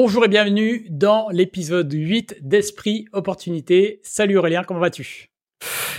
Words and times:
Bonjour 0.00 0.24
et 0.24 0.28
bienvenue 0.28 0.86
dans 0.90 1.28
l'épisode 1.30 1.92
8 1.92 2.36
d'Esprit 2.42 3.06
Opportunité. 3.12 3.98
Salut 4.04 4.38
Aurélien, 4.38 4.62
comment 4.62 4.78
vas-tu? 4.78 5.32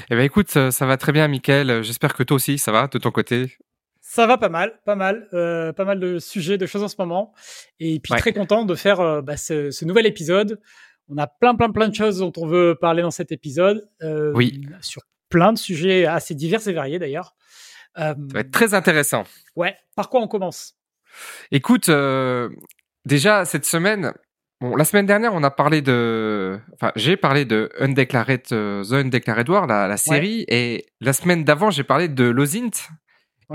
Eh 0.09 0.15
ben 0.15 0.21
écoute, 0.21 0.51
ça 0.51 0.85
va 0.85 0.95
très 0.95 1.11
bien 1.11 1.27
Mickaël, 1.27 1.83
j'espère 1.83 2.13
que 2.13 2.23
toi 2.23 2.35
aussi 2.35 2.57
ça 2.57 2.71
va 2.71 2.87
de 2.87 2.97
ton 2.97 3.11
côté? 3.11 3.57
Ça 3.99 4.25
va 4.25 4.37
pas 4.37 4.47
mal, 4.47 4.79
pas 4.85 4.95
mal, 4.95 5.27
euh, 5.33 5.73
pas 5.73 5.83
mal 5.83 5.99
de 5.99 6.17
sujets, 6.17 6.57
de 6.57 6.65
choses 6.65 6.81
en 6.81 6.87
ce 6.87 6.95
moment. 6.97 7.33
Et 7.81 7.99
puis 7.99 8.13
très 8.13 8.31
content 8.31 8.63
de 8.63 8.73
faire 8.73 9.01
euh, 9.01 9.21
bah, 9.21 9.35
ce, 9.35 9.83
nouvel 9.83 10.05
épisode. 10.05 10.61
On 11.09 11.17
a 11.17 11.27
plein, 11.27 11.53
plein, 11.55 11.69
plein 11.69 11.89
de 11.89 11.95
choses 11.95 12.19
dont 12.19 12.31
on 12.37 12.47
veut 12.47 12.77
parler 12.79 13.01
dans 13.01 13.11
cet 13.11 13.33
épisode. 13.33 13.85
Euh, 14.01 14.31
oui. 14.33 14.65
Sur 14.79 15.01
plein 15.27 15.51
de 15.51 15.57
sujets 15.57 16.05
assez 16.05 16.35
divers 16.35 16.65
et 16.65 16.71
variés 16.71 16.99
d'ailleurs. 16.99 17.35
ça 17.97 18.15
va 18.17 18.39
être 18.39 18.51
très 18.51 18.73
intéressant. 18.73 19.25
Ouais. 19.57 19.75
Par 19.97 20.09
quoi 20.09 20.21
on 20.21 20.29
commence? 20.29 20.75
Écoute, 21.51 21.89
Déjà, 23.05 23.45
cette 23.45 23.65
semaine, 23.65 24.13
bon, 24.61 24.75
la 24.75 24.83
semaine 24.83 25.05
dernière, 25.05 25.33
on 25.33 25.43
a 25.43 25.51
parlé 25.51 25.81
de, 25.81 26.59
enfin, 26.73 26.91
j'ai 26.95 27.17
parlé 27.17 27.45
de 27.45 27.69
Undeclared, 27.79 28.41
euh, 28.51 28.83
The 28.83 28.93
Undeclared 29.05 29.49
War, 29.49 29.67
la, 29.67 29.87
la 29.87 29.97
série, 29.97 30.45
et 30.47 30.85
la 30.99 31.13
semaine 31.13 31.43
d'avant, 31.43 31.71
j'ai 31.71 31.83
parlé 31.83 32.07
de 32.07 32.25
Lozint. 32.25 32.71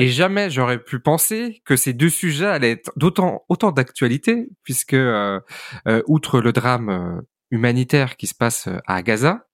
Et 0.00 0.08
jamais 0.08 0.50
j'aurais 0.50 0.82
pu 0.82 0.98
penser 0.98 1.62
que 1.64 1.76
ces 1.76 1.92
deux 1.92 2.08
sujets 2.08 2.46
allaient 2.46 2.72
être 2.72 2.90
d'autant 2.96 3.44
autant 3.48 3.70
d'actualité, 3.70 4.48
puisque 4.64 4.94
euh, 4.94 5.38
euh, 5.86 6.02
outre 6.08 6.40
le 6.40 6.52
drame 6.52 7.22
humanitaire 7.52 8.16
qui 8.16 8.26
se 8.26 8.34
passe 8.34 8.68
à 8.86 9.02
Gaza, 9.02 9.46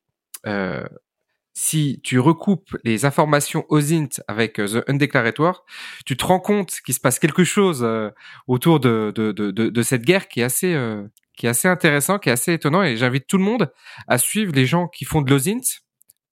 si 1.63 2.01
tu 2.03 2.19
recoupes 2.19 2.75
les 2.85 3.05
informations 3.05 3.67
OSINT 3.69 4.23
avec 4.29 4.59
euh, 4.59 4.81
The 4.81 4.89
Undeclared 4.89 5.39
War, 5.39 5.67
tu 6.07 6.17
te 6.17 6.25
rends 6.25 6.41
compte 6.41 6.81
qu'il 6.87 6.95
se 6.95 7.01
passe 7.01 7.19
quelque 7.19 7.45
chose 7.45 7.83
euh, 7.85 8.09
autour 8.47 8.81
de, 8.81 9.13
de, 9.15 9.31
de, 9.31 9.51
de, 9.51 9.83
cette 9.83 10.01
guerre 10.01 10.29
qui 10.29 10.41
est 10.41 10.45
assez 10.45 10.73
euh, 10.73 11.07
qui 11.37 11.45
est 11.45 11.51
assez 11.51 11.69
intéressant, 11.69 12.19
qui 12.19 12.31
est 12.31 12.33
assez 12.33 12.55
étonnant. 12.55 12.83
Et 12.83 12.97
j'invite 12.97 13.27
tout 13.27 13.37
le 13.37 13.45
monde 13.45 13.71
à 14.09 14.17
suivre 14.17 14.55
les 14.55 14.65
gens 14.65 14.89
qui 14.89 15.05
font 15.05 15.21
de 15.21 15.31
l'OSINT, 15.31 15.83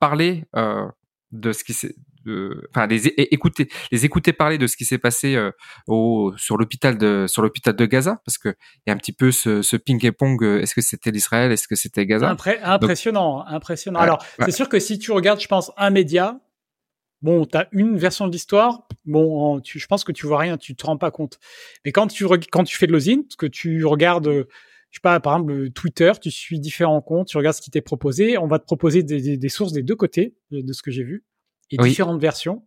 parler 0.00 0.44
de 1.32 1.52
ce 1.52 1.62
qui 1.62 1.74
enfin 2.70 2.86
les 2.86 3.06
écouter 3.06 3.68
les 3.90 4.04
écouter 4.04 4.32
parler 4.32 4.58
de 4.58 4.66
ce 4.66 4.76
qui 4.76 4.84
s'est 4.84 4.98
passé 4.98 5.34
euh, 5.34 5.50
au 5.86 6.32
sur 6.36 6.56
l'hôpital 6.56 6.98
de 6.98 7.26
sur 7.28 7.42
l'hôpital 7.42 7.74
de 7.76 7.86
Gaza 7.86 8.20
parce 8.24 8.38
que 8.38 8.48
il 8.48 8.88
y 8.88 8.90
a 8.90 8.94
un 8.94 8.96
petit 8.96 9.12
peu 9.12 9.32
ce, 9.32 9.62
ce 9.62 9.76
ping 9.76 10.10
pong 10.12 10.42
euh, 10.42 10.60
est-ce 10.60 10.74
que 10.74 10.80
c'était 10.80 11.10
l'Israël 11.10 11.52
est-ce 11.52 11.68
que 11.68 11.76
c'était 11.76 12.06
Gaza? 12.06 12.30
Impressionnant 12.62 13.44
impressionnant. 13.46 14.00
Alors 14.00 14.24
c'est 14.40 14.50
sûr 14.50 14.68
que 14.68 14.78
si 14.78 14.98
tu 14.98 15.12
regardes 15.12 15.40
je 15.40 15.48
pense 15.48 15.72
un 15.76 15.90
média 15.90 16.38
bon 17.22 17.46
tu 17.46 17.56
as 17.56 17.68
une 17.72 17.96
version 17.96 18.26
de 18.26 18.32
l'histoire 18.32 18.86
bon 19.04 19.60
tu, 19.60 19.78
je 19.78 19.86
pense 19.86 20.04
que 20.04 20.12
tu 20.12 20.26
vois 20.26 20.38
rien 20.38 20.56
tu 20.56 20.74
te 20.74 20.86
rends 20.86 20.98
pas 20.98 21.10
compte. 21.10 21.38
Mais 21.84 21.92
quand 21.92 22.06
tu 22.08 22.26
quand 22.50 22.64
tu 22.64 22.76
fais 22.76 22.86
de 22.86 22.92
l'osine 22.92 23.24
que 23.38 23.46
tu 23.46 23.84
regardes 23.84 24.46
je 24.90 24.96
sais 24.98 25.02
pas, 25.02 25.20
par 25.20 25.34
exemple, 25.34 25.70
Twitter, 25.70 26.12
tu 26.20 26.30
suis 26.30 26.60
différents 26.60 27.02
comptes, 27.02 27.28
tu 27.28 27.36
regardes 27.36 27.56
ce 27.56 27.60
qui 27.60 27.70
t'est 27.70 27.82
proposé, 27.82 28.38
on 28.38 28.46
va 28.46 28.58
te 28.58 28.64
proposer 28.64 29.02
des, 29.02 29.36
des, 29.36 29.48
sources 29.48 29.72
des 29.72 29.82
deux 29.82 29.96
côtés 29.96 30.34
de 30.50 30.72
ce 30.72 30.82
que 30.82 30.90
j'ai 30.90 31.04
vu 31.04 31.24
et 31.70 31.76
différentes 31.78 32.20
versions. 32.20 32.66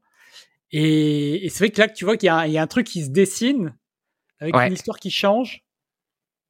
Et, 0.72 1.48
c'est 1.50 1.66
vrai 1.66 1.70
que 1.70 1.82
là, 1.82 1.88
tu 1.90 2.06
vois 2.06 2.18
qu'il 2.18 2.28
y, 2.28 2.52
y, 2.52 2.58
a 2.58 2.62
un 2.62 2.68
truc 2.68 2.88
qui 2.88 3.04
se 3.04 3.10
dessine 3.10 3.76
avec 4.40 4.56
une 4.56 4.74
histoire 4.74 5.00
qui 5.00 5.12
change. 5.12 5.64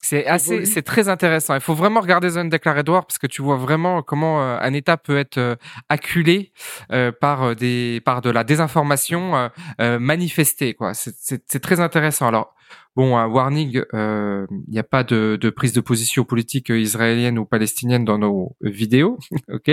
C'est 0.03 0.25
assez, 0.25 0.65
c'est 0.65 0.81
très 0.81 1.09
intéressant. 1.09 1.53
Il 1.53 1.61
faut 1.61 1.75
vraiment 1.75 2.01
regarder 2.01 2.31
The 2.31 2.37
Undeclared 2.37 2.89
War 2.89 3.05
parce 3.05 3.19
que 3.19 3.27
tu 3.27 3.43
vois 3.43 3.57
vraiment 3.57 4.01
comment 4.01 4.41
euh, 4.41 4.57
un 4.59 4.73
État 4.73 4.97
peut 4.97 5.17
être 5.17 5.37
euh, 5.37 5.55
acculé 5.89 6.53
euh, 6.91 7.11
par 7.11 7.55
des, 7.55 8.01
par 8.03 8.21
de 8.21 8.31
la 8.31 8.43
désinformation 8.43 9.49
manifestée. 9.79 10.73
Quoi, 10.73 10.93
c'est 10.93 11.59
très 11.59 11.79
intéressant. 11.79 12.27
Alors, 12.27 12.55
Bon, 12.95 13.17
un 13.17 13.25
warning, 13.25 13.83
il 13.93 14.47
n'y 14.67 14.79
a 14.79 14.83
pas 14.83 15.05
de, 15.05 15.37
de, 15.39 15.49
prise 15.49 15.71
de 15.71 15.79
position 15.79 16.25
politique 16.25 16.69
israélienne 16.69 17.39
ou 17.39 17.45
palestinienne 17.45 18.03
dans 18.03 18.17
nos 18.17 18.57
vidéos, 18.61 19.17
ok? 19.49 19.71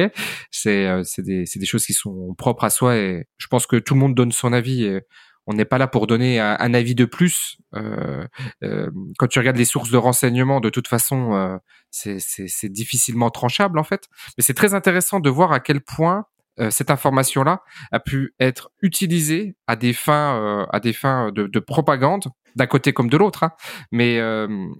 C'est 0.53 0.89
c'est 1.03 1.23
des, 1.23 1.45
des 1.53 1.67
choses 1.67 1.85
qui 1.85 1.95
sont 1.95 2.35
propres 2.39 2.63
à 2.65 2.71
soi 2.71 2.97
et 2.97 3.27
je 3.37 3.47
pense 3.49 3.67
que 3.67 3.77
tout 3.77 3.95
le 3.95 4.01
monde 4.01 4.15
donne 4.15 4.31
son 4.31 4.53
avis. 4.53 4.85
Et 4.85 5.01
on 5.49 5.55
n'est 5.55 5.65
pas 5.65 5.79
là 5.79 5.89
pour 5.89 6.07
donner 6.07 6.39
un, 6.39 6.75
avis 6.75 6.95
de 6.95 7.07
plus. 7.07 7.57
Euh, 7.75 8.27
euh, 8.63 8.91
quand 9.19 9.27
tu 9.29 9.39
regardes 9.39 9.57
les 9.57 9.65
sources 9.65 9.91
de 9.91 9.97
renseignements, 9.97 10.61
de 10.61 10.69
toute 10.69 10.89
façon, 10.89 11.33
euh, 11.33 11.57
c'est 11.91 12.69
difficilement 12.69 13.31
tranchable 13.31 13.79
en 13.79 13.83
fait. 13.83 14.09
Mais 14.37 14.45
c'est 14.45 14.53
très 14.53 14.75
intéressant 14.75 15.21
de 15.21 15.31
voir 15.31 15.53
à 15.53 15.61
quel 15.61 15.81
point 15.81 16.27
euh, 16.61 16.71
cette 16.71 16.91
information-là 16.91 17.63
a 17.93 17.99
pu 17.99 18.35
être 18.39 18.71
utilisée 18.83 19.57
à 19.67 19.75
des 19.75 19.95
fins, 19.95 20.67
à 20.71 20.81
des 20.81 20.93
fins 20.93 21.33
de, 21.33 21.47
de 21.47 21.59
propagande 21.61 22.25
d'un 22.55 22.67
côté 22.67 22.93
comme 22.93 23.09
de 23.09 23.17
l'autre. 23.17 23.43
Hein. 23.43 23.53
Mais 23.91 24.21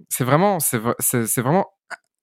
c'est 0.09 0.23
vraiment, 0.23 0.59
c'est 0.59 1.41
vraiment 1.41 1.65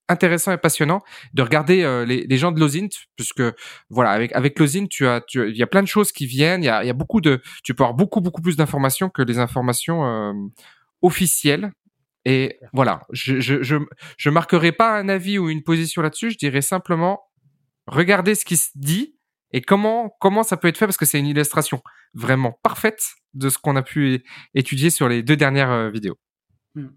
intéressant 0.09 0.51
et 0.51 0.57
passionnant 0.57 1.01
de 1.33 1.41
regarder 1.41 1.83
euh, 1.83 2.05
les, 2.05 2.25
les, 2.25 2.37
gens 2.37 2.51
de 2.51 2.59
Lozint 2.59 2.87
puisque 3.15 3.43
voilà 3.89 4.11
avec 4.11 4.33
avec 4.33 4.57
Lozint 4.59 4.87
tu 4.87 5.07
as 5.07 5.21
tu 5.21 5.49
il 5.49 5.57
y 5.57 5.63
a 5.63 5.67
plein 5.67 5.81
de 5.81 5.87
choses 5.87 6.11
qui 6.11 6.25
viennent 6.25 6.63
il 6.63 6.67
y 6.67 6.69
a, 6.69 6.83
il 6.83 6.87
y 6.87 6.89
a 6.89 6.93
beaucoup 6.93 7.21
de 7.21 7.41
tu 7.63 7.73
peux 7.73 7.83
avoir 7.83 7.95
beaucoup 7.95 8.21
beaucoup 8.21 8.41
plus 8.41 8.55
d'informations 8.55 9.09
que 9.09 9.21
les 9.21 9.39
informations 9.39 10.05
euh, 10.05 10.33
officielles 11.01 11.71
et 12.25 12.57
voilà 12.73 13.01
je, 13.11 13.39
je 13.39 13.61
je 13.63 13.75
je 14.17 14.29
marquerai 14.29 14.71
pas 14.71 14.97
un 14.97 15.09
avis 15.09 15.37
ou 15.37 15.49
une 15.49 15.63
position 15.63 16.01
là-dessus 16.01 16.31
je 16.31 16.37
dirais 16.37 16.61
simplement 16.61 17.21
regardez 17.87 18.35
ce 18.35 18.45
qui 18.45 18.57
se 18.57 18.69
dit 18.75 19.15
et 19.51 19.61
comment 19.61 20.15
comment 20.19 20.43
ça 20.43 20.57
peut 20.57 20.67
être 20.67 20.77
fait 20.77 20.85
parce 20.85 20.97
que 20.97 21.05
c'est 21.05 21.19
une 21.19 21.27
illustration 21.27 21.81
vraiment 22.13 22.59
parfaite 22.63 23.01
de 23.33 23.49
ce 23.49 23.57
qu'on 23.57 23.75
a 23.75 23.83
pu 23.83 24.23
étudier 24.53 24.89
sur 24.89 25.07
les 25.07 25.23
deux 25.23 25.37
dernières 25.37 25.71
euh, 25.71 25.89
vidéos. 25.89 26.17
Hmm. 26.75 26.89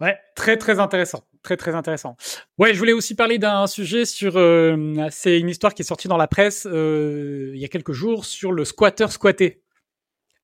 Ouais, 0.00 0.16
très 0.34 0.58
très 0.58 0.78
intéressant, 0.78 1.26
très 1.46 1.56
très 1.56 1.74
intéressant. 1.74 2.16
Ouais, 2.58 2.74
je 2.74 2.78
voulais 2.78 2.92
aussi 2.92 3.14
parler 3.14 3.38
d'un 3.38 3.66
sujet 3.68 4.04
sur, 4.04 4.36
euh, 4.36 5.06
c'est 5.10 5.38
une 5.38 5.48
histoire 5.48 5.74
qui 5.74 5.82
est 5.82 5.84
sortie 5.84 6.08
dans 6.08 6.16
la 6.16 6.26
presse 6.26 6.66
euh, 6.68 7.52
il 7.54 7.60
y 7.60 7.64
a 7.64 7.68
quelques 7.68 7.92
jours 7.92 8.24
sur 8.24 8.50
le 8.50 8.64
squatter 8.64 9.08
squatté. 9.08 9.62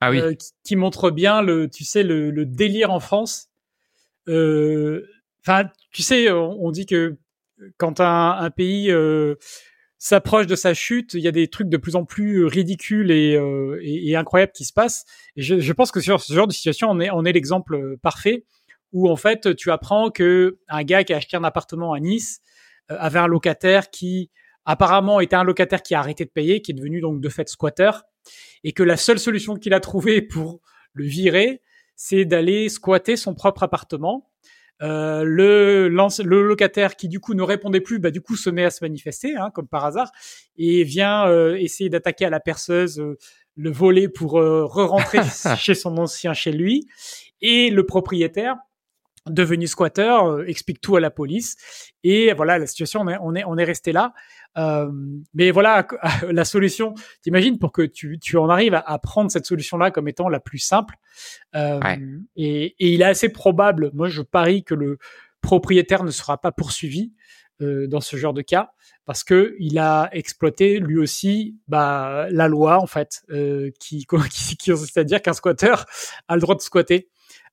Ah 0.00 0.10
oui. 0.10 0.20
qui, 0.64 0.74
montre 0.74 1.10
bien 1.10 1.42
le, 1.42 1.68
tu 1.68 1.84
sais, 1.84 2.02
le, 2.02 2.32
le 2.32 2.44
délire 2.44 2.90
en 2.90 2.98
France. 2.98 3.50
Enfin, 4.26 5.64
tu 5.92 6.02
sais, 6.02 6.28
on, 6.30 6.70
dit 6.72 6.86
que 6.86 7.16
quand 7.76 8.00
un, 8.00 8.30
un 8.32 8.50
pays 8.50 8.90
s'approche 10.02 10.48
de 10.48 10.56
sa 10.56 10.74
chute, 10.74 11.14
il 11.14 11.20
y 11.20 11.28
a 11.28 11.30
des 11.30 11.46
trucs 11.46 11.68
de 11.68 11.76
plus 11.76 11.94
en 11.94 12.04
plus 12.04 12.38
euh, 12.38 12.48
ridicules 12.48 13.12
et, 13.12 13.36
euh, 13.36 13.78
et, 13.82 14.16
incroyables 14.16 14.50
qui 14.50 14.64
se 14.64 14.72
passent. 14.72 15.04
Et 15.36 15.42
je, 15.42 15.60
je, 15.60 15.72
pense 15.72 15.92
que 15.92 16.00
sur 16.00 16.20
ce 16.20 16.32
genre 16.32 16.48
de 16.48 16.52
situation, 16.52 16.88
on 16.90 16.98
est, 16.98 17.10
on 17.10 17.24
est 17.24 17.30
l'exemple 17.30 17.76
euh, 17.76 17.96
parfait 18.02 18.44
où 18.92 19.08
en 19.08 19.16
fait 19.16 19.54
tu 19.56 19.70
apprends 19.70 20.10
que 20.10 20.58
un 20.68 20.82
gars 20.82 21.04
qui 21.04 21.12
a 21.12 21.16
acheté 21.16 21.36
un 21.36 21.44
appartement 21.44 21.92
à 21.92 22.00
Nice 22.00 22.40
avait 22.88 23.18
un 23.18 23.26
locataire 23.26 23.90
qui 23.90 24.30
apparemment 24.64 25.20
était 25.20 25.36
un 25.36 25.44
locataire 25.44 25.82
qui 25.82 25.94
a 25.94 25.98
arrêté 25.98 26.24
de 26.24 26.30
payer, 26.30 26.62
qui 26.62 26.72
est 26.72 26.74
devenu 26.74 27.00
donc 27.00 27.20
de 27.20 27.28
fait 27.28 27.48
squatter, 27.48 27.90
et 28.64 28.72
que 28.72 28.82
la 28.82 28.96
seule 28.96 29.18
solution 29.18 29.56
qu'il 29.56 29.74
a 29.74 29.80
trouvée 29.80 30.22
pour 30.22 30.60
le 30.92 31.04
virer, 31.04 31.62
c'est 31.96 32.24
d'aller 32.24 32.68
squatter 32.68 33.16
son 33.16 33.34
propre 33.34 33.62
appartement 33.62 34.28
euh, 34.82 35.22
le, 35.24 35.88
le 35.88 36.42
locataire 36.42 36.96
qui 36.96 37.08
du 37.08 37.20
coup 37.20 37.34
ne 37.34 37.42
répondait 37.42 37.80
plus, 37.80 38.00
bah 38.00 38.10
du 38.10 38.20
coup 38.20 38.36
se 38.36 38.50
met 38.50 38.64
à 38.64 38.70
se 38.70 38.82
manifester, 38.82 39.36
hein, 39.36 39.50
comme 39.50 39.68
par 39.68 39.84
hasard, 39.84 40.10
et 40.56 40.82
vient 40.82 41.28
euh, 41.28 41.54
essayer 41.54 41.88
d'attaquer 41.88 42.24
à 42.24 42.30
la 42.30 42.40
perceuse, 42.40 42.98
euh, 42.98 43.16
le 43.54 43.70
voler 43.70 44.08
pour 44.08 44.32
re-rentrer 44.32 45.18
chez 45.58 45.74
son 45.74 45.98
ancien 45.98 46.32
chez 46.32 46.52
lui. 46.52 46.88
Et 47.40 47.70
le 47.70 47.84
propriétaire, 47.84 48.56
devenu 49.28 49.66
squatter, 49.66 50.18
explique 50.46 50.80
tout 50.80 50.96
à 50.96 51.00
la 51.00 51.10
police. 51.10 51.56
Et 52.02 52.32
voilà, 52.32 52.58
la 52.58 52.66
situation, 52.66 53.00
on 53.00 53.08
est, 53.08 53.18
on 53.20 53.34
est, 53.34 53.44
on 53.44 53.56
est 53.56 53.64
resté 53.64 53.92
là. 53.92 54.12
Euh, 54.58 54.90
mais 55.34 55.50
voilà, 55.50 55.86
la 56.30 56.44
solution, 56.44 56.94
t'imagines, 57.22 57.58
pour 57.58 57.72
que 57.72 57.82
tu, 57.82 58.18
tu 58.18 58.36
en 58.36 58.48
arrives 58.48 58.74
à, 58.74 58.98
prendre 58.98 59.30
cette 59.30 59.46
solution-là 59.46 59.90
comme 59.90 60.08
étant 60.08 60.28
la 60.28 60.40
plus 60.40 60.58
simple. 60.58 60.96
Euh, 61.54 61.80
et, 62.36 62.74
et, 62.78 62.92
il 62.92 63.02
est 63.02 63.06
assez 63.06 63.28
probable, 63.28 63.90
moi 63.94 64.08
je 64.08 64.22
parie 64.22 64.64
que 64.64 64.74
le 64.74 64.98
propriétaire 65.40 66.04
ne 66.04 66.10
sera 66.10 66.38
pas 66.38 66.52
poursuivi 66.52 67.12
euh, 67.60 67.86
dans 67.86 68.00
ce 68.00 68.16
genre 68.16 68.32
de 68.32 68.42
cas 68.42 68.72
parce 69.04 69.24
que 69.24 69.54
il 69.58 69.78
a 69.78 70.08
exploité 70.12 70.78
lui 70.78 70.98
aussi 70.98 71.56
bah, 71.68 72.26
la 72.30 72.48
loi 72.48 72.78
en 72.80 72.86
fait, 72.86 73.22
euh, 73.30 73.70
qui, 73.78 74.06
qui, 74.30 74.56
qui 74.56 74.76
c'est-à-dire 74.76 75.20
qu'un 75.20 75.32
squatter 75.32 75.74
a 76.28 76.34
le 76.34 76.40
droit 76.40 76.54
de 76.54 76.60
squatter. 76.60 77.08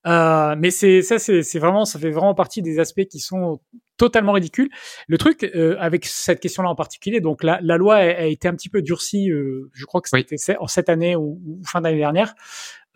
Euh, 0.08 0.56
mais 0.58 0.72
c'est 0.72 1.02
ça, 1.02 1.20
c'est 1.20 1.60
vraiment, 1.60 1.86
ça 1.86 2.00
fait 2.00 2.12
vraiment 2.12 2.34
partie 2.34 2.62
des 2.62 2.80
aspects 2.80 3.06
qui 3.06 3.20
sont 3.20 3.60
totalement 4.00 4.32
ridicules. 4.32 4.70
Le 5.08 5.18
truc 5.20 5.44
euh, 5.44 5.76
avec 5.78 6.06
cette 6.06 6.40
question-là 6.40 6.70
en 6.70 6.76
particulier, 6.76 7.20
donc 7.20 7.44
la, 7.44 7.60
la 7.62 7.78
loi 7.78 7.98
a, 7.98 8.24
été 8.24 8.48
un 8.48 8.56
petit 8.56 8.70
peu 8.70 8.82
durcie, 8.82 9.30
euh, 9.30 9.70
je 9.74 9.86
crois 9.86 10.02
que 10.02 10.10
c'était 10.10 10.58
en 10.58 10.68
cette 10.68 10.90
année 10.90 11.16
ou, 11.16 11.40
fin 11.66 11.82
d'année 11.82 11.98
dernière. 11.98 12.34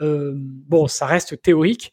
Euh, 0.02 0.34
bon, 0.36 0.88
ça 0.88 1.06
reste 1.06 1.40
théorique, 1.42 1.92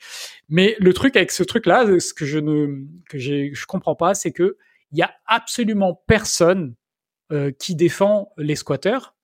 mais 0.49 0.77
le 0.79 0.95
truc 0.95 1.17
avec 1.17 1.33
ce 1.33 1.43
truc-là, 1.43 1.85
ce 1.99 2.15
que 2.15 2.25
je 2.25 2.39
ne 2.39 2.87
que 3.11 3.19
je 3.19 3.67
comprends 3.67 3.97
pas, 3.97 4.15
c'est 4.15 4.33
que 4.33 4.57
il 4.93 4.99
y 4.99 5.03
a 5.03 5.13
absolument 5.27 6.03
personne 6.07 6.75
qui 7.61 7.77
défend 7.77 8.33
les 8.39 8.57
squatteurs, 8.57 9.15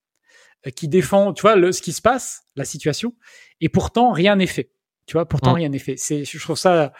qui 0.77 0.87
défend, 0.87 1.33
tu 1.33 1.43
vois, 1.43 1.57
le, 1.57 1.73
ce 1.73 1.83
qui 1.83 1.93
se 1.93 2.01
passe, 2.01 2.45
la 2.55 2.65
situation, 2.65 3.17
et 3.61 3.69
pourtant 3.69 4.13
rien 4.13 4.37
n'est 4.37 4.47
fait. 4.47 4.71
Tu 5.07 5.15
vois, 5.15 5.27
pourtant, 5.27 5.53
rien 5.53 5.69
n'est 5.69 5.79
fait. 5.79 5.97
C'est, 5.97 6.25
je 6.25 6.39
trouve 6.39 6.57
ça 6.57 6.93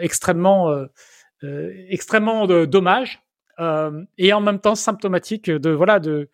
extrêmement, 0.00 0.74
extrêmement 1.42 2.46
dommage 2.66 3.22
et 4.18 4.32
en 4.32 4.40
même 4.40 4.60
temps 4.60 4.74
symptomatique 4.74 5.50
de 5.50 5.70
voilà 5.70 5.98
de 5.98 6.30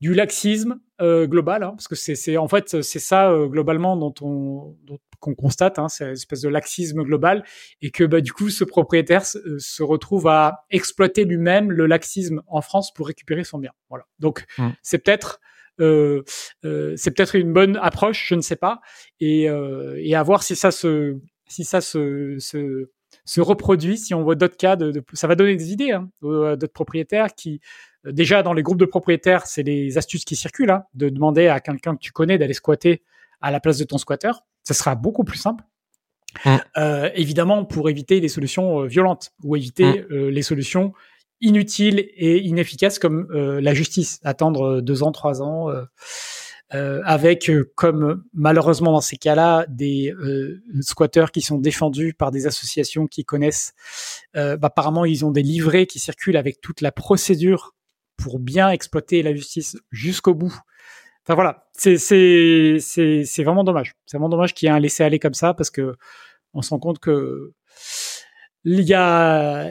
du 0.00 0.12
laxisme 0.12 0.80
global, 1.00 1.62
hein, 1.62 1.70
parce 1.70 1.88
que 1.88 1.94
c'est 1.94 2.36
en 2.36 2.48
fait 2.48 2.82
c'est 2.82 2.98
ça 2.98 3.32
globalement 3.48 3.96
dont 3.96 4.14
on 4.20 4.76
qu'on 5.24 5.34
constate, 5.34 5.78
hein, 5.78 5.88
c'est 5.88 6.04
une 6.04 6.12
espèce 6.12 6.42
de 6.42 6.50
laxisme 6.50 7.02
global, 7.02 7.44
et 7.80 7.90
que 7.90 8.04
bah, 8.04 8.20
du 8.20 8.32
coup 8.32 8.50
ce 8.50 8.62
propriétaire 8.62 9.24
se, 9.24 9.82
retrouve 9.82 10.28
à 10.28 10.66
exploiter 10.70 11.24
lui-même 11.24 11.72
le 11.72 11.86
laxisme 11.86 12.42
en 12.46 12.60
France 12.60 12.92
pour 12.92 13.06
récupérer 13.06 13.42
son 13.42 13.58
bien. 13.58 13.72
Voilà. 13.88 14.04
Donc 14.18 14.44
mmh. 14.58 14.68
c'est 14.82 14.98
peut-être 14.98 15.40
euh, 15.80 16.22
euh, 16.64 16.94
c'est 16.96 17.10
peut-être 17.10 17.34
une 17.34 17.52
bonne 17.52 17.76
approche, 17.76 18.26
je 18.28 18.34
ne 18.34 18.40
sais 18.40 18.56
pas, 18.56 18.80
et, 19.20 19.48
euh, 19.48 20.00
et 20.02 20.14
à 20.14 20.22
voir 20.22 20.42
si 20.42 20.56
ça 20.56 20.70
se 20.70 21.18
si 21.46 21.64
ça 21.64 21.80
se, 21.80 22.38
se, 22.38 22.90
se 23.24 23.40
reproduit, 23.40 23.98
si 23.98 24.14
on 24.14 24.22
voit 24.22 24.34
d'autres 24.34 24.56
cas, 24.56 24.76
de, 24.76 25.04
ça 25.12 25.26
va 25.26 25.34
donner 25.34 25.56
des 25.56 25.72
idées 25.72 25.92
hein, 25.92 26.08
d'autres 26.22 26.72
propriétaires 26.72 27.34
qui 27.34 27.60
déjà 28.04 28.42
dans 28.42 28.54
les 28.54 28.62
groupes 28.62 28.78
de 28.78 28.86
propriétaires, 28.86 29.46
c'est 29.46 29.62
les 29.62 29.98
astuces 29.98 30.24
qui 30.24 30.36
circulent, 30.36 30.70
hein, 30.70 30.84
de 30.94 31.08
demander 31.08 31.48
à 31.48 31.60
quelqu'un 31.60 31.94
que 31.94 32.00
tu 32.00 32.12
connais 32.12 32.38
d'aller 32.38 32.54
squatter 32.54 33.02
à 33.40 33.50
la 33.50 33.60
place 33.60 33.78
de 33.78 33.84
ton 33.84 33.98
squatteur. 33.98 34.44
Ça 34.62 34.74
sera 34.74 34.94
beaucoup 34.94 35.24
plus 35.24 35.38
simple. 35.38 35.64
Mmh. 36.44 36.56
Euh, 36.78 37.10
évidemment, 37.14 37.64
pour 37.64 37.88
éviter 37.88 38.20
les 38.20 38.28
solutions 38.28 38.82
euh, 38.82 38.86
violentes 38.86 39.32
ou 39.42 39.56
éviter 39.56 39.84
mmh. 39.84 40.06
euh, 40.12 40.30
les 40.30 40.42
solutions 40.42 40.92
inutiles 41.44 42.00
et 42.16 42.38
inefficaces 42.40 42.98
comme 42.98 43.28
euh, 43.30 43.60
la 43.60 43.74
justice, 43.74 44.20
attendre 44.24 44.80
deux 44.80 45.02
ans, 45.02 45.12
trois 45.12 45.42
ans, 45.42 45.68
avec 46.70 47.52
comme 47.76 48.24
malheureusement 48.32 48.90
dans 48.90 49.00
ces 49.00 49.16
cas-là 49.16 49.64
des 49.68 50.12
squatteurs 50.80 51.30
qui 51.30 51.40
sont 51.40 51.58
défendus 51.58 52.14
par 52.14 52.32
des 52.32 52.48
associations 52.48 53.06
qui 53.06 53.24
connaissent. 53.24 53.74
Bah, 54.34 54.58
apparemment, 54.60 55.04
ils 55.04 55.24
ont 55.24 55.30
des 55.30 55.44
livrets 55.44 55.86
qui 55.86 56.00
circulent 56.00 56.36
avec 56.36 56.60
toute 56.60 56.80
la 56.80 56.90
procédure 56.90 57.76
pour 58.16 58.40
bien 58.40 58.70
exploiter 58.70 59.22
la 59.22 59.32
justice 59.36 59.76
jusqu'au 59.92 60.34
bout 60.34 60.58
Enfin 61.26 61.34
voilà, 61.34 61.66
c'est 61.72 61.96
c'est 61.96 62.76
c'est 62.80 63.24
c'est 63.24 63.44
vraiment 63.44 63.64
dommage. 63.64 63.94
C'est 64.04 64.18
vraiment 64.18 64.28
dommage 64.28 64.52
qu'il 64.52 64.66
y 64.66 64.68
ait 64.68 64.74
un 64.74 64.78
laisser 64.78 65.04
aller 65.04 65.18
comme 65.18 65.34
ça 65.34 65.54
parce 65.54 65.70
que 65.70 65.96
on 66.52 66.60
se 66.60 66.70
rend 66.70 66.78
compte 66.78 66.98
que 66.98 67.52
il 68.64 68.80
y 68.82 68.92
a 68.94 69.70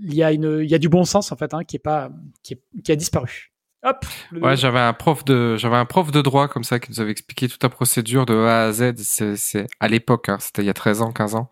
il 0.00 0.14
y 0.14 0.22
a 0.22 0.32
une 0.32 0.60
il 0.62 0.70
y 0.70 0.74
a 0.74 0.78
du 0.78 0.88
bon 0.88 1.04
sens 1.04 1.32
en 1.32 1.36
fait 1.36 1.54
hein, 1.54 1.64
qui 1.64 1.76
est 1.76 1.80
pas 1.80 2.10
qui, 2.42 2.54
est, 2.54 2.82
qui 2.82 2.92
a 2.92 2.96
disparu. 2.96 3.52
Hop. 3.84 4.04
Ouais, 4.32 4.56
j'avais 4.56 4.80
un 4.80 4.92
prof 4.92 5.24
de 5.24 5.56
j'avais 5.56 5.76
un 5.76 5.84
prof 5.84 6.10
de 6.10 6.20
droit 6.20 6.48
comme 6.48 6.64
ça 6.64 6.80
qui 6.80 6.90
nous 6.90 7.00
avait 7.00 7.12
expliqué 7.12 7.48
toute 7.48 7.62
la 7.62 7.68
procédure 7.68 8.26
de 8.26 8.34
A 8.34 8.64
à 8.64 8.72
Z. 8.72 8.94
C'est 8.96 9.66
à 9.78 9.86
l'époque, 9.86 10.28
hein, 10.28 10.38
c'était 10.40 10.62
il 10.62 10.66
y 10.66 10.70
a 10.70 10.74
13 10.74 11.02
ans, 11.02 11.12
15 11.12 11.36
ans. 11.36 11.48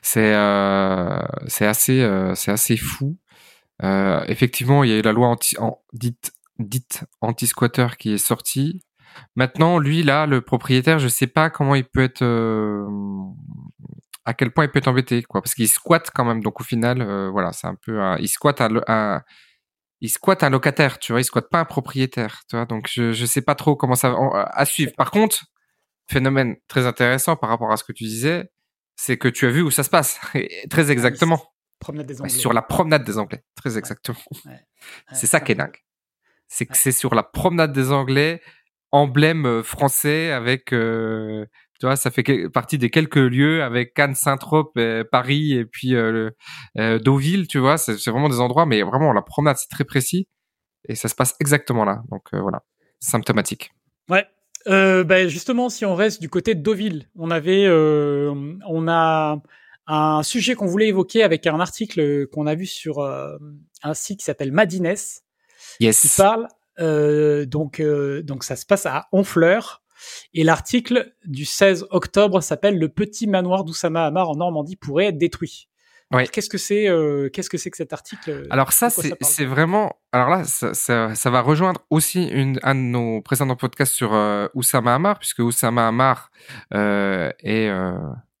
C'est 0.00 0.32
euh, 0.34 1.20
c'est 1.48 1.66
assez 1.66 2.00
euh, 2.02 2.34
c'est 2.36 2.52
assez 2.52 2.76
fou. 2.76 3.16
Euh, 3.82 4.24
effectivement, 4.28 4.84
il 4.84 4.90
y 4.90 4.92
a 4.92 4.98
eu 4.98 5.02
la 5.02 5.12
loi 5.12 5.26
anti, 5.28 5.56
en, 5.58 5.80
dite 5.92 6.32
dite 6.58 7.04
anti-squatter 7.20 7.88
qui 7.98 8.12
est 8.12 8.18
sorti. 8.18 8.82
Maintenant, 9.34 9.78
lui, 9.78 10.02
là, 10.02 10.26
le 10.26 10.40
propriétaire, 10.40 10.98
je 10.98 11.08
sais 11.08 11.26
pas 11.26 11.50
comment 11.50 11.74
il 11.74 11.84
peut 11.84 12.02
être, 12.02 12.22
euh, 12.22 12.86
à 14.26 14.34
quel 14.34 14.50
point 14.50 14.64
il 14.64 14.70
peut 14.70 14.78
être 14.78 14.88
embêté, 14.88 15.22
quoi, 15.22 15.40
parce 15.40 15.54
qu'il 15.54 15.68
squatte 15.68 16.10
quand 16.14 16.24
même. 16.24 16.42
Donc 16.42 16.60
au 16.60 16.64
final, 16.64 17.00
euh, 17.00 17.30
voilà, 17.30 17.52
c'est 17.52 17.66
un 17.66 17.74
peu, 17.74 18.00
un, 18.00 18.18
il 18.18 18.28
squatte 18.28 18.60
un, 18.60 19.22
il 20.00 20.10
squatte 20.10 20.42
un 20.42 20.50
locataire, 20.50 20.98
tu 20.98 21.12
vois, 21.12 21.20
il 21.20 21.24
squatte 21.24 21.48
pas 21.48 21.60
un 21.60 21.64
propriétaire, 21.64 22.42
tu 22.48 22.56
vois. 22.56 22.66
Donc 22.66 22.88
je, 22.92 23.12
je 23.12 23.26
sais 23.26 23.42
pas 23.42 23.54
trop 23.54 23.76
comment 23.76 23.94
ça 23.94 24.10
va 24.10 24.42
à 24.52 24.64
suivre. 24.66 24.92
Par 24.96 25.10
contre, 25.10 25.46
phénomène 26.10 26.56
très 26.68 26.86
intéressant 26.86 27.36
par 27.36 27.50
rapport 27.50 27.72
à 27.72 27.76
ce 27.76 27.84
que 27.84 27.92
tu 27.92 28.04
disais, 28.04 28.50
c'est 28.96 29.16
que 29.16 29.28
tu 29.28 29.46
as 29.46 29.50
vu 29.50 29.62
où 29.62 29.70
ça 29.70 29.82
se 29.82 29.90
passe, 29.90 30.20
très 30.70 30.90
exactement. 30.90 31.42
Promenade 31.78 32.06
des 32.06 32.20
Anglais. 32.20 32.30
Sur 32.30 32.52
la 32.52 32.62
promenade 32.62 33.04
des 33.04 33.18
Anglais, 33.18 33.44
très 33.54 33.78
exactement. 33.78 34.18
c'est 35.12 35.26
ça 35.26 35.40
qui 35.40 35.52
est 35.52 35.56
dingue 35.56 35.76
c'est 36.48 36.66
que 36.66 36.76
c'est 36.76 36.92
sur 36.92 37.14
la 37.14 37.22
promenade 37.22 37.72
des 37.72 37.92
Anglais, 37.92 38.40
emblème 38.92 39.46
euh, 39.46 39.62
français 39.62 40.30
avec, 40.30 40.72
euh, 40.72 41.46
tu 41.80 41.86
vois, 41.86 41.96
ça 41.96 42.10
fait 42.10 42.48
partie 42.48 42.78
des 42.78 42.90
quelques 42.90 43.16
lieux 43.16 43.62
avec 43.62 43.94
Cannes, 43.94 44.14
Saint-Trope, 44.14 44.78
Paris 45.10 45.54
et 45.54 45.64
puis 45.64 45.94
euh, 45.94 46.30
Deauville, 46.76 47.46
tu 47.46 47.58
vois, 47.58 47.78
c'est 47.78 48.10
vraiment 48.10 48.28
des 48.28 48.40
endroits, 48.40 48.66
mais 48.66 48.82
vraiment 48.82 49.12
la 49.12 49.22
promenade 49.22 49.56
c'est 49.58 49.68
très 49.68 49.84
précis 49.84 50.28
et 50.88 50.94
ça 50.94 51.08
se 51.08 51.14
passe 51.14 51.34
exactement 51.40 51.84
là. 51.84 52.02
Donc 52.10 52.22
voilà, 52.32 52.62
symptomatique. 53.00 53.72
Ouais. 54.08 54.26
Ben 54.66 55.28
justement, 55.28 55.68
si 55.68 55.84
on 55.84 55.94
reste 55.94 56.20
du 56.20 56.28
côté 56.28 56.54
de 56.54 56.62
Deauville, 56.62 57.08
on 57.14 57.30
avait, 57.30 57.68
on 57.68 58.88
a 58.88 59.38
un 59.86 60.22
sujet 60.22 60.54
qu'on 60.54 60.66
voulait 60.66 60.88
évoquer 60.88 61.22
avec 61.22 61.46
un 61.46 61.60
article 61.60 62.26
qu'on 62.28 62.46
a 62.46 62.54
vu 62.54 62.66
sur 62.66 63.00
un 63.02 63.94
site 63.94 64.20
qui 64.20 64.24
s'appelle 64.24 64.52
Madines, 64.52 64.94
yes. 65.80 66.00
qui 66.00 66.08
parle. 66.16 66.48
Euh, 66.78 67.46
donc, 67.46 67.80
euh, 67.80 68.22
donc 68.22 68.44
ça 68.44 68.56
se 68.56 68.66
passe 68.66 68.86
à 68.86 69.06
Honfleur. 69.12 69.82
Et 70.34 70.44
l'article 70.44 71.12
du 71.24 71.44
16 71.44 71.86
octobre 71.90 72.40
s'appelle 72.40 72.78
Le 72.78 72.88
petit 72.88 73.26
manoir 73.26 73.64
d'Oussama 73.64 74.06
Hamar 74.06 74.30
en 74.30 74.36
Normandie 74.36 74.76
pourrait 74.76 75.06
être 75.06 75.18
détruit. 75.18 75.68
Ouais. 76.12 76.26
Qu'est-ce 76.28 76.48
que 76.48 76.58
c'est 76.58 76.88
euh, 76.88 77.28
Qu'est-ce 77.30 77.50
que 77.50 77.58
c'est 77.58 77.70
que 77.70 77.76
cet 77.76 77.92
article 77.92 78.46
Alors 78.50 78.72
ça, 78.72 78.90
c'est 78.90 79.44
vraiment. 79.44 79.96
Alors 80.12 80.30
là, 80.30 80.44
ça, 80.44 80.72
ça, 80.72 81.14
ça, 81.16 81.30
va 81.30 81.40
rejoindre 81.40 81.80
aussi 81.90 82.28
une, 82.28 82.60
un 82.62 82.76
de 82.76 82.80
nos 82.80 83.20
précédents 83.22 83.56
podcasts 83.56 83.92
sur 83.92 84.14
euh, 84.14 84.46
Oussama 84.54 84.94
Hamar, 84.94 85.18
puisque 85.18 85.40
Oussama 85.40 85.88
Hamar 85.88 86.30
euh, 86.74 87.32
est 87.40 87.68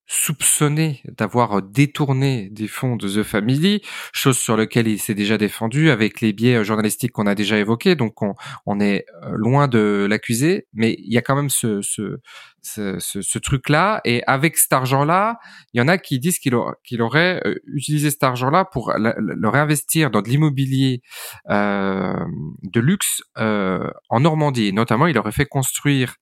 soupçonné 0.06 1.02
d'avoir 1.16 1.62
détourné 1.62 2.48
des 2.50 2.68
fonds 2.68 2.96
de 2.96 3.08
The 3.08 3.22
Family, 3.22 3.82
chose 4.12 4.38
sur 4.38 4.56
laquelle 4.56 4.88
il 4.88 4.98
s'est 4.98 5.14
déjà 5.14 5.38
défendu 5.38 5.90
avec 5.90 6.20
les 6.20 6.32
biais 6.32 6.64
journalistiques 6.64 7.12
qu'on 7.12 7.26
a 7.26 7.34
déjà 7.34 7.58
évoqués. 7.58 7.96
Donc 7.96 8.22
on, 8.22 8.34
on 8.66 8.80
est 8.80 9.04
euh, 9.22 9.30
loin 9.34 9.68
de 9.68 10.06
l'accuser, 10.08 10.66
mais 10.72 10.96
il 10.98 11.12
y 11.12 11.18
a 11.18 11.22
quand 11.22 11.36
même 11.36 11.50
ce, 11.50 11.80
ce, 11.82 12.18
ce, 12.66 12.98
ce, 12.98 13.38
truc-là. 13.38 14.00
Et 14.04 14.22
avec 14.26 14.56
cet 14.56 14.72
argent-là, 14.72 15.38
il 15.72 15.78
y 15.78 15.80
en 15.80 15.88
a 15.88 15.98
qui 15.98 16.18
disent 16.18 16.38
qu'il 16.38 16.54
aurait, 16.54 16.74
aurait 17.00 17.40
euh, 17.46 17.54
utilisé 17.66 18.10
cet 18.10 18.22
argent-là 18.22 18.64
pour 18.64 18.92
le, 18.96 19.48
réinvestir 19.48 20.10
dans 20.10 20.22
de 20.22 20.28
l'immobilier 20.28 21.02
euh, 21.50 22.14
de 22.62 22.80
luxe 22.80 23.22
euh, 23.38 23.88
en 24.08 24.20
Normandie. 24.20 24.72
notamment, 24.72 25.06
il 25.06 25.18
aurait 25.18 25.32
fait 25.32 25.46
construire 25.46 26.16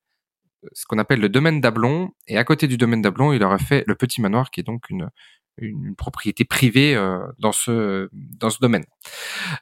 ce 0.72 0.84
qu'on 0.86 0.98
appelle 0.98 1.20
le 1.20 1.28
domaine 1.28 1.60
d'Ablon. 1.60 2.10
Et 2.26 2.38
à 2.38 2.44
côté 2.44 2.66
du 2.66 2.76
domaine 2.76 3.02
d'Ablon, 3.02 3.32
il 3.32 3.42
aurait 3.42 3.58
fait 3.58 3.84
le 3.86 3.94
petit 3.94 4.20
manoir, 4.20 4.50
qui 4.50 4.60
est 4.60 4.64
donc 4.64 4.88
une, 4.90 5.10
une 5.58 5.94
propriété 5.96 6.44
privée 6.44 6.94
euh, 6.94 7.18
dans 7.38 7.52
ce 7.52 8.08
dans 8.12 8.50
ce 8.50 8.58
domaine. 8.60 8.84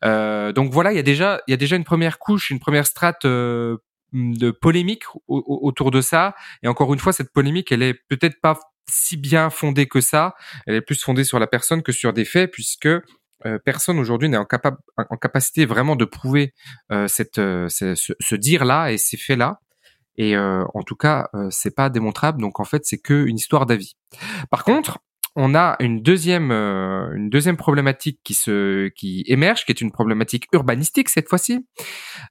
Euh, 0.04 0.52
donc 0.52 0.72
voilà, 0.72 0.92
il 0.92 0.96
y 0.96 1.00
a 1.00 1.04
déjà 1.04 1.42
il 1.46 1.50
y 1.50 1.54
a 1.54 1.56
déjà 1.56 1.76
une 1.76 1.84
première 1.84 2.18
couche, 2.18 2.50
une 2.50 2.60
première 2.60 2.86
strate 2.86 3.24
euh, 3.24 3.76
de 4.12 4.50
polémique 4.50 5.04
autour 5.26 5.90
de 5.90 6.00
ça. 6.00 6.34
Et 6.62 6.68
encore 6.68 6.92
une 6.92 7.00
fois, 7.00 7.12
cette 7.12 7.32
polémique, 7.32 7.72
elle 7.72 7.82
est 7.82 7.94
peut-être 7.94 8.40
pas 8.42 8.58
si 8.90 9.16
bien 9.16 9.48
fondée 9.48 9.86
que 9.86 10.02
ça. 10.02 10.34
Elle 10.66 10.74
est 10.74 10.82
plus 10.82 11.02
fondée 11.02 11.24
sur 11.24 11.38
la 11.38 11.46
personne 11.46 11.82
que 11.82 11.92
sur 11.92 12.12
des 12.12 12.26
faits, 12.26 12.50
puisque 12.50 12.88
personne 13.64 13.98
aujourd'hui 13.98 14.28
n'est 14.28 14.36
en, 14.36 14.46
en, 14.96 15.16
capacité 15.16 15.64
vraiment 15.64 15.96
de 15.96 16.04
prouver 16.04 16.52
cette, 17.06 17.36
ce, 17.36 17.94
ce 17.96 18.34
dire-là 18.34 18.92
et 18.92 18.98
ces 18.98 19.16
faits-là. 19.16 19.60
Et 20.16 20.36
euh, 20.36 20.64
en 20.74 20.82
tout 20.82 20.96
cas, 20.96 21.28
euh, 21.34 21.48
c'est 21.50 21.74
pas 21.74 21.90
démontrable. 21.90 22.40
Donc 22.40 22.60
en 22.60 22.64
fait, 22.64 22.82
c'est 22.84 22.98
que 22.98 23.24
une 23.26 23.36
histoire 23.36 23.66
d'avis. 23.66 23.96
Par 24.50 24.64
contre, 24.64 24.98
on 25.34 25.54
a 25.54 25.76
une 25.80 26.02
deuxième 26.02 26.50
euh, 26.50 27.10
une 27.14 27.30
deuxième 27.30 27.56
problématique 27.56 28.20
qui 28.22 28.34
se 28.34 28.88
qui 28.88 29.24
émerge, 29.26 29.64
qui 29.64 29.72
est 29.72 29.80
une 29.80 29.90
problématique 29.90 30.46
urbanistique 30.52 31.08
cette 31.08 31.28
fois-ci, 31.28 31.66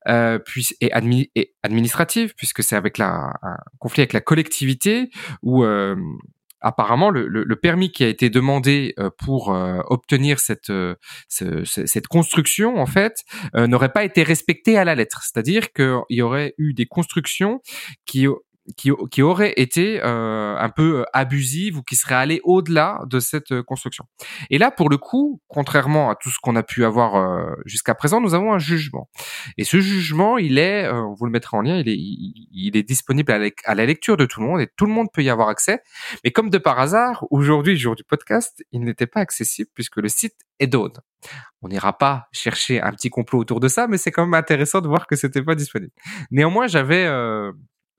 euh, 0.07 0.38
puis 0.39 0.69
et, 0.81 0.91
et 1.35 1.55
administrative 1.63 2.33
puisque 2.35 2.63
c'est 2.63 2.75
avec 2.75 2.97
la 2.97 3.33
un 3.41 3.57
conflit 3.79 4.01
avec 4.01 4.13
la 4.13 4.21
collectivité 4.21 5.09
où 5.41 5.63
euh, 5.63 5.95
apparemment 6.62 7.10
le, 7.10 7.27
le, 7.27 7.56
permis 7.56 7.91
qui 7.91 8.03
a 8.03 8.08
été 8.08 8.30
demandé 8.30 8.94
euh, 9.00 9.10
pour 9.18 9.53
euh, 9.53 9.80
obtenir 9.88 10.39
cette 10.39 10.70
euh, 10.70 10.96
cette 11.27 12.08
construction 12.08 12.77
en 12.77 12.86
fait 12.86 13.24
n'aurait 13.53 13.91
pas 13.91 14.03
été 14.03 14.24
respecté 14.24 14.77
à 14.77 14.86
la 14.86 14.96
lettre. 14.96 15.24
C'est-à-dire 15.24 15.74
qu'il 15.74 16.01
y 16.10 16.22
aurait 16.22 16.53
eu 16.58 16.74
des 16.74 16.86
constructions 16.86 17.62
qui 18.06 18.27
qui, 18.77 18.91
qui 19.10 19.22
aurait 19.22 19.53
été 19.58 20.01
euh, 20.03 20.56
un 20.58 20.70
peu 20.70 21.00
euh, 21.00 21.03
abusive 21.13 21.77
ou 21.77 21.84
qui 21.84 21.96
serait 21.96 22.15
allé 22.15 22.41
au-delà 22.44 23.01
de 23.08 23.20
cette 23.20 23.51
euh, 23.51 23.63
construction. 23.63 24.06
Et 24.50 24.58
là, 24.58 24.72
pour 24.72 24.89
le 24.89 24.98
coup, 24.98 25.41
contrairement 25.48 26.10
à 26.10 26.15
tout 26.15 26.30
ce 26.30 26.38
qu'on 26.41 26.56
a 26.56 26.63
pu 26.63 26.86
avoir 26.86 27.15
euh, 27.15 27.56
jusqu'à 27.65 27.96
présent, 27.96 28.22
nous 28.22 28.34
avons 28.34 28.53
un 28.53 28.60
jugement. 28.60 29.10
Et 29.58 29.63
ce 29.63 29.80
jugement, 29.80 30.38
il 30.38 30.58
est, 30.58 30.89
on 30.89 31.13
vous 31.13 31.25
le 31.25 31.32
mettra 31.32 31.58
en 31.58 31.62
lien, 31.62 31.77
il 31.77 31.89
est, 31.89 31.98
il, 31.98 32.77
est 32.77 32.84
disponible 32.84 33.32
à, 33.32 33.75
la 33.75 33.86
lecture 33.86 34.18
de 34.18 34.25
tout 34.25 34.39
le 34.39 34.48
monde 34.48 34.62
et 34.62 34.68
tout 34.77 34.86
le 34.86 34.91
monde 34.91 35.08
peut 35.12 35.24
y 35.24 35.30
avoir 35.30 35.50
accès. 35.50 35.82
Mais 36.24 36.32
comme 36.32 36.50
de 36.50 36.58
par 36.58 36.80
hasard, 36.80 37.25
aujourd'hui, 37.32 37.77
jour 37.77 37.96
du 37.96 38.03
podcast, 38.03 38.63
il 38.72 38.82
n'était 38.82 39.08
pas 39.08 39.22
accessible 39.22 39.70
puisque 39.74 39.98
le 39.98 40.08
site 40.08 40.36
est 40.60 40.68
down. 40.68 40.91
On 41.62 41.68
n'ira 41.68 41.98
pas 41.98 42.27
chercher 42.32 42.82
un 42.82 42.91
petit 42.91 43.10
complot 43.10 43.39
autour 43.39 43.60
de 43.60 43.68
ça, 43.68 43.88
mais 43.88 43.98
c'est 43.98 44.12
quand 44.12 44.24
même 44.24 44.34
intéressant 44.34 44.82
de 44.82 44.88
voir 44.88 45.08
que 45.08 45.15
c'était 45.15 45.44
pas 45.44 45.56
disponible. 45.56 45.94
Néanmoins, 46.32 46.68
j'avais 46.68 47.08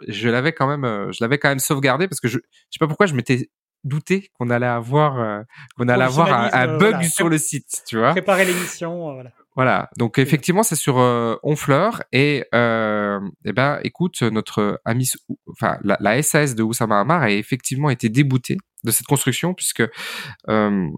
je 0.09 0.29
l'avais 0.29 0.53
quand 0.53 0.67
même, 0.67 0.85
euh, 0.85 1.13
je 1.13 1.19
l'avais 1.23 1.39
quand 1.39 1.49
même 1.49 1.59
sauvegardé 1.59 2.09
parce 2.09 2.21
que 2.21 2.29
je, 2.29 2.39
je 2.39 2.43
sais 2.71 2.79
pas 2.79 2.87
pourquoi 2.87 3.07
je 3.07 3.15
m'étais 3.15 3.51
douté 3.85 4.31
qu'on 4.35 4.51
allait 4.51 4.67
avoir 4.67 5.45
qu'on 5.77 5.89
allait 5.89 6.05
avoir 6.05 6.55
un, 6.55 6.79
bug 6.79 7.03
sur 7.03 7.29
le 7.29 7.37
site, 7.37 7.83
tu 7.87 7.99
vois. 7.99 8.13
Préparer 8.13 8.45
l'émission, 8.45 9.15
voilà. 9.15 9.31
Voilà, 9.55 9.91
donc 9.99 10.19
effectivement 10.19 10.63
c'est 10.63 10.77
sur 10.77 10.99
euh, 10.99 11.37
Honfleur 11.43 12.03
et 12.11 12.47
euh, 12.55 13.21
eh 13.45 13.53
ben 13.53 13.81
écoute 13.85 14.23
notre 14.23 14.81
ami, 14.87 15.11
enfin 15.51 15.79
la, 15.83 15.99
la, 16.01 16.23
SAS 16.23 16.55
de 16.55 16.63
Oussama 16.63 17.01
Hamar 17.01 17.23
a 17.23 17.31
effectivement 17.31 17.91
été 17.91 18.09
déboutée 18.09 18.57
de 18.83 18.91
cette 18.91 19.07
construction 19.07 19.53
puisque 19.53 19.83
euh, 20.49 20.89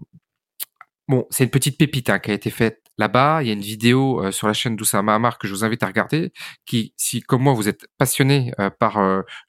bon 1.09 1.25
c'est 1.31 1.43
une 1.43 1.49
petite 1.49 1.77
pépite 1.77 2.09
hein, 2.09 2.19
qui 2.19 2.31
a 2.31 2.33
été 2.33 2.49
faite 2.49 2.81
là-bas. 2.97 3.43
Il 3.43 3.47
y 3.47 3.49
a 3.49 3.53
une 3.53 3.61
vidéo 3.61 4.23
euh, 4.23 4.31
sur 4.31 4.47
la 4.47 4.53
chaîne 4.53 4.75
d'Oussama 4.75 5.15
Hamar 5.15 5.37
que 5.37 5.47
je 5.47 5.53
vous 5.53 5.63
invite 5.63 5.83
à 5.83 5.87
regarder 5.87 6.31
qui 6.65 6.93
si 6.97 7.21
comme 7.21 7.43
moi 7.43 7.53
vous 7.53 7.67
êtes 7.67 7.87
passionné 7.97 8.53
euh, 8.59 8.69
par 8.69 8.99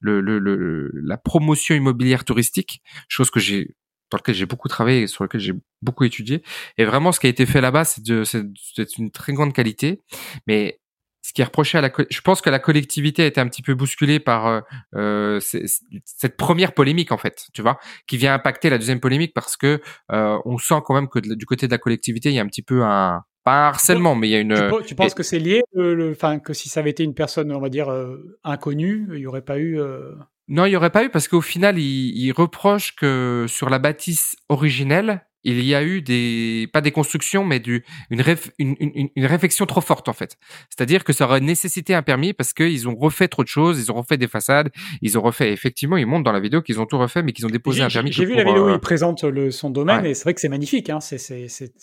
le, 0.00 0.20
le, 0.20 0.38
le, 0.38 0.90
la 0.94 1.16
promotion 1.16 1.74
immobilière 1.74 2.24
touristique, 2.24 2.82
chose 3.08 3.30
que 3.30 3.40
j'ai 3.40 3.76
dans 4.10 4.18
lequel 4.18 4.34
j'ai 4.34 4.46
beaucoup 4.46 4.68
travaillé 4.68 5.02
et 5.02 5.06
sur 5.06 5.24
lequel 5.24 5.40
j'ai 5.40 5.54
beaucoup 5.82 6.04
étudié. 6.04 6.42
Et 6.78 6.84
vraiment, 6.84 7.12
ce 7.12 7.20
qui 7.20 7.26
a 7.26 7.30
été 7.30 7.46
fait 7.46 7.60
là-bas, 7.60 7.84
c'est 7.84 8.04
de, 8.04 8.22
c'est 8.24 8.98
une 8.98 9.10
très 9.10 9.32
grande 9.32 9.52
qualité. 9.52 10.00
Mais 10.46 10.80
ce 11.26 11.32
qui 11.32 11.40
est 11.40 11.44
reproché 11.44 11.76
à 11.76 11.80
la, 11.80 11.90
je 12.08 12.20
pense 12.20 12.40
que 12.40 12.50
la 12.50 12.60
collectivité 12.60 13.24
a 13.24 13.26
été 13.26 13.40
un 13.40 13.48
petit 13.48 13.62
peu 13.62 13.74
bousculée 13.74 14.20
par 14.20 14.46
euh, 14.46 14.60
euh 14.94 15.40
cette 15.40 16.36
première 16.36 16.72
polémique 16.72 17.10
en 17.10 17.18
fait, 17.18 17.46
tu 17.52 17.62
vois, 17.62 17.80
qui 18.06 18.16
vient 18.16 18.32
impacter 18.32 18.70
la 18.70 18.78
deuxième 18.78 19.00
polémique 19.00 19.34
parce 19.34 19.56
que 19.56 19.80
euh, 20.12 20.38
on 20.44 20.56
sent 20.58 20.80
quand 20.84 20.94
même 20.94 21.08
que 21.08 21.18
du 21.18 21.44
côté 21.44 21.66
de 21.66 21.72
la 21.72 21.78
collectivité, 21.78 22.28
il 22.28 22.34
y 22.36 22.38
a 22.38 22.42
un 22.42 22.46
petit 22.46 22.62
peu 22.62 22.84
un 22.84 23.24
pas 23.46 23.66
un 23.66 23.68
harcèlement, 23.68 24.16
mais 24.16 24.28
il 24.28 24.32
y 24.32 24.34
a 24.34 24.40
une. 24.40 24.72
Tu, 24.84 24.96
penses 24.96 25.14
que 25.14 25.22
c'est 25.22 25.38
lié, 25.38 25.62
le, 25.72 26.10
enfin 26.10 26.40
que 26.40 26.52
si 26.52 26.68
ça 26.68 26.80
avait 26.80 26.90
été 26.90 27.04
une 27.04 27.14
personne, 27.14 27.52
on 27.52 27.60
va 27.60 27.68
dire 27.68 27.88
euh, 27.88 28.36
inconnue, 28.42 29.06
il 29.12 29.20
y 29.20 29.26
aurait 29.26 29.40
pas 29.40 29.58
eu. 29.58 29.80
Euh, 29.80 30.16
non, 30.48 30.64
il 30.64 30.72
y 30.72 30.76
aurait 30.76 30.90
pas 30.90 31.04
eu 31.04 31.10
parce 31.10 31.28
qu'au 31.28 31.40
final, 31.40 31.78
il, 31.78 32.16
il, 32.16 32.32
reproche 32.32 32.96
que 32.96 33.46
sur 33.48 33.70
la 33.70 33.78
bâtisse 33.78 34.34
originelle, 34.48 35.25
il 35.46 35.64
y 35.64 35.74
a 35.74 35.82
eu 35.82 36.02
des 36.02 36.68
pas 36.72 36.80
des 36.80 36.90
constructions, 36.90 37.44
mais 37.44 37.60
du 37.60 37.84
une, 38.10 38.22
une, 38.58 38.76
une, 38.80 39.08
une, 39.14 39.26
réflexion 39.26 39.66
trop 39.66 39.80
forte 39.80 40.08
en 40.08 40.12
fait. 40.12 40.36
C'est-à-dire 40.70 41.04
que 41.04 41.12
ça 41.12 41.24
aurait 41.24 41.40
nécessité 41.40 41.94
un 41.94 42.02
permis 42.02 42.32
parce 42.32 42.52
qu'ils 42.52 42.88
ont 42.88 42.96
refait 42.96 43.28
trop 43.28 43.42
de 43.42 43.48
choses, 43.48 43.78
ils 43.78 43.90
ont 43.92 43.94
refait 43.94 44.16
des 44.16 44.28
façades, 44.28 44.70
ils 45.02 45.18
ont 45.18 45.22
refait. 45.22 45.52
Effectivement, 45.52 45.96
ils 45.96 46.06
montrent 46.06 46.24
dans 46.24 46.32
la 46.32 46.40
vidéo 46.40 46.62
qu'ils 46.62 46.80
ont 46.80 46.86
tout 46.86 46.98
refait, 46.98 47.22
mais 47.22 47.32
qu'ils 47.32 47.46
ont 47.46 47.50
déposé 47.50 47.82
un 47.82 47.88
permis. 47.88 48.12
J'ai 48.12 48.24
vu 48.24 48.34
la 48.34 48.44
vidéo 48.44 48.66
où 48.66 48.68
euh, 48.70 48.74
il 48.74 48.80
présente 48.80 49.24
le, 49.24 49.50
son 49.50 49.70
domaine 49.70 50.04
et 50.04 50.14
c'est 50.14 50.24
vrai 50.24 50.34
que 50.34 50.40
c'est 50.40 50.48
magnifique. 50.48 50.90
Hein. 50.90 51.00
C'est 51.00 51.40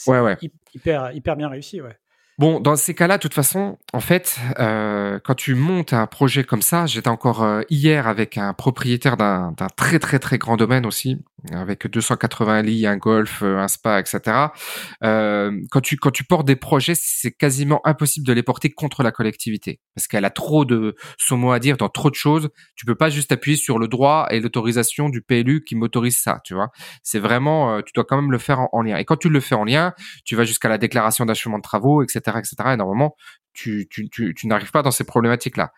ouais, 0.08 0.20
ouais. 0.20 0.38
hyper 0.74 1.12
hyper 1.14 1.36
bien 1.36 1.50
réussi. 1.50 1.82
Ouais. 1.82 1.98
Bon, 2.40 2.60
dans 2.60 2.76
ces 2.76 2.96
cas-là, 2.96 3.18
de 3.18 3.22
toute 3.22 3.36
façon, 3.36 3.78
en 3.94 4.00
fait, 4.00 4.40
euh, 4.60 5.20
quand 5.24 5.36
tu 5.36 5.54
montes 5.54 5.94
un 5.94 6.08
projet 6.08 6.44
comme 6.44 6.64
ça, 6.64 6.88
j'étais 6.88 7.10
encore 7.10 7.44
euh, 7.44 7.62
hier 7.70 8.08
avec 8.08 8.40
un 8.40 8.54
propriétaire 8.54 9.18
d'un 9.18 9.54
très 9.76 10.00
très 10.00 10.18
très 10.18 10.40
grand 10.40 10.58
domaine 10.58 10.88
aussi, 10.88 11.20
avec 11.52 11.88
280 11.88 12.62
lits, 12.62 12.88
un 12.88 12.98
golf, 12.98 13.42
euh, 13.44 13.58
un 13.58 13.68
spa, 13.68 14.00
etc. 14.00 14.22
Euh, 15.04 15.52
quand 15.72 15.82
tu 15.82 15.98
quand 15.98 16.12
tu 16.12 16.24
portes 16.24 16.46
des 16.46 16.56
projets, 16.56 16.94
c'est 16.96 17.32
quasiment 17.32 17.82
impossible 17.86 18.26
de 18.26 18.34
les 18.34 18.44
porter 18.44 18.70
contre 18.70 19.04
la 19.04 19.12
collectivité 19.12 19.80
parce 19.96 20.08
qu'elle 20.08 20.26
a 20.26 20.30
trop 20.30 20.66
de 20.66 20.96
son 21.18 21.38
mot 21.38 21.52
à 21.52 21.60
dire 21.60 21.78
dans 21.78 21.90
trop 21.90 22.10
de 22.10 22.16
choses. 22.16 22.50
Tu 22.76 22.86
peux 22.86 22.96
pas 22.96 23.10
juste 23.10 23.32
appuyer 23.32 23.58
sur 23.58 23.80
le 23.80 23.88
droit 23.88 24.28
et 24.32 24.40
l'autorisation 24.40 25.10
du 25.10 25.22
PLU 25.22 25.64
qui 25.64 25.76
m'autorise 25.76 26.18
ça, 26.18 26.40
tu 26.44 26.54
vois. 26.54 26.70
C'est 27.04 27.20
vraiment, 27.20 27.76
euh, 27.76 27.82
tu 27.82 27.92
dois 27.94 28.06
quand 28.06 28.16
même 28.16 28.32
le 28.32 28.38
faire 28.38 28.60
en, 28.60 28.70
en, 28.72 28.82
lien. 28.82 28.98
Et 28.98 29.06
quand 29.06 29.18
tu 29.18 29.30
le 29.30 29.40
fais 29.40 29.56
en 29.56 29.64
lien, 29.64 29.94
tu 30.26 30.36
vas 30.36 30.44
jusqu'à 30.44 30.70
la 30.70 30.78
déclaration 30.78 31.26
d'achèvement 31.26 31.58
de 31.58 31.64
travaux, 31.64 32.04
etc 32.04 32.34
etc., 32.38 32.56
Et 32.74 32.78
normalement, 32.78 33.16
tu, 33.54 33.88
tu, 33.90 34.10
tu, 34.10 34.34
tu 34.34 34.48
n'arrives 34.48 34.72
pas 34.72 34.82
dans 34.82 34.92
ces 34.92 35.04
problématiques-là. 35.04 35.72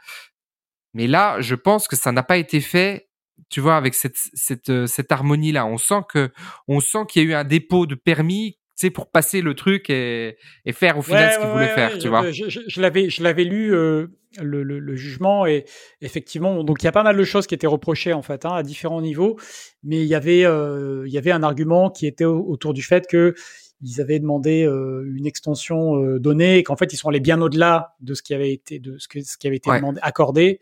Mais 0.93 1.07
là, 1.07 1.41
je 1.41 1.55
pense 1.55 1.87
que 1.87 1.95
ça 1.95 2.11
n'a 2.11 2.23
pas 2.23 2.37
été 2.37 2.61
fait, 2.61 3.09
tu 3.49 3.61
vois, 3.61 3.77
avec 3.77 3.93
cette, 3.93 4.17
cette, 4.33 4.69
euh, 4.69 4.87
cette 4.87 5.11
harmonie-là. 5.11 5.65
On 5.65 5.77
sent 5.77 6.01
que, 6.09 6.31
on 6.67 6.79
sent 6.79 7.05
qu'il 7.09 7.23
y 7.23 7.25
a 7.25 7.29
eu 7.29 7.33
un 7.33 7.43
dépôt 7.43 7.85
de 7.85 7.95
permis 7.95 8.57
tu 8.77 8.87
sais, 8.87 8.89
pour 8.89 9.09
passer 9.09 9.39
le 9.39 9.53
truc 9.53 9.89
et, 9.89 10.35
et 10.65 10.73
faire 10.73 10.97
au 10.97 11.01
final 11.01 11.31
ce 11.31 11.39
qu'il 11.39 11.47
voulait 11.47 11.69
faire, 11.69 11.97
tu 11.97 12.09
vois. 12.09 12.29
Je, 12.31 12.43
je, 12.49 12.81
l'avais, 12.81 13.09
je 13.09 13.23
l'avais 13.23 13.45
lu 13.45 13.73
euh, 13.73 14.07
le, 14.41 14.63
le, 14.63 14.79
le, 14.79 14.95
jugement 14.97 15.45
et 15.45 15.63
effectivement, 16.01 16.61
donc 16.61 16.83
il 16.83 16.85
y 16.85 16.89
a 16.89 16.91
pas 16.91 17.03
mal 17.03 17.15
de 17.15 17.23
choses 17.23 17.47
qui 17.47 17.55
étaient 17.55 17.67
reprochées 17.67 18.11
en 18.11 18.21
fait 18.21 18.45
hein, 18.45 18.51
à 18.51 18.63
différents 18.63 19.01
niveaux, 19.01 19.39
mais 19.83 20.01
il 20.01 20.07
y 20.07 20.15
avait, 20.15 20.43
euh, 20.43 21.05
il 21.07 21.13
y 21.13 21.17
avait 21.17 21.31
un 21.31 21.41
argument 21.41 21.89
qui 21.89 22.05
était 22.05 22.25
autour 22.25 22.73
du 22.73 22.81
fait 22.81 23.07
que 23.07 23.33
ils 23.81 24.01
avaient 24.01 24.19
demandé 24.19 24.65
euh, 24.65 25.09
une 25.15 25.25
extension 25.25 25.95
donnée 26.17 26.57
et 26.57 26.63
qu'en 26.63 26.75
fait 26.75 26.91
ils 26.91 26.97
sont 26.97 27.07
allés 27.07 27.21
bien 27.21 27.41
au-delà 27.41 27.95
de 28.01 28.13
ce 28.13 28.23
qui 28.23 28.33
avait 28.33 28.51
été 28.51 28.79
de 28.79 28.97
ce, 28.97 29.07
que, 29.07 29.21
ce 29.21 29.37
qui 29.37 29.47
avait 29.47 29.57
été 29.57 29.71
demandé, 29.71 30.01
accordé 30.03 30.59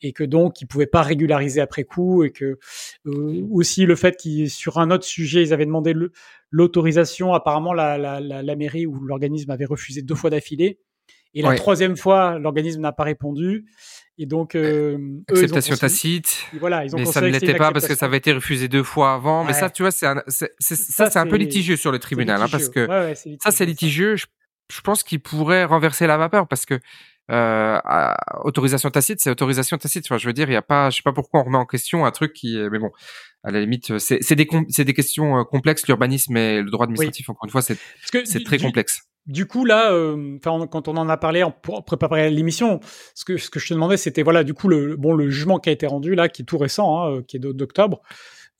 et 0.00 0.12
que 0.12 0.24
donc 0.24 0.60
ils 0.60 0.66
pouvaient 0.66 0.86
pas 0.86 1.02
régulariser 1.02 1.60
après 1.60 1.84
coup 1.84 2.24
et 2.24 2.30
que 2.30 2.58
euh, 3.06 3.46
aussi 3.50 3.86
le 3.86 3.96
fait 3.96 4.16
qu'ils 4.16 4.50
sur 4.50 4.78
un 4.78 4.90
autre 4.90 5.04
sujet 5.04 5.42
ils 5.42 5.52
avaient 5.52 5.66
demandé 5.66 5.94
l'autorisation 6.50 7.34
apparemment 7.34 7.72
la, 7.72 7.98
la, 7.98 8.20
la, 8.20 8.42
la, 8.42 8.56
mairie 8.56 8.86
ou 8.86 9.00
l'organisme 9.00 9.50
avait 9.50 9.64
refusé 9.64 10.02
deux 10.02 10.14
fois 10.14 10.30
d'affilée. 10.30 10.78
Et 11.34 11.42
la 11.42 11.54
troisième 11.54 11.96
fois 11.96 12.38
l'organisme 12.38 12.80
n'a 12.80 12.92
pas 12.92 13.04
répondu. 13.04 13.66
Et 14.20 14.26
donc, 14.26 14.56
euh, 14.56 14.98
acceptation 15.28 15.76
tacite. 15.76 16.46
Voilà, 16.58 16.84
ils 16.84 16.94
ont 16.94 16.98
mais 16.98 17.04
ça 17.04 17.20
ne 17.20 17.28
l'était 17.28 17.54
pas 17.54 17.70
parce 17.70 17.86
que 17.86 17.94
ça 17.94 18.06
avait 18.06 18.16
été 18.16 18.32
refusé 18.32 18.66
deux 18.66 18.82
fois 18.82 19.14
avant. 19.14 19.44
Mais 19.44 19.52
ça, 19.52 19.70
tu 19.70 19.82
vois, 19.82 19.92
c'est 19.92 20.06
ça, 20.58 21.10
c'est 21.10 21.18
un 21.18 21.26
peu 21.26 21.36
litigieux 21.36 21.76
sur 21.76 21.92
le 21.92 22.00
tribunal, 22.00 22.42
hein, 22.42 22.48
parce 22.50 22.68
que 22.68 22.88
ça, 23.40 23.52
c'est 23.52 23.66
litigieux. 23.66 24.16
Je, 24.16 24.26
je 24.72 24.80
pense 24.80 25.02
qu'il 25.02 25.20
pourrait 25.20 25.64
renverser 25.64 26.06
la 26.06 26.16
vapeur 26.16 26.48
parce 26.48 26.66
que 26.66 26.80
euh, 27.30 27.78
autorisation 28.44 28.90
tacite, 28.90 29.20
c'est 29.20 29.30
autorisation 29.30 29.76
tacite. 29.78 30.06
Enfin, 30.06 30.18
je 30.18 30.26
veux 30.26 30.32
dire, 30.32 30.48
il 30.48 30.54
y 30.54 30.56
a 30.56 30.62
pas, 30.62 30.90
je 30.90 30.96
sais 30.96 31.02
pas 31.02 31.12
pourquoi 31.12 31.40
on 31.40 31.44
remet 31.44 31.58
en 31.58 31.66
question 31.66 32.06
un 32.06 32.10
truc 32.10 32.32
qui, 32.32 32.56
mais 32.70 32.78
bon, 32.78 32.90
à 33.44 33.50
la 33.50 33.60
limite, 33.60 33.98
c'est 33.98 34.34
des 34.34 34.48
c'est 34.68 34.84
des 34.84 34.94
questions 34.94 35.38
euh, 35.38 35.44
complexes. 35.44 35.86
L'urbanisme 35.86 36.36
et 36.36 36.60
le 36.60 36.70
droit 36.70 36.84
administratif, 36.84 37.28
encore 37.30 37.44
une 37.44 37.50
fois, 37.50 37.62
c'est 37.62 37.78
c'est 38.24 38.44
très 38.44 38.58
complexe. 38.58 39.02
Du 39.28 39.46
coup, 39.46 39.66
là, 39.66 39.92
euh, 39.92 40.38
quand 40.40 40.88
on 40.88 40.96
en 40.96 41.08
a 41.10 41.18
parlé 41.18 41.44
pour 41.62 41.84
préparer 41.84 42.30
l'émission, 42.30 42.80
ce 43.14 43.26
que, 43.26 43.36
ce 43.36 43.50
que 43.50 43.60
je 43.60 43.68
te 43.68 43.74
demandais, 43.74 43.98
c'était 43.98 44.22
voilà, 44.22 44.42
du 44.42 44.54
coup, 44.54 44.68
le, 44.68 44.96
bon, 44.96 45.12
le 45.12 45.28
jugement 45.28 45.58
qui 45.58 45.68
a 45.68 45.72
été 45.72 45.86
rendu 45.86 46.14
là, 46.14 46.30
qui 46.30 46.42
est 46.42 46.44
tout 46.46 46.56
récent, 46.56 46.98
hein, 46.98 47.12
euh, 47.12 47.22
qui 47.22 47.36
est 47.36 47.40
d'octobre. 47.40 48.00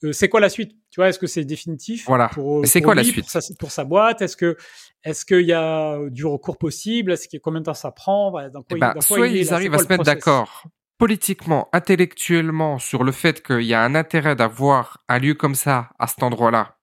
Euh, 0.05 0.13
c'est 0.13 0.29
quoi 0.29 0.41
la 0.41 0.51
suite? 0.51 0.73
Tu 0.99 1.03
vois, 1.03 1.11
est-ce 1.11 1.21
que 1.21 1.29
c'est 1.29 1.45
définitif 1.45 2.07
Voilà. 2.09 2.29
C'est 2.65 2.83
quoi 2.83 2.97
la 2.97 3.05
suite 3.05 3.21
pour 3.21 3.31
sa, 3.31 3.55
pour 3.57 3.71
sa, 3.71 3.85
boîte? 3.85 4.21
Est-ce 4.21 4.37
que 4.37 4.57
est-ce 5.05 5.25
qu'il 5.25 5.47
y 5.47 5.53
a 5.53 5.97
du 6.11 6.27
recours 6.27 6.59
possible? 6.59 7.13
Est-ce 7.13 7.29
qu'il 7.29 7.39
combien 7.39 7.61
de 7.61 7.67
temps 7.67 7.75
ça 7.75 7.93
prend? 7.93 8.33
Dans 8.33 8.63
quoi, 8.65 8.77
eh 8.77 8.81
ben, 8.81 9.01
Soit 9.01 9.29
ils 9.29 9.55
arrivent 9.55 9.75
à 9.75 9.79
se 9.79 9.87
mettre 9.87 10.03
d'accord 10.03 10.65
politiquement, 10.99 11.69
intellectuellement 11.73 12.81
sur 12.81 13.05
le 13.05 13.13
fait 13.13 13.47
qu'il 13.47 13.63
y 13.63 13.75
a 13.75 13.85
un 13.85 13.95
intérêt 13.95 14.35
d'avoir 14.35 15.05
un 15.09 15.21
lieu 15.21 15.35
comme 15.35 15.55
ça 15.55 15.91
à 16.01 16.09
cet 16.09 16.25
endroit-là, 16.25 16.79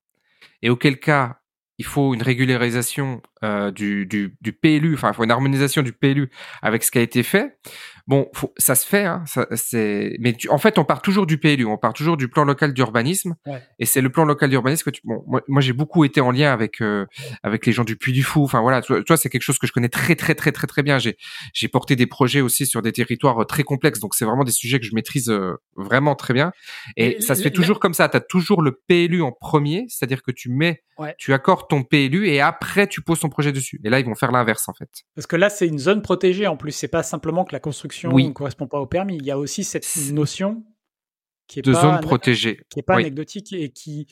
et 0.61 0.69
auquel 0.69 0.97
cas 0.97 1.41
il 1.77 1.83
faut 1.83 2.13
une 2.13 2.23
régularisation 2.23 3.21
euh, 3.45 3.71
du, 3.71 4.05
du, 4.05 4.35
du, 4.41 4.53
PLU, 4.53 4.95
enfin, 4.95 5.11
il 5.11 5.15
faut 5.15 5.23
une 5.23 5.31
harmonisation 5.31 5.81
du 5.81 5.93
PLU 5.93 6.29
avec 6.61 6.83
ce 6.83 6.91
qui 6.91 6.97
a 6.97 7.01
été 7.01 7.23
fait. 7.23 7.57
Bon, 8.07 8.29
faut, 8.35 8.53
ça 8.57 8.75
se 8.75 8.85
fait, 8.85 9.05
hein, 9.05 9.23
ça, 9.25 9.47
c'est. 9.53 10.15
Mais 10.19 10.37
en 10.49 10.59
fait, 10.59 10.77
on 10.77 10.85
part 10.85 11.01
toujours 11.01 11.25
du 11.25 11.39
PLU, 11.39 11.65
on 11.65 11.77
part 11.77 11.93
toujours 11.93 12.17
du 12.17 12.27
plan 12.27 12.43
local 12.43 12.71
d'urbanisme, 12.71 13.35
et 13.79 13.85
c'est 13.87 14.01
le 14.01 14.11
plan 14.11 14.25
local 14.25 14.51
d'urbanisme 14.51 14.83
que 14.83 14.91
tu. 14.91 15.01
Bon, 15.05 15.23
moi, 15.25 15.41
moi 15.47 15.59
j'ai 15.59 15.73
beaucoup 15.73 16.05
été 16.05 16.21
en 16.21 16.29
lien 16.29 16.53
avec 16.53 16.81
euh, 16.81 17.07
avec 17.41 17.65
les 17.65 17.71
gens 17.71 17.83
du 17.83 17.97
Puy 17.97 18.13
du 18.13 18.21
Fou. 18.21 18.43
Enfin 18.43 18.61
voilà, 18.61 18.83
toi, 18.83 19.03
toi 19.03 19.17
c'est 19.17 19.29
quelque 19.29 19.41
chose 19.41 19.57
que 19.57 19.65
je 19.65 19.71
connais 19.71 19.89
très 19.89 20.15
très 20.15 20.35
très 20.35 20.51
très 20.51 20.67
très 20.67 20.83
bien. 20.83 20.99
J'ai 20.99 21.17
j'ai 21.53 21.67
porté 21.67 21.95
des 21.95 22.05
projets 22.05 22.41
aussi 22.41 22.67
sur 22.67 22.83
des 22.83 22.91
territoires 22.91 23.41
euh, 23.41 23.45
très 23.45 23.63
complexes, 23.63 23.99
donc 23.99 24.13
c'est 24.13 24.25
vraiment 24.25 24.43
des 24.43 24.51
sujets 24.51 24.79
que 24.79 24.85
je 24.85 24.93
maîtrise 24.93 25.29
euh, 25.29 25.55
vraiment 25.75 26.13
très 26.13 26.35
bien. 26.35 26.51
Et, 26.97 27.19
ça 27.21 27.33
se 27.33 27.41
fait 27.41 27.51
toujours 27.51 27.79
comme 27.79 27.95
ça. 27.95 28.07
Tu 28.07 28.17
as 28.17 28.21
toujours 28.21 28.61
le 28.61 28.79
PLU 28.87 29.23
en 29.23 29.31
premier, 29.31 29.85
c'est-à-dire 29.89 30.21
que 30.21 30.31
tu 30.31 30.51
mets, 30.51 30.83
tu 31.17 31.33
accordes 31.33 31.67
ton 31.67 31.81
PLU 31.81 32.27
et 32.27 32.39
après 32.39 32.85
tu 32.85 33.01
poses 33.01 33.21
ton 33.21 33.29
projet 33.35 33.51
dessus. 33.51 33.81
Et 33.83 33.89
là, 33.89 33.99
ils 33.99 34.05
vont 34.05 34.15
faire 34.15 34.31
l'inverse 34.31 34.69
en 34.69 34.73
fait. 34.73 34.89
Parce 35.13 35.27
que 35.27 35.35
là, 35.35 35.49
c'est 35.49 35.67
une 35.67 35.77
zone 35.77 36.01
protégée 36.01 36.47
en 36.47 36.55
plus. 36.55 36.71
C'est 36.71 36.87
pas 36.87 37.03
simplement 37.03 37.43
que 37.43 37.53
la 37.53 37.59
construction 37.59 38.11
ne 38.11 38.29
correspond 38.31 38.67
pas 38.67 38.79
au 38.79 38.87
permis. 38.87 39.17
Il 39.17 39.25
y 39.25 39.31
a 39.31 39.37
aussi 39.37 39.65
cette 39.65 39.85
notion 40.13 40.63
qui 41.47 41.59
est 41.59 41.61
de 41.61 41.73
pas 41.73 41.81
zone 41.81 41.99
protégée, 41.99 42.61
qui 42.69 42.79
est 42.79 42.83
pas 42.83 42.95
anecdotique 42.95 43.51
et 43.51 43.69
qui 43.69 44.07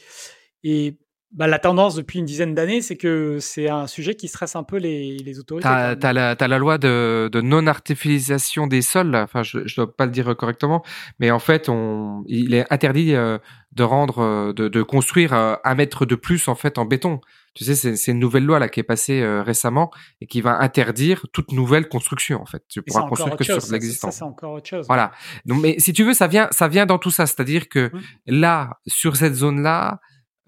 et 0.66 0.98
bah, 1.32 1.48
la 1.48 1.58
tendance 1.58 1.96
depuis 1.96 2.20
une 2.20 2.26
dizaine 2.26 2.54
d'années, 2.54 2.82
c'est 2.82 2.96
que 2.96 3.40
c'est 3.40 3.68
un 3.68 3.88
sujet 3.88 4.14
qui 4.14 4.28
stresse 4.28 4.56
un 4.56 4.64
peu 4.64 4.78
les, 4.78 5.18
les 5.18 5.40
autorités. 5.40 5.68
T'as 5.68 5.96
as 5.96 6.48
la, 6.48 6.58
loi 6.60 6.78
de, 6.78 7.28
de 7.32 7.42
non-artificialisation 7.42 8.68
des 8.68 8.84
sols. 8.84 9.16
Enfin, 9.16 9.42
je, 9.42 9.60
ne 9.60 9.76
dois 9.76 9.96
pas 9.96 10.06
le 10.06 10.12
dire 10.12 10.36
correctement, 10.38 10.84
mais 11.20 11.32
en 11.32 11.40
fait, 11.40 11.70
on, 11.70 12.24
il 12.28 12.54
est 12.54 12.72
interdit 12.72 13.16
euh, 13.16 13.40
de 13.72 13.84
rendre, 13.84 14.20
euh, 14.20 14.54
de, 14.54 14.68
de 14.68 14.84
construire 14.84 15.34
euh, 15.34 15.56
un 15.64 15.74
mètre 15.74 16.06
de 16.06 16.14
plus 16.14 16.48
en 16.48 16.56
fait 16.56 16.78
en 16.78 16.86
béton. 16.86 17.20
Tu 17.54 17.64
sais, 17.64 17.96
c'est 17.96 18.12
une 18.12 18.20
nouvelle 18.20 18.46
loi 18.46 18.58
là 18.58 18.68
qui 18.68 18.80
est 18.80 18.84
passée 18.84 19.22
euh, 19.22 19.44
récemment 19.44 19.92
et 20.22 20.28
qui 20.28 20.42
va 20.42 20.60
interdire 20.60 21.26
toute 21.34 21.52
nouvelle 21.52 21.88
construction 21.88 22.42
en 22.42 22.46
fait. 22.46 22.64
Tu 22.68 22.82
pourras 22.82 23.08
construire 23.08 23.38
que 23.38 23.44
sur 23.44 23.60
l'existant. 23.72 24.10
Ça, 24.10 24.18
c'est 24.18 24.24
encore 24.24 24.54
autre 24.54 24.68
chose. 24.68 24.88
Voilà. 24.88 25.12
Donc, 25.46 25.62
mais 25.62 25.78
si 25.78 25.94
tu 25.94 26.04
veux, 26.04 26.14
ça 26.14 26.28
vient, 26.28 26.48
ça 26.52 26.68
vient 26.68 26.86
dans 26.86 26.98
tout 26.98 27.12
ça. 27.12 27.28
C'est-à-dire 27.28 27.70
que 27.70 27.92
mmh. 27.94 28.02
là, 28.28 28.80
sur 28.88 29.16
cette 29.16 29.36
zone-là, 29.36 30.00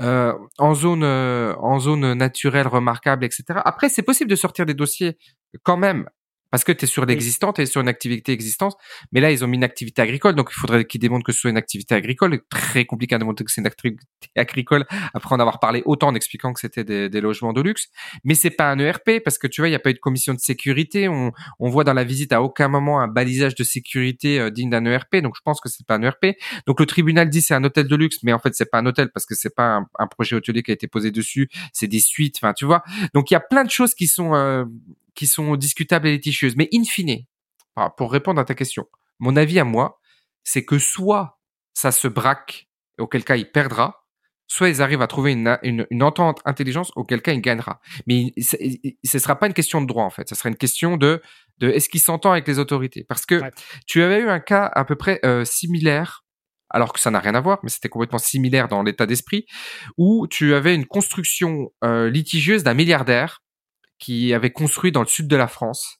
euh, 0.02 0.34
en 0.58 0.74
zone, 0.74 1.04
euh, 1.04 1.56
en 1.60 1.80
zone 1.80 2.14
naturelle 2.16 2.68
remarquable, 2.68 3.24
etc. 3.24 3.44
Après, 3.64 3.88
c'est 3.88 4.02
possible 4.02 4.30
de 4.30 4.36
sortir 4.36 4.66
des 4.66 4.74
dossiers 4.74 5.18
quand 5.64 5.78
même 5.78 6.10
parce 6.56 6.64
que 6.64 6.72
tu 6.72 6.86
es 6.86 6.88
sur 6.88 7.06
l'existant, 7.06 7.52
tu 7.52 7.64
es 7.64 7.66
sur 7.66 7.82
une 7.82 7.90
activité 7.90 8.32
existante. 8.32 8.78
Mais 9.12 9.20
là, 9.20 9.30
ils 9.30 9.44
ont 9.44 9.48
mis 9.50 9.58
une 9.58 9.66
activité 9.66 10.02
agricole, 10.02 10.36
donc 10.36 10.52
il 10.54 10.58
faudrait 10.58 10.86
qu'ils 10.86 11.02
démontrent 11.02 11.26
que 11.26 11.34
ce 11.34 11.40
soit 11.42 11.50
une 11.50 11.58
activité 11.58 11.96
agricole. 11.96 12.40
Très 12.48 12.86
compliqué 12.86 13.14
à 13.14 13.18
démontrer 13.18 13.44
que 13.44 13.52
c'est 13.52 13.60
une 13.60 13.68
activité 13.68 14.06
agricole 14.38 14.86
après 15.14 15.36
en 15.36 15.42
avoir 15.42 15.60
parlé 15.60 15.84
autant 15.84 16.08
en 16.08 16.16
expliquant 16.16 16.54
que 16.54 16.62
c'était 16.62 16.86
des, 16.86 17.10
des, 17.10 17.20
logements 17.20 17.52
de 17.52 17.62
luxe. 17.62 17.90
Mais 18.24 18.36
c'est 18.36 18.52
pas 18.52 18.72
un 18.72 18.80
ERP 18.80 19.22
parce 19.22 19.38
que 19.38 19.48
tu 19.48 19.60
vois, 19.60 19.68
il 19.68 19.72
n'y 19.72 19.76
a 19.76 19.80
pas 19.80 19.90
eu 19.90 19.96
de 19.96 20.00
commission 20.00 20.34
de 20.34 20.40
sécurité. 20.40 21.10
On, 21.10 21.34
on, 21.60 21.70
voit 21.70 21.84
dans 21.84 21.92
la 21.92 22.06
visite 22.06 22.32
à 22.32 22.42
aucun 22.42 22.70
moment 22.70 23.02
un 23.02 23.10
balisage 23.10 23.56
de 23.56 23.66
sécurité 23.66 24.40
euh, 24.40 24.50
digne 24.50 24.70
d'un 24.70 24.86
ERP. 24.86 25.18
Donc 25.18 25.36
je 25.36 25.42
pense 25.44 25.60
que 25.60 25.68
c'est 25.68 25.86
pas 25.86 25.96
un 25.96 26.04
ERP. 26.04 26.38
Donc 26.68 26.80
le 26.80 26.86
tribunal 26.86 27.30
dit 27.30 27.42
c'est 27.42 27.54
un 27.54 27.66
hôtel 27.66 27.90
de 27.90 27.96
luxe, 27.98 28.20
mais 28.24 28.32
en 28.32 28.40
fait 28.40 28.56
c'est 28.56 28.72
pas 28.72 28.78
un 28.78 28.86
hôtel 28.86 29.12
parce 29.14 29.26
que 29.26 29.36
c'est 29.36 29.54
pas 29.54 29.76
un, 29.76 29.88
un, 30.00 30.08
projet 30.08 30.38
hôtelier 30.38 30.64
qui 30.64 30.72
a 30.72 30.74
été 30.74 30.88
posé 30.88 31.12
dessus. 31.12 31.50
C'est 31.74 31.88
des 31.88 32.00
suites. 32.00 32.38
Enfin, 32.42 32.54
tu 32.54 32.64
vois. 32.64 32.82
Donc 33.14 33.30
il 33.30 33.34
y 33.34 33.38
a 33.38 33.42
plein 33.42 33.66
de 33.66 33.72
choses 33.72 33.94
qui 33.94 34.08
sont 34.08 34.36
euh, 34.36 34.64
qui 35.16 35.28
sont 35.28 35.56
discutables 35.56 36.08
et 36.08 36.12
litigieuses. 36.12 36.56
Mais 36.56 36.70
in 36.74 36.84
fine, 36.84 37.26
pour 37.98 38.12
répondre 38.12 38.40
à 38.40 38.46
ta 38.46 38.56
question, 38.56 38.88
mon 39.20 39.36
avis 39.36 39.60
à 39.60 39.64
moi, 39.64 40.00
c'est 40.44 40.66
que 40.66 40.80
soit 40.80 41.40
ça 41.74 41.92
se 41.92 42.08
braque, 42.08 42.68
auquel 43.00 43.24
cas 43.24 43.36
il 43.36 43.52
perdra, 43.52 44.06
soit 44.48 44.70
ils 44.70 44.82
arrivent 44.82 45.02
à 45.02 45.08
trouver 45.08 45.32
une, 45.32 45.58
une, 45.64 45.88
une 45.90 46.04
entente 46.04 46.42
intelligence, 46.46 46.92
auquel 46.96 47.22
cas 47.22 47.34
il 47.34 47.42
gagnera. 47.42 47.80
Mais 48.08 48.32
ce 48.38 48.58
ne 48.58 49.20
sera 49.20 49.38
pas 49.38 49.48
une 49.48 49.54
question 49.54 49.82
de 49.82 49.88
droit, 49.88 50.04
en 50.04 50.10
fait. 50.10 50.30
Ce 50.30 50.36
sera 50.36 50.50
une 50.50 50.56
question 50.56 50.98
de, 50.98 51.22
de 51.58 51.70
est-ce 51.70 51.90
qu'il 51.90 52.00
s'entend 52.00 52.32
avec 52.32 52.48
les 52.48 52.60
autorités? 52.60 53.04
Parce 53.04 53.26
que 53.26 53.42
tu 53.88 54.04
avais 54.04 54.20
eu 54.20 54.30
un 54.30 54.40
cas 54.40 54.70
à 54.74 54.86
peu 54.86 54.96
près 54.96 55.20
euh, 55.26 55.46
similaire 55.46 56.22
alors 56.70 56.94
que 56.94 57.00
ça 57.00 57.12
n'a 57.12 57.20
rien 57.20 57.36
à 57.36 57.42
voir, 57.42 57.60
mais 57.64 57.70
c'était 57.70 57.90
complètement 57.90 58.18
similaire 58.18 58.68
dans 58.68 58.84
l'état 58.84 59.06
d'esprit, 59.06 59.46
où 59.98 60.28
tu 60.28 60.54
avais 60.54 60.76
une 60.76 60.86
construction 60.86 61.72
euh, 61.84 62.10
litigieuse 62.10 62.64
d'un 62.64 62.74
milliardaire 62.74 63.44
qui 64.00 64.34
avait 64.34 64.52
construit 64.52 64.92
dans 64.92 65.02
le 65.02 65.08
sud 65.08 65.28
de 65.28 65.36
la 65.36 65.48
France. 65.48 66.00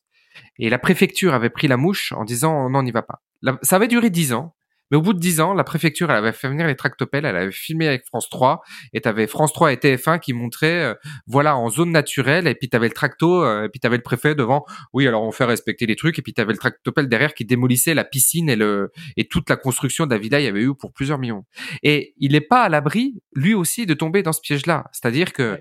Et 0.60 0.70
la 0.70 0.80
préfecture 0.80 1.34
avait 1.34 1.50
pris 1.50 1.68
la 1.68 1.78
mouche 1.78 2.12
en 2.12 2.26
disant 2.26 2.70
non, 2.70 2.80
on 2.80 2.84
n'y 2.84 2.92
va 2.92 3.04
pas. 3.04 3.22
ça 3.62 3.78
avait 3.78 3.88
duré 3.88 4.10
dix 4.10 4.34
ans. 4.34 4.56
Mais 4.92 4.98
au 4.98 5.02
bout 5.02 5.14
de 5.14 5.20
dix 5.20 5.42
ans, 5.42 5.54
la 5.54 5.64
préfecture, 5.64 6.12
elle 6.12 6.18
avait 6.18 6.32
fait 6.32 6.48
venir 6.48 6.68
les 6.68 6.76
tractopelles, 6.76 7.26
elle 7.26 7.36
avait 7.36 7.52
filmé 7.52 7.88
avec 7.88 8.06
France 8.06 8.30
3, 8.30 8.62
et 8.94 9.02
t'avais 9.02 9.26
France 9.26 9.52
3 9.52 9.74
et 9.74 9.78
TF1 9.78 10.20
qui 10.20 10.34
montraient, 10.34 10.84
euh, 10.84 10.94
voilà, 11.26 11.58
en 11.58 11.70
zone 11.70 11.92
naturelle, 11.92 12.48
et 12.48 12.54
puis 12.54 12.70
t'avais 12.70 12.88
le 12.88 12.94
tracto, 12.94 13.44
euh, 13.44 13.66
et 13.66 13.70
puis 13.70 13.80
t'avais 13.80 13.98
le 13.98 14.04
préfet 14.04 14.36
devant, 14.36 14.64
oui, 14.94 15.08
alors 15.08 15.24
on 15.24 15.32
fait 15.32 15.46
respecter 15.46 15.88
les 15.88 15.96
trucs, 15.96 16.20
et 16.20 16.22
puis 16.22 16.34
t'avais 16.34 16.54
le 16.54 16.60
tractopelle 16.60 17.10
derrière 17.10 17.34
qui 17.34 17.46
démolissait 17.46 17.96
la 17.96 18.04
piscine 18.04 18.48
et 18.48 18.56
le, 18.56 18.92
et 19.18 19.28
toute 19.28 19.50
la 19.50 19.56
construction 19.56 20.06
d'Avila, 20.06 20.40
il 20.40 20.44
y 20.44 20.48
avait 20.48 20.62
eu 20.62 20.76
pour 20.76 20.94
plusieurs 20.94 21.18
millions. 21.18 21.46
Et 21.82 22.14
il 22.20 22.34
n'est 22.34 22.42
pas 22.42 22.62
à 22.62 22.70
l'abri, 22.70 23.16
lui 23.34 23.56
aussi, 23.56 23.88
de 23.88 23.96
tomber 23.96 24.22
dans 24.22 24.34
ce 24.34 24.42
piège-là. 24.42 24.86
C'est-à-dire 24.92 25.34
que, 25.34 25.60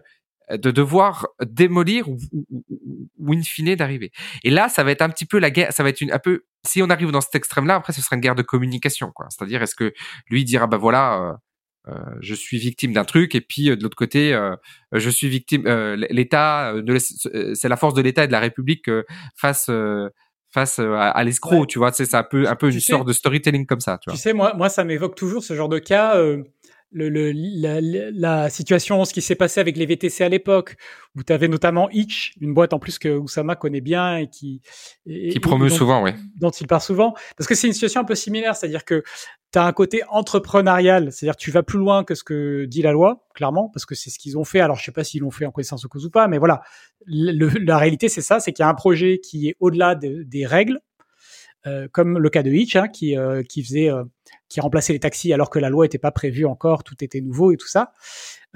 de 0.50 0.70
devoir 0.70 1.26
démolir 1.44 2.08
ou, 2.08 2.18
ou, 2.32 3.08
ou 3.18 3.32
in 3.32 3.42
fine 3.42 3.74
d'arriver. 3.74 4.12
Et 4.42 4.50
là, 4.50 4.68
ça 4.68 4.84
va 4.84 4.90
être 4.90 5.02
un 5.02 5.08
petit 5.08 5.26
peu 5.26 5.38
la 5.38 5.50
guerre, 5.50 5.72
ça 5.72 5.82
va 5.82 5.88
être 5.88 6.00
une, 6.00 6.12
un 6.12 6.18
peu, 6.18 6.44
si 6.66 6.82
on 6.82 6.90
arrive 6.90 7.10
dans 7.10 7.20
cet 7.20 7.34
extrême-là, 7.34 7.76
après, 7.76 7.92
ce 7.92 8.02
sera 8.02 8.16
une 8.16 8.20
guerre 8.20 8.34
de 8.34 8.42
communication, 8.42 9.10
quoi. 9.12 9.26
C'est-à-dire, 9.30 9.62
est-ce 9.62 9.74
que 9.74 9.92
lui 10.28 10.44
dira, 10.44 10.66
bah 10.66 10.76
voilà, 10.76 11.38
euh, 11.88 11.92
euh, 11.92 11.98
je 12.20 12.34
suis 12.34 12.58
victime 12.58 12.92
d'un 12.92 13.04
truc, 13.04 13.34
et 13.34 13.40
puis 13.40 13.70
euh, 13.70 13.76
de 13.76 13.82
l'autre 13.82 13.96
côté, 13.96 14.34
euh, 14.34 14.54
je 14.92 15.10
suis 15.10 15.28
victime, 15.28 15.66
euh, 15.66 15.96
l'État, 16.10 16.74
c'est 17.54 17.68
la 17.68 17.76
force 17.76 17.94
de 17.94 18.02
l'État 18.02 18.24
et 18.24 18.26
de 18.26 18.32
la 18.32 18.40
République 18.40 18.90
face 19.36 19.70
face 20.50 20.78
à, 20.78 21.10
à 21.10 21.24
l'escroc, 21.24 21.66
tu 21.66 21.78
vois, 21.80 21.90
c'est 21.92 22.14
un 22.14 22.22
peu 22.22 22.48
un 22.48 22.54
peu 22.54 22.70
une 22.70 22.80
sorte 22.80 23.08
de 23.08 23.12
storytelling 23.12 23.66
comme 23.66 23.80
ça, 23.80 23.98
tu 23.98 24.08
vois. 24.08 24.16
Tu 24.16 24.22
sais, 24.22 24.32
moi, 24.32 24.54
moi, 24.54 24.68
ça 24.68 24.84
m'évoque 24.84 25.16
toujours 25.16 25.42
ce 25.42 25.54
genre 25.54 25.68
de 25.68 25.80
cas 25.80 26.16
le, 26.94 27.08
le, 27.08 27.32
la, 27.34 27.80
la, 28.12 28.48
situation, 28.48 29.04
ce 29.04 29.12
qui 29.12 29.20
s'est 29.20 29.34
passé 29.34 29.60
avec 29.60 29.76
les 29.76 29.84
VTC 29.84 30.22
à 30.22 30.28
l'époque, 30.28 30.76
où 31.16 31.22
tu 31.22 31.32
avais 31.32 31.48
notamment 31.48 31.90
Itch, 31.90 32.34
une 32.40 32.54
boîte 32.54 32.72
en 32.72 32.78
plus 32.78 32.98
que 32.98 33.08
Oussama 33.08 33.56
connaît 33.56 33.80
bien 33.80 34.16
et 34.16 34.28
qui 34.28 34.62
et, 35.04 35.30
qui 35.30 35.40
promeut 35.40 35.68
souvent, 35.68 36.02
oui. 36.02 36.12
Dont 36.40 36.50
il 36.50 36.66
parle 36.68 36.80
souvent, 36.80 37.14
parce 37.36 37.48
que 37.48 37.54
c'est 37.54 37.66
une 37.66 37.72
situation 37.72 38.00
un 38.00 38.04
peu 38.04 38.14
similaire, 38.14 38.54
c'est-à-dire 38.54 38.84
que 38.84 39.02
tu 39.52 39.58
as 39.58 39.64
un 39.64 39.72
côté 39.72 40.02
entrepreneurial, 40.08 41.12
c'est-à-dire 41.12 41.36
tu 41.36 41.50
vas 41.50 41.64
plus 41.64 41.78
loin 41.78 42.04
que 42.04 42.14
ce 42.14 42.22
que 42.22 42.64
dit 42.66 42.82
la 42.82 42.92
loi, 42.92 43.26
clairement, 43.34 43.70
parce 43.74 43.86
que 43.86 43.96
c'est 43.96 44.10
ce 44.10 44.18
qu'ils 44.18 44.38
ont 44.38 44.44
fait. 44.44 44.60
Alors 44.60 44.76
je 44.76 44.84
sais 44.84 44.92
pas 44.92 45.04
s'ils 45.04 45.22
l'ont 45.22 45.32
fait 45.32 45.46
en 45.46 45.50
connaissance 45.50 45.82
de 45.82 45.88
cause 45.88 46.06
ou 46.06 46.10
pas, 46.10 46.28
mais 46.28 46.38
voilà, 46.38 46.62
le, 47.06 47.48
la 47.64 47.76
réalité 47.76 48.08
c'est 48.08 48.22
ça, 48.22 48.38
c'est 48.38 48.52
qu'il 48.52 48.62
y 48.62 48.66
a 48.66 48.70
un 48.70 48.74
projet 48.74 49.18
qui 49.18 49.48
est 49.48 49.56
au-delà 49.58 49.96
de, 49.96 50.22
des 50.22 50.46
règles, 50.46 50.80
euh, 51.66 51.88
comme 51.90 52.18
le 52.18 52.28
cas 52.28 52.42
de 52.42 52.50
Hitch, 52.50 52.76
hein, 52.76 52.88
qui, 52.88 53.16
euh, 53.16 53.42
qui 53.42 53.64
faisait, 53.64 53.90
euh, 53.90 54.04
qui 54.50 54.60
remplaçait 54.60 54.92
les 54.92 55.00
taxis 55.00 55.32
alors 55.32 55.48
que 55.48 55.58
la 55.58 55.70
loi 55.70 55.86
n'était 55.86 55.98
pas 55.98 56.10
prévue 56.10 56.44
encore, 56.44 56.84
tout 56.84 57.02
était 57.02 57.22
nouveau 57.22 57.52
et 57.52 57.56
tout 57.56 57.68
ça. 57.68 57.92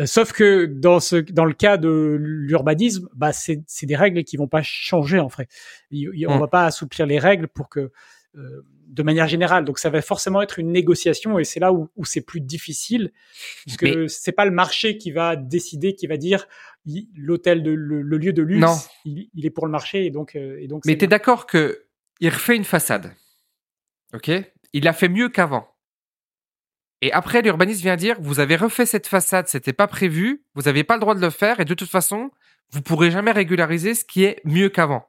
sauf 0.05 0.33
que 0.33 0.67
dans 0.67 1.01
ce, 1.01 1.17
dans 1.17 1.47
le 1.47 1.55
cas 1.55 1.79
de 1.79 2.19
l'urbanisme, 2.21 3.09
bah 3.15 3.33
c'est, 3.33 3.63
c'est 3.67 3.87
des 3.87 3.97
règles 3.97 4.25
qui 4.25 4.37
vont 4.37 4.47
pas 4.47 4.61
changer 4.63 5.21
en 5.21 5.31
fait. 5.31 5.49
on 5.91 6.37
mmh. 6.37 6.39
va 6.39 6.49
pas 6.49 6.67
assouplir 6.67 7.07
les 7.07 7.19
règles 7.19 7.49
pour 7.49 7.71
que 7.71 7.91
de 8.35 9.03
manière 9.03 9.27
générale. 9.27 9.65
Donc 9.65 9.79
ça 9.79 9.91
va 9.91 10.03
forcément 10.03 10.43
être 10.43 10.59
une 10.59 10.71
négociation 10.71 11.39
et 11.39 11.45
c'est 11.45 11.61
là 11.61 11.73
où, 11.73 11.89
où 11.97 12.05
c'est 12.05 12.21
plus 12.21 12.41
difficile 12.41 13.13
parce 13.65 13.79
que 13.79 14.07
c'est 14.07 14.33
pas 14.33 14.45
le 14.45 14.51
marché 14.51 14.99
qui 14.99 15.13
va 15.13 15.35
décider, 15.35 15.95
qui 15.95 16.07
va 16.07 16.19
dire 16.19 16.47
l'hôtel 17.17 17.63
de 17.63 17.71
le, 17.71 18.03
lieu 18.03 18.33
de 18.33 18.43
luxe, 18.43 18.91
il, 19.05 19.29
il, 19.35 19.47
est 19.47 19.51
pour 19.51 19.67
le 19.67 19.73
marché 19.73 20.05
et 20.05 20.11
donc 20.11 20.37
et 20.37 20.69
donc. 20.69 20.85
Mais 20.87 20.97
t'es 20.97 21.07
d'accord 21.07 21.47
que 21.47 21.88
il 22.21 22.31
refait 22.31 22.57
une 22.57 22.65
façade. 22.65 23.15
OK 24.15 24.31
Il 24.73 24.85
l'a 24.85 24.93
fait 24.93 25.09
mieux 25.09 25.29
qu'avant. 25.29 25.69
Et 27.01 27.13
après, 27.13 27.43
l'urbaniste 27.43 27.81
vient 27.81 27.97
dire, 27.97 28.17
vous 28.21 28.41
avez 28.41 28.57
refait 28.57 28.87
cette 28.87 29.07
façade, 29.07 29.47
c'était 29.47 29.73
pas 29.73 29.87
prévu, 29.87 30.43
vous 30.55 30.63
n'avez 30.63 30.83
pas 30.83 30.95
le 30.95 31.01
droit 31.01 31.15
de 31.15 31.21
le 31.21 31.31
faire, 31.31 31.61
et 31.61 31.65
de 31.65 31.75
toute 31.75 31.91
façon, 31.91 32.33
vous 32.71 32.83
pourrez 32.83 33.11
jamais 33.11 33.31
régulariser 33.31 33.95
ce 33.95 34.05
qui 34.05 34.25
est 34.25 34.41
mieux 34.45 34.69
qu'avant. 34.69 35.07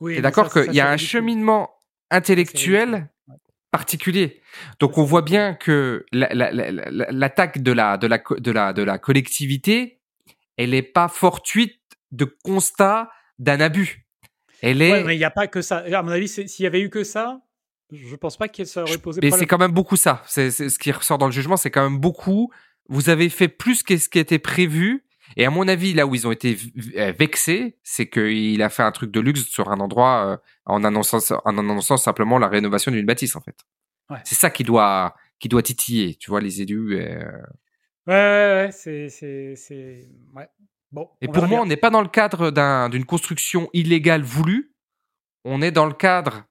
Oui, 0.00 0.16
es 0.16 0.22
d'accord 0.22 0.50
qu'il 0.50 0.72
y 0.72 0.80
a 0.80 0.90
un 0.90 0.96
cheminement 0.96 1.70
intellectuel 2.10 3.10
particulier. 3.70 4.40
Donc 4.80 4.98
on 4.98 5.04
voit 5.04 5.22
bien 5.22 5.54
que 5.54 6.06
l'attaque 6.12 7.62
de 7.62 7.72
la, 7.72 7.98
de, 7.98 8.06
la, 8.06 8.18
de, 8.18 8.50
la, 8.50 8.72
de 8.72 8.82
la 8.82 8.98
collectivité, 8.98 10.00
elle 10.56 10.70
n'est 10.70 10.82
pas 10.82 11.08
fortuite 11.08 11.78
de 12.10 12.24
constat 12.24 13.10
d'un 13.38 13.60
abus. 13.60 14.06
Elle 14.62 14.82
est. 14.82 15.04
mais 15.04 15.14
il 15.16 15.18
n'y 15.18 15.24
a 15.24 15.30
pas 15.30 15.46
que 15.46 15.62
ça. 15.62 15.78
À 15.78 16.02
mon 16.02 16.10
avis, 16.10 16.28
s'il 16.28 16.62
y 16.62 16.66
avait 16.66 16.80
eu 16.80 16.90
que 16.90 17.04
ça, 17.04 17.40
je 17.92 18.16
pense 18.16 18.36
pas 18.36 18.48
qu'elle 18.48 18.66
serait 18.66 18.98
posé. 18.98 19.20
Mais 19.22 19.30
c'est 19.30 19.46
quand 19.46 19.58
même 19.58 19.72
beaucoup 19.72 19.96
ça. 19.96 20.22
C'est 20.26 20.50
ce 20.50 20.78
qui 20.78 20.92
ressort 20.92 21.18
dans 21.18 21.26
le 21.26 21.32
jugement, 21.32 21.56
c'est 21.56 21.70
quand 21.70 21.82
même 21.82 21.98
beaucoup. 21.98 22.50
Vous 22.88 23.08
avez 23.08 23.28
fait 23.28 23.48
plus 23.48 23.82
que 23.82 23.96
ce 23.96 24.08
qui 24.08 24.18
était 24.18 24.38
prévu. 24.38 25.04
Et 25.36 25.46
à 25.46 25.50
mon 25.50 25.68
avis, 25.68 25.94
là 25.94 26.06
où 26.06 26.14
ils 26.14 26.26
ont 26.26 26.32
été 26.32 26.56
euh, 26.96 27.12
vexés, 27.16 27.78
c'est 27.84 28.08
qu'il 28.08 28.60
a 28.62 28.68
fait 28.68 28.82
un 28.82 28.90
truc 28.90 29.12
de 29.12 29.20
luxe 29.20 29.44
sur 29.44 29.70
un 29.70 29.78
endroit 29.78 30.26
euh, 30.26 30.36
en, 30.66 30.82
annonçant, 30.82 31.18
en 31.44 31.58
annonçant 31.58 31.96
simplement 31.96 32.38
la 32.38 32.48
rénovation 32.48 32.90
d'une 32.90 33.06
bâtisse, 33.06 33.36
en 33.36 33.40
fait. 33.40 33.56
Ouais. 34.10 34.18
C'est 34.24 34.34
ça 34.34 34.50
qui 34.50 34.64
doit, 34.64 35.14
qui 35.38 35.48
doit 35.48 35.62
titiller, 35.62 36.16
tu 36.16 36.30
vois, 36.30 36.40
les 36.40 36.62
élus. 36.62 36.98
Euh... 36.98 37.22
Ouais, 38.08 38.14
ouais, 38.14 38.64
ouais, 38.64 38.70
c'est, 38.72 39.08
c'est, 39.08 40.08
ouais. 40.34 40.48
Bon, 40.92 41.08
et 41.20 41.28
pour 41.28 41.46
moi, 41.46 41.60
on 41.60 41.66
n'est 41.66 41.76
pas 41.76 41.90
dans 41.90 42.02
le 42.02 42.08
cadre 42.08 42.50
d'une 42.88 43.04
construction 43.04 43.70
illégale 43.72 44.22
voulue. 44.22 44.72
On 45.44 45.62
est 45.62 45.70
dans 45.70 45.86
le 45.86 45.92
cadre 45.92 46.44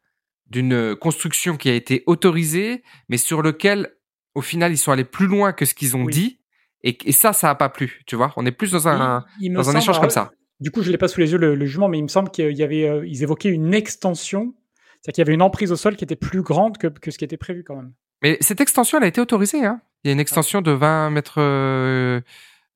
d'une 0.48 0.96
construction 0.96 1.58
qui 1.58 1.70
a 1.70 1.76
été 1.76 2.04
autorisée, 2.08 2.84
mais 3.08 3.18
sur 3.18 3.42
lequel, 3.42 3.96
au 4.36 4.42
final, 4.42 4.72
ils 4.72 4.78
sont 4.78 4.92
allés 4.92 5.04
plus 5.04 5.28
loin 5.28 5.54
que 5.54 5.66
ce 5.66 5.74
qu'ils 5.74 5.96
ont 5.96 6.06
dit. 6.06 6.40
Et, 6.84 6.98
et, 7.06 7.12
ça, 7.12 7.34
ça 7.34 7.48
n'a 7.48 7.56
pas 7.56 7.70
plu. 7.70 8.02
Tu 8.08 8.16
vois, 8.16 8.34
on 8.38 8.46
est 8.46 8.52
plus 8.52 8.72
dans 8.72 8.88
un, 8.88 9.26
dans 9.42 9.70
un 9.70 9.78
échange 9.78 10.00
comme 10.00 10.10
ça. 10.10 10.32
Du 10.60 10.72
coup, 10.72 10.82
je 10.82 10.92
l'ai 10.92 10.98
pas 10.98 11.08
sous 11.08 11.20
les 11.20 11.32
yeux 11.32 11.38
le, 11.38 11.66
jugement, 11.66 11.88
mais 11.88 11.98
il 11.98 12.04
me 12.04 12.08
semble 12.08 12.32
qu'il 12.32 12.56
y 12.58 12.64
avait, 12.64 12.88
euh, 12.88 13.06
ils 13.08 13.24
évoquaient 13.24 13.50
une 13.50 13.74
extension, 13.74 14.54
c'est-à-dire 15.02 15.14
qu'il 15.14 15.22
y 15.22 15.26
avait 15.26 15.34
une 15.34 15.42
emprise 15.42 15.72
au 15.72 15.76
sol 15.76 15.96
qui 15.96 16.04
était 16.04 16.18
plus 16.18 16.42
grande 16.42 16.78
que, 16.78 16.88
que, 16.88 17.12
ce 17.12 17.18
qui 17.18 17.26
était 17.26 17.38
prévu 17.38 17.64
quand 17.64 17.76
même. 17.76 17.94
Mais 18.22 18.38
cette 18.42 18.60
extension, 18.60 18.98
elle 18.98 19.06
a 19.06 19.08
été 19.08 19.22
autorisée. 19.22 19.66
Hein. 19.66 19.82
Il 20.04 20.08
y 20.08 20.12
a 20.12 20.14
une 20.14 20.20
extension 20.20 20.62
de 20.62 20.72
20 20.72 21.10
mètres. 21.12 21.36
Euh, 21.38 22.22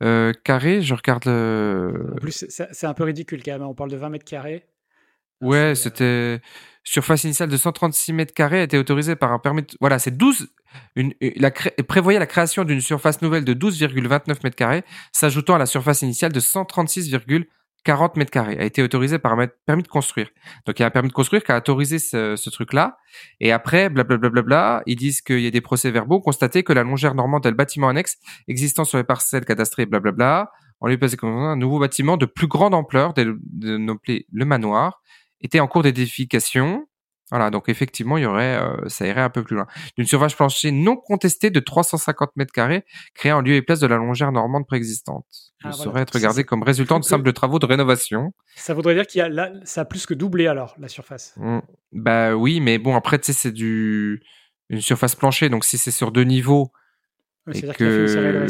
euh, 0.01 0.34
carré, 0.43 0.82
je 0.82 0.93
regarde 0.93 1.25
le. 1.25 2.13
En 2.13 2.15
plus, 2.15 2.45
c'est 2.49 2.86
un 2.86 2.93
peu 2.93 3.03
ridicule 3.03 3.43
quand 3.43 3.51
même. 3.51 3.62
On 3.62 3.73
parle 3.73 3.91
de 3.91 3.97
20 3.97 4.10
mètres 4.10 4.25
carrés. 4.25 4.65
Ouais, 5.41 5.58
euh, 5.58 5.75
c'était 5.75 6.41
surface 6.84 7.23
initiale 7.23 7.49
de 7.49 7.58
136 7.58 8.13
mètres 8.13 8.34
carrés 8.34 8.60
a 8.60 8.63
été 8.63 8.77
autorisée 8.77 9.15
par 9.15 9.32
un 9.32 9.39
permis. 9.39 9.63
De... 9.63 9.67
Voilà, 9.79 9.99
c'est 9.99 10.15
12. 10.15 10.49
Une, 10.95 11.13
la 11.38 11.51
prévoyait 11.51 12.19
la 12.19 12.25
création 12.25 12.63
d'une 12.63 12.82
surface 12.82 13.21
nouvelle 13.21 13.45
de 13.45 13.53
12,29 13.53 14.27
mètres 14.43 14.56
carrés, 14.56 14.84
s'ajoutant 15.12 15.56
à 15.56 15.60
la 15.60 15.67
surface 15.67 16.01
initiale 16.01 16.34
de 16.34 16.39
136, 16.39 17.12
40 17.84 18.17
mètres 18.17 18.32
carrés, 18.32 18.58
a 18.58 18.63
été 18.63 18.82
autorisé 18.82 19.19
par 19.19 19.38
un 19.38 19.48
permis 19.65 19.84
de 19.84 19.88
construire. 19.88 20.30
Donc 20.65 20.80
il 20.80 20.82
y 20.82 20.86
a 20.86 20.88
un 20.88 20.91
permis 20.91 21.10
de 21.10 21.13
construire 21.13 21.43
qui 21.43 21.52
a 21.52 21.58
autorisé 21.58 22.00
ce, 22.00 22.36
ce 22.36 22.50
truc-là. 22.50 22.98
Et 23.39 23.52
après, 23.52 23.89
blablabla, 23.89 24.30
bla, 24.30 24.30
bla, 24.30 24.41
bla, 24.41 24.84
ils 24.86 24.96
disent 24.96 25.22
qu'il 25.22 25.39
y 25.41 25.48
a 25.48 25.52
des 25.52 25.62
procès-verbaux 25.62 26.22
constatés 26.22 26.63
que 26.63 26.74
la 26.74 26.84
longère 26.84 27.15
normande 27.15 27.46
est 27.46 27.50
le 27.50 27.56
bâtiment 27.56 27.89
annexe 27.89 28.17
existant 28.48 28.86
sur 28.86 28.98
les 28.98 29.04
parcelles 29.04 29.46
cadastrées, 29.46 29.86
blablabla, 29.86 30.50
on 30.84 30.88
lui 30.88 30.98
passé 30.98 31.15
comme 31.15 31.30
un 31.30 31.56
nouveau 31.56 31.80
bâtiment 31.80 32.17
de 32.17 32.26
plus 32.26 32.48
grande 32.48 32.74
ampleur, 32.74 33.13
dénommé 33.13 34.26
le 34.32 34.46
manoir, 34.46 35.02
était 35.39 35.62
en 35.62 35.67
cours 35.67 35.82
d'édification. 35.82 36.88
Voilà, 37.34 37.50
donc 37.50 37.67
effectivement, 37.67 38.19
il 38.19 38.26
y 38.26 38.26
aurait, 38.28 38.62
euh, 38.62 38.88
ça 38.89 39.08
irait 39.08 39.22
un 39.22 39.32
peu 39.32 39.43
plus 39.43 39.56
loin. 39.56 39.65
D'une 39.98 40.06
surface 40.06 40.36
plancher 40.36 40.72
non 40.72 40.96
contestée 40.96 41.50
de 41.50 41.60
350 41.60 42.30
mètres 42.36 42.54
carrés, 42.54 42.86
créée 43.15 43.32
en 43.32 43.41
lieu 43.41 43.56
et 43.56 43.63
place 43.63 43.80
de 43.80 43.88
la 43.88 43.98
longère 43.98 44.32
normande 44.32 44.67
préexistante. 44.67 45.26
Ah, 45.63 45.72
Il 45.74 45.74
serait 45.74 46.04
être 46.04 46.13
regardé 46.13 46.43
comme 46.43 46.62
résultant 46.62 47.00
de 47.00 47.04
simples 47.04 47.34
travaux 47.34 47.58
de 47.58 47.65
rénovation. 47.65 48.36
Ça 48.56 48.76
voudrait 48.76 48.93
dire 48.93 49.08
qu'il 49.08 49.17
y 49.17 49.22
a 49.24 49.30
là, 49.30 49.52
ça 49.63 49.82
a 49.82 49.86
plus 49.86 50.06
que 50.06 50.13
doublé 50.13 50.46
alors 50.46 50.76
la 50.78 50.88
surface. 50.88 51.34
Mmh. 51.38 51.62
Bah 51.93 52.36
oui, 52.36 52.60
mais 52.60 52.78
bon 52.78 52.96
après 52.96 53.17
tu 53.17 53.26
sais 53.26 53.34
c'est 53.34 53.52
du 53.52 54.22
une 54.69 54.82
surface 54.82 55.15
plancher, 55.15 55.50
donc 55.50 55.65
si 55.65 55.80
c'est 55.80 55.89
sur 55.89 56.12
deux 56.12 56.26
niveaux 56.26 56.72
et 57.52 57.63
que 57.63 57.84
euh, 57.84 58.48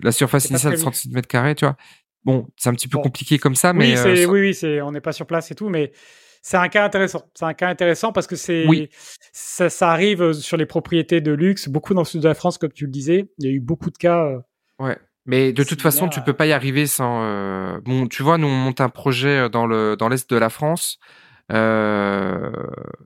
la 0.00 0.12
surface 0.12 0.48
initiale 0.48 0.74
de 0.74 0.78
36 0.78 1.10
mètres 1.10 1.26
carrés, 1.26 1.56
tu 1.56 1.64
vois. 1.64 1.76
Bon, 2.22 2.46
c'est 2.56 2.68
un 2.68 2.74
petit 2.74 2.86
peu 2.86 2.98
compliqué 2.98 3.40
comme 3.40 3.56
ça, 3.56 3.72
mais 3.72 4.00
oui, 4.00 4.26
oui, 4.26 4.40
oui, 4.40 4.54
c'est 4.54 4.80
on 4.80 4.92
n'est 4.92 5.00
pas 5.00 5.12
sur 5.12 5.26
place 5.26 5.50
et 5.50 5.56
tout, 5.56 5.68
mais 5.68 5.90
c'est 6.46 6.58
un 6.58 6.68
cas 6.68 6.84
intéressant. 6.84 7.22
C'est 7.32 7.46
un 7.46 7.54
cas 7.54 7.70
intéressant 7.70 8.12
parce 8.12 8.26
que 8.26 8.36
c'est 8.36 8.66
ça, 9.32 9.70
ça, 9.70 9.90
arrive 9.90 10.22
euh, 10.22 10.32
sur 10.34 10.58
les 10.58 10.66
propriétés 10.66 11.22
de 11.22 11.32
luxe, 11.32 11.70
beaucoup 11.70 11.94
dans 11.94 12.02
le 12.02 12.06
sud 12.06 12.20
de 12.20 12.28
la 12.28 12.34
France, 12.34 12.58
comme 12.58 12.70
tu 12.70 12.84
le 12.84 12.90
disais. 12.90 13.30
Il 13.38 13.46
y 13.46 13.48
a 13.48 13.52
eu 13.52 13.60
beaucoup 13.60 13.90
de 13.90 13.96
cas. 13.96 14.26
Euh, 14.26 14.38
ouais. 14.78 14.98
Mais 15.24 15.54
de 15.54 15.64
toute 15.64 15.80
façon, 15.80 16.06
tu 16.06 16.20
peux 16.20 16.34
pas 16.34 16.44
y 16.44 16.52
arriver 16.52 16.86
sans. 16.86 17.22
Euh... 17.22 17.80
Bon, 17.82 18.06
tu 18.06 18.22
vois, 18.22 18.36
nous 18.36 18.46
on 18.46 18.54
monte 18.54 18.82
un 18.82 18.90
projet 18.90 19.48
dans 19.48 19.66
le 19.66 19.96
dans 19.96 20.10
l'est 20.10 20.28
de 20.28 20.36
la 20.36 20.50
France. 20.50 20.98
Euh... 21.50 22.52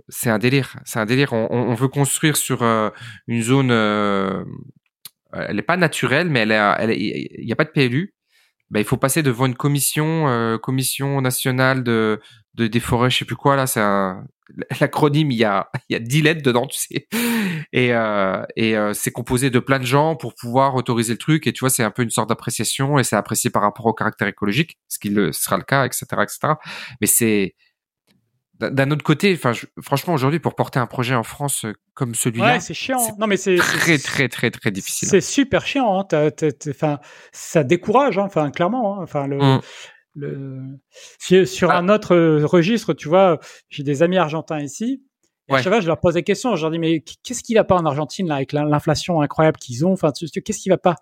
c'est 0.08 0.30
un 0.30 0.40
délire. 0.40 0.74
C'est 0.84 0.98
un 0.98 1.06
délire. 1.06 1.32
On, 1.32 1.46
on, 1.48 1.74
veut 1.74 1.86
construire 1.86 2.36
sur 2.36 2.64
euh, 2.64 2.90
une 3.28 3.42
zone. 3.42 3.70
Elle 3.70 5.54
n'est 5.54 5.62
pas 5.62 5.76
naturelle, 5.76 6.28
mais 6.28 6.40
elle, 6.40 6.50
elle, 6.50 6.90
il 6.90 7.46
n'y 7.46 7.52
a 7.52 7.56
pas 7.56 7.64
de 7.64 7.70
PLU. 7.70 8.14
Ben, 8.70 8.80
il 8.80 8.84
faut 8.84 8.98
passer 8.98 9.22
devant 9.22 9.46
une 9.46 9.54
commission, 9.54 10.28
euh, 10.28 10.58
commission 10.58 11.20
nationale 11.22 11.82
de, 11.82 12.20
de 12.54 12.66
des 12.66 12.80
forêts, 12.80 13.10
je 13.10 13.18
sais 13.18 13.24
plus 13.24 13.36
quoi 13.36 13.56
là, 13.56 13.66
c'est 13.66 13.80
un 13.80 14.24
l'acronyme, 14.80 15.30
il 15.30 15.38
y 15.38 15.44
a 15.44 15.68
il 15.88 15.92
y 15.92 15.96
a 15.96 16.00
10 16.00 16.22
lettres 16.22 16.42
dedans, 16.42 16.66
tu 16.66 16.78
sais. 16.78 17.08
Et 17.72 17.92
euh, 17.92 18.42
et 18.56 18.76
euh, 18.76 18.94
c'est 18.94 19.10
composé 19.10 19.50
de 19.50 19.58
plein 19.58 19.78
de 19.78 19.84
gens 19.84 20.16
pour 20.16 20.34
pouvoir 20.34 20.74
autoriser 20.74 21.12
le 21.12 21.18
truc 21.18 21.46
et 21.46 21.52
tu 21.52 21.60
vois, 21.60 21.70
c'est 21.70 21.82
un 21.82 21.90
peu 21.90 22.02
une 22.02 22.10
sorte 22.10 22.28
d'appréciation 22.28 22.98
et 22.98 23.04
c'est 23.04 23.16
apprécié 23.16 23.50
par 23.50 23.62
rapport 23.62 23.86
au 23.86 23.92
caractère 23.92 24.28
écologique, 24.28 24.78
ce 24.88 24.98
qui 24.98 25.10
le, 25.10 25.32
sera 25.32 25.56
le 25.56 25.64
cas, 25.64 25.84
etc., 25.84 26.06
etc. 26.22 26.54
Mais 27.00 27.06
c'est 27.06 27.54
d'un 28.58 28.90
autre 28.90 29.04
côté, 29.04 29.32
enfin, 29.34 29.52
franchement, 29.80 30.14
aujourd'hui, 30.14 30.40
pour 30.40 30.56
porter 30.56 30.80
un 30.80 30.86
projet 30.86 31.14
en 31.14 31.22
France 31.22 31.64
euh, 31.64 31.74
comme 31.94 32.14
celui-là, 32.14 32.54
ouais, 32.54 32.60
c'est 32.60 32.74
chiant. 32.74 32.98
Non, 33.18 33.28
mais 33.28 33.36
c'est 33.36 33.56
très, 33.56 33.98
très, 33.98 34.28
très, 34.28 34.50
très 34.50 34.70
difficile. 34.72 35.08
C'est 35.08 35.20
super 35.20 35.64
chiant. 35.64 36.00
Hein. 36.00 36.98
Ça 37.32 37.62
décourage. 37.62 38.18
Hein. 38.18 38.24
Enfin, 38.24 38.50
clairement. 38.50 38.98
Hein. 38.98 39.02
Enfin, 39.02 39.28
le, 39.28 39.38
mmh. 39.38 39.60
Le... 40.18 41.46
sur 41.46 41.70
ah. 41.70 41.78
un 41.78 41.88
autre 41.88 42.14
euh, 42.14 42.46
registre, 42.46 42.92
tu 42.92 43.08
vois, 43.08 43.38
j'ai 43.68 43.82
des 43.82 44.02
amis 44.02 44.18
argentins 44.18 44.60
ici. 44.60 45.02
Et 45.48 45.54
à 45.54 45.62
chaque 45.62 45.72
fois, 45.72 45.80
je 45.80 45.86
leur 45.86 45.98
pose 45.98 46.14
des 46.14 46.22
questions. 46.22 46.56
Je 46.56 46.62
leur 46.62 46.70
dis, 46.70 46.78
mais 46.78 47.02
qu'est-ce 47.22 47.42
qui 47.42 47.54
va 47.54 47.64
pas 47.64 47.76
en 47.76 47.86
Argentine 47.86 48.28
là, 48.28 48.34
avec 48.34 48.52
l'inflation 48.52 49.22
incroyable 49.22 49.56
qu'ils 49.58 49.86
ont? 49.86 49.92
Enfin, 49.92 50.12
qu'est-ce 50.12 50.58
qui 50.58 50.68
va 50.68 50.76
pas? 50.76 50.96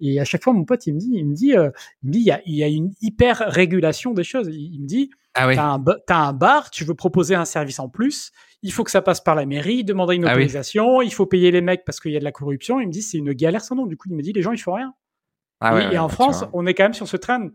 Et 0.00 0.18
à 0.18 0.24
chaque 0.24 0.42
fois, 0.42 0.52
mon 0.52 0.64
pote, 0.64 0.84
il 0.88 0.94
me 0.94 0.98
dit, 0.98 1.10
il 1.12 1.26
me 1.26 1.34
dit, 1.34 1.56
euh, 1.56 1.70
il 2.02 2.08
me 2.08 2.12
dit, 2.12 2.18
il 2.18 2.26
y 2.26 2.32
a, 2.32 2.42
il 2.44 2.54
y 2.56 2.64
a 2.64 2.66
une 2.66 2.90
hyper 3.00 3.44
régulation 3.46 4.12
des 4.12 4.24
choses. 4.24 4.48
Il 4.50 4.80
me 4.80 4.86
dit, 4.86 5.10
ah 5.34 5.48
oui. 5.48 5.56
T'as 5.56 6.16
un, 6.16 6.32
bar, 6.32 6.70
tu 6.70 6.84
veux 6.84 6.94
proposer 6.94 7.34
un 7.34 7.44
service 7.44 7.80
en 7.80 7.88
plus, 7.88 8.30
il 8.62 8.72
faut 8.72 8.84
que 8.84 8.90
ça 8.90 9.02
passe 9.02 9.20
par 9.20 9.34
la 9.34 9.46
mairie, 9.46 9.82
demander 9.82 10.14
une 10.14 10.24
ah 10.26 10.32
autorisation, 10.32 11.02
il 11.02 11.12
faut 11.12 11.26
payer 11.26 11.50
les 11.50 11.60
mecs 11.60 11.84
parce 11.84 11.98
qu'il 11.98 12.12
y 12.12 12.16
a 12.16 12.20
de 12.20 12.24
la 12.24 12.30
corruption. 12.30 12.78
Il 12.78 12.86
me 12.86 12.92
dit 12.92 13.02
c'est 13.02 13.18
une 13.18 13.32
galère 13.32 13.62
sans 13.62 13.74
nom. 13.74 13.86
Du 13.86 13.96
coup, 13.96 14.08
il 14.08 14.16
me 14.16 14.22
dit 14.22 14.32
les 14.32 14.42
gens 14.42 14.52
ils 14.52 14.58
font 14.58 14.74
rien. 14.74 14.94
Ah 15.60 15.92
et 15.92 15.98
en 15.98 16.08
France, 16.08 16.44
on 16.52 16.66
est 16.66 16.74
quand 16.74 16.84
même 16.84 16.94
sur 16.94 17.08
ce 17.08 17.16
train. 17.16 17.50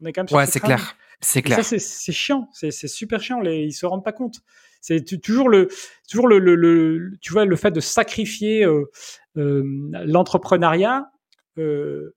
On 0.00 0.06
est 0.06 0.12
quand 0.12 0.22
même 0.22 0.28
sur 0.28 0.36
ouais, 0.36 0.46
c'est 0.46 0.60
clair. 0.60 0.96
C'est 1.20 1.42
clair. 1.42 1.62
Ça 1.62 1.78
c'est 1.78 2.12
chiant, 2.12 2.48
c'est 2.52 2.70
super 2.70 3.20
chiant. 3.20 3.40
Les, 3.40 3.64
ils 3.64 3.72
se 3.72 3.84
rendent 3.86 4.04
pas 4.04 4.12
compte. 4.12 4.36
C'est 4.80 5.04
toujours 5.20 5.50
le 5.50 5.68
toujours 6.08 6.26
le, 6.26 6.38
le, 6.38 7.12
tu 7.20 7.32
vois 7.32 7.44
le 7.44 7.56
fait 7.56 7.70
de 7.70 7.80
sacrifier 7.80 8.64
euh, 8.64 8.90
euh, 9.36 9.62
l'entrepreneuriat, 10.06 11.10
euh, 11.58 12.16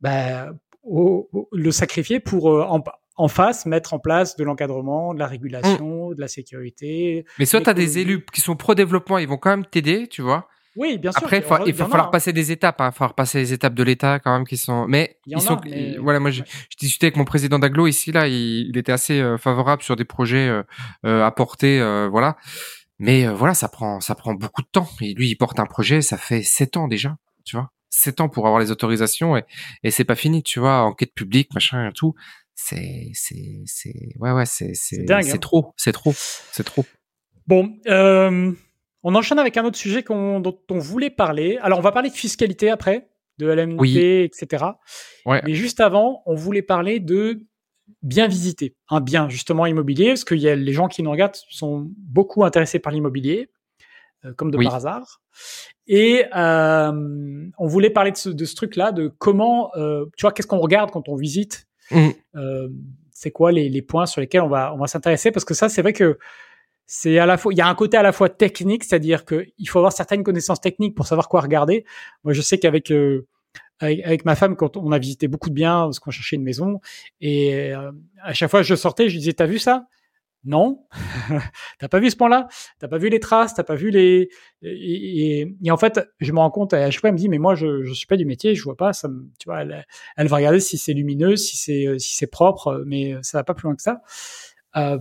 bah, 0.00 0.52
le 0.84 1.70
sacrifier 1.70 2.20
pour 2.20 2.46
en, 2.46 2.84
en 3.16 3.28
face, 3.28 3.64
mettre 3.64 3.94
en 3.94 3.98
place 3.98 4.36
de 4.36 4.44
l'encadrement, 4.44 5.14
de 5.14 5.18
la 5.18 5.26
régulation, 5.26 6.10
de 6.10 6.20
la 6.20 6.28
sécurité. 6.28 7.24
Mais 7.38 7.46
soit 7.46 7.62
tu 7.62 7.70
as 7.70 7.74
des 7.74 7.98
élus 7.98 8.22
qui 8.30 8.42
sont 8.42 8.56
pro-développement, 8.56 9.16
ils 9.16 9.28
vont 9.28 9.38
quand 9.38 9.50
même 9.50 9.66
t'aider, 9.66 10.06
tu 10.06 10.20
vois. 10.20 10.48
Oui, 10.76 10.98
bien 10.98 11.12
sûr. 11.12 11.22
Après, 11.22 11.42
il, 11.66 11.74
va 11.74 11.86
falloir 11.86 12.10
passer 12.10 12.32
des 12.32 12.52
étapes. 12.52 12.80
Hein. 12.80 12.86
Il 12.86 12.88
va 12.88 12.92
falloir 12.92 13.14
passer 13.14 13.38
les 13.38 13.52
étapes 13.52 13.74
de 13.74 13.82
l'État 13.82 14.18
quand 14.18 14.32
même 14.32 14.46
qui 14.46 14.56
sont. 14.56 14.86
Mais 14.86 15.18
ils 15.26 15.40
sont. 15.40 15.60
Voilà, 16.00 16.20
moi, 16.20 16.30
je, 16.30 16.42
discutais 16.78 17.06
avec 17.06 17.16
mon 17.16 17.24
président 17.24 17.58
d'Aglo 17.58 17.86
ici 17.86 18.12
là. 18.12 18.28
Il, 18.28 18.76
était 18.76 18.92
assez 18.92 19.20
euh, 19.20 19.38
favorable 19.38 19.82
sur 19.82 19.96
des 19.96 20.04
projets 20.04 20.48
euh, 20.48 20.62
euh 21.04 21.24
à 21.24 21.30
porter, 21.30 21.80
euh, 21.80 22.08
voilà. 22.08 22.36
Mais 22.98 23.26
voilà, 23.26 23.54
ça 23.54 23.68
prend, 23.68 24.00
ça 24.00 24.14
prend 24.14 24.34
beaucoup 24.34 24.62
de 24.62 24.68
temps. 24.70 24.88
Et 25.00 25.14
lui, 25.14 25.28
il 25.28 25.36
porte 25.36 25.58
un 25.60 25.66
projet, 25.66 26.00
ça 26.00 26.16
fait 26.16 26.42
sept 26.42 26.76
ans 26.76 26.88
déjà, 26.88 27.16
tu 27.44 27.56
vois. 27.56 27.70
Sept 27.90 28.20
ans 28.20 28.28
pour 28.28 28.46
avoir 28.46 28.60
les 28.60 28.70
autorisations 28.70 29.36
et, 29.36 29.44
et 29.82 29.90
c'est 29.90 30.04
pas 30.04 30.14
fini, 30.14 30.42
tu 30.42 30.60
vois. 30.60 30.82
Enquête 30.82 31.14
publique, 31.14 31.52
machin 31.54 31.88
et 31.88 31.92
tout 31.92 32.14
c'est 32.56 33.10
c'est 33.12 33.62
c'est 33.66 33.94
ouais 34.18 34.32
ouais 34.32 34.46
c'est 34.46 34.72
c'est 34.74 35.04
c'est 35.06 35.32
hein. 35.32 35.38
trop 35.38 35.74
c'est 35.76 35.92
trop 35.92 36.14
c'est 36.16 36.64
trop 36.64 36.84
bon 37.46 37.78
euh, 37.86 38.52
on 39.08 39.14
enchaîne 39.14 39.38
avec 39.38 39.56
un 39.56 39.64
autre 39.64 39.78
sujet 39.78 40.02
qu'on 40.02 40.40
dont 40.40 40.58
on 40.68 40.78
voulait 40.78 41.10
parler. 41.10 41.58
Alors 41.62 41.78
on 41.78 41.82
va 41.82 41.92
parler 41.92 42.10
de 42.10 42.14
fiscalité 42.14 42.68
après 42.68 43.08
de 43.38 43.46
LMP 43.46 44.24
etc 44.24 44.64
ouais. 45.26 45.42
mais 45.44 45.52
juste 45.52 45.80
avant 45.80 46.22
on 46.24 46.34
voulait 46.34 46.62
parler 46.62 47.00
de 47.00 47.42
bien 48.02 48.28
visiter 48.28 48.74
un 48.88 49.02
bien 49.02 49.28
justement 49.28 49.66
immobilier 49.66 50.08
parce 50.08 50.24
qu'il 50.24 50.38
y 50.38 50.48
a 50.48 50.56
les 50.56 50.72
gens 50.72 50.88
qui 50.88 51.02
nous 51.02 51.10
regardent 51.10 51.36
sont 51.50 51.86
beaucoup 51.98 52.44
intéressés 52.44 52.78
par 52.78 52.92
l'immobilier 52.92 53.50
euh, 54.24 54.32
comme 54.32 54.50
de 54.50 54.56
par 54.56 54.74
hasard. 54.74 55.20
Et 55.86 56.24
euh, 56.34 57.46
on 57.58 57.66
voulait 57.66 57.90
parler 57.90 58.10
de 58.10 58.16
ce, 58.16 58.30
de 58.30 58.44
ce 58.44 58.56
truc 58.56 58.74
là 58.74 58.90
de 58.90 59.08
comment 59.18 59.70
euh, 59.76 60.06
tu 60.16 60.22
vois 60.22 60.32
qu'est-ce 60.32 60.48
qu'on 60.48 60.58
regarde 60.58 60.90
quand 60.90 61.08
on 61.08 61.14
visite? 61.14 61.68
Mmh. 61.92 62.08
C'est 63.12 63.30
quoi 63.30 63.52
les, 63.52 63.68
les, 63.68 63.82
points 63.82 64.06
sur 64.06 64.20
lesquels 64.20 64.42
on 64.42 64.48
va, 64.48 64.74
on 64.74 64.78
va 64.78 64.88
s'intéresser? 64.88 65.30
Parce 65.30 65.44
que 65.44 65.54
ça, 65.54 65.68
c'est 65.68 65.80
vrai 65.80 65.92
que 65.92 66.18
c'est 66.86 67.18
à 67.18 67.26
la 67.26 67.36
fois, 67.36 67.52
il 67.52 67.58
y 67.58 67.60
a 67.60 67.68
un 67.68 67.74
côté 67.74 67.96
à 67.96 68.02
la 68.02 68.12
fois 68.12 68.28
technique, 68.28 68.84
c'est-à-dire 68.84 69.24
qu'il 69.24 69.68
faut 69.68 69.78
avoir 69.78 69.92
certaines 69.92 70.22
connaissances 70.22 70.60
techniques 70.60 70.94
pour 70.94 71.06
savoir 71.06 71.28
quoi 71.28 71.40
regarder. 71.40 71.84
Moi, 72.22 72.32
je 72.32 72.40
sais 72.40 72.58
qu'avec 72.58 72.90
euh, 72.92 73.26
avec, 73.80 74.24
ma 74.24 74.36
femme, 74.36 74.56
quand 74.56 74.76
on 74.76 74.92
a 74.92 74.98
visité 74.98 75.28
beaucoup 75.28 75.50
de 75.50 75.54
biens, 75.54 75.84
parce 75.84 75.98
qu'on 75.98 76.10
cherchait 76.10 76.36
une 76.36 76.44
maison, 76.44 76.80
et 77.20 77.74
euh, 77.74 77.92
à 78.22 78.32
chaque 78.32 78.50
fois 78.50 78.62
je 78.62 78.74
sortais, 78.74 79.08
je 79.08 79.18
disais, 79.18 79.32
t'as 79.32 79.46
vu 79.46 79.58
ça? 79.58 79.86
Non, 80.44 80.86
t'as 81.80 81.88
pas 81.88 81.98
vu 81.98 82.08
ce 82.08 82.16
point-là, 82.16 82.46
t'as 82.78 82.86
pas 82.86 82.98
vu 82.98 83.08
les 83.08 83.18
traces, 83.18 83.54
t'as 83.54 83.64
pas 83.64 83.74
vu 83.74 83.90
les 83.90 84.28
et, 84.62 85.40
et, 85.60 85.70
en 85.72 85.76
fait 85.76 86.00
je 86.20 86.30
me 86.30 86.38
rends 86.38 86.52
compte 86.52 86.72
à 86.72 86.88
chaque 86.88 87.00
fois 87.00 87.08
elle 87.08 87.14
me 87.14 87.18
dit 87.18 87.28
mais 87.28 87.38
moi 87.38 87.56
je 87.56 87.82
je 87.82 87.92
suis 87.92 88.06
pas 88.06 88.16
du 88.16 88.24
métier, 88.26 88.54
je 88.54 88.62
vois 88.62 88.76
pas 88.76 88.92
ça, 88.92 89.08
tu 89.40 89.48
vois 89.48 89.62
elle, 89.62 89.84
elle, 90.16 90.28
va 90.28 90.36
regarder 90.36 90.60
si 90.60 90.78
c'est 90.78 90.92
lumineux, 90.92 91.34
si 91.34 91.56
c'est 91.56 91.98
si 91.98 92.14
c'est 92.14 92.28
propre, 92.28 92.84
mais 92.86 93.16
ça 93.22 93.38
va 93.38 93.44
pas 93.44 93.54
plus 93.54 93.64
loin 93.64 93.74
que 93.74 93.82
ça. 93.82 94.02
Euh, 94.76 94.98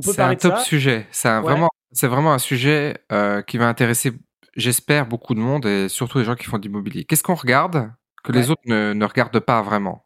c'est 0.00 0.20
un 0.20 0.34
top 0.34 0.58
sujet, 0.58 1.06
c'est 1.10 1.40
vraiment 1.40 1.68
c'est 1.92 2.08
vraiment 2.08 2.32
un 2.32 2.38
sujet 2.38 2.96
euh, 3.12 3.42
qui 3.42 3.58
va 3.58 3.68
intéresser 3.68 4.12
j'espère 4.56 5.06
beaucoup 5.06 5.34
de 5.34 5.40
monde 5.40 5.66
et 5.66 5.88
surtout 5.88 6.18
les 6.18 6.24
gens 6.24 6.34
qui 6.34 6.44
font 6.44 6.58
de 6.58 6.62
l'immobilier. 6.62 7.04
Qu'est-ce 7.04 7.22
qu'on 7.22 7.34
regarde 7.34 7.90
que 8.22 8.32
les 8.32 8.50
autres 8.50 8.62
ne, 8.66 8.92
ne 8.92 9.04
regardent 9.04 9.40
pas 9.40 9.62
vraiment? 9.62 10.04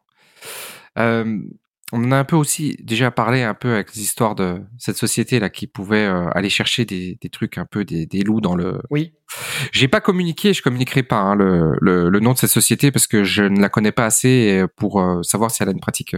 Euh, 0.97 1.39
on 1.93 2.03
en 2.03 2.11
a 2.11 2.17
un 2.17 2.23
peu 2.25 2.35
aussi 2.35 2.75
déjà 2.81 3.11
parlé 3.11 3.43
un 3.43 3.53
peu 3.53 3.73
avec 3.73 3.95
les 3.95 4.01
histoires 4.01 4.35
de 4.35 4.61
cette 4.77 4.97
société 4.97 5.39
là 5.39 5.49
qui 5.49 5.67
pouvait 5.67 6.05
euh, 6.05 6.27
aller 6.31 6.49
chercher 6.49 6.83
des, 6.83 7.17
des, 7.21 7.29
trucs 7.29 7.57
un 7.57 7.65
peu 7.65 7.85
des, 7.85 8.05
des, 8.05 8.23
loups 8.23 8.41
dans 8.41 8.55
le. 8.55 8.81
Oui. 8.89 9.13
J'ai 9.71 9.87
pas 9.87 10.01
communiqué, 10.01 10.53
je 10.53 10.61
communiquerai 10.61 11.03
pas 11.03 11.17
hein, 11.17 11.35
le, 11.35 11.77
le, 11.79 12.09
le, 12.09 12.19
nom 12.19 12.33
de 12.33 12.37
cette 12.37 12.49
société 12.49 12.91
parce 12.91 13.07
que 13.07 13.23
je 13.23 13.43
ne 13.43 13.61
la 13.61 13.69
connais 13.69 13.93
pas 13.93 14.05
assez 14.05 14.65
pour 14.75 14.99
euh, 14.99 15.23
savoir 15.23 15.49
si 15.49 15.63
elle 15.63 15.69
a 15.69 15.71
une 15.71 15.79
pratique 15.79 16.17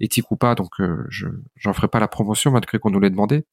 éthique 0.00 0.30
ou 0.30 0.36
pas. 0.36 0.54
Donc 0.54 0.80
euh, 0.80 1.04
je 1.08 1.28
j'en 1.56 1.72
ferai 1.72 1.88
pas 1.88 2.00
la 2.00 2.08
promotion 2.08 2.50
malgré 2.50 2.78
qu'on 2.78 2.90
nous 2.90 3.00
l'ait 3.00 3.10
demandé. 3.10 3.44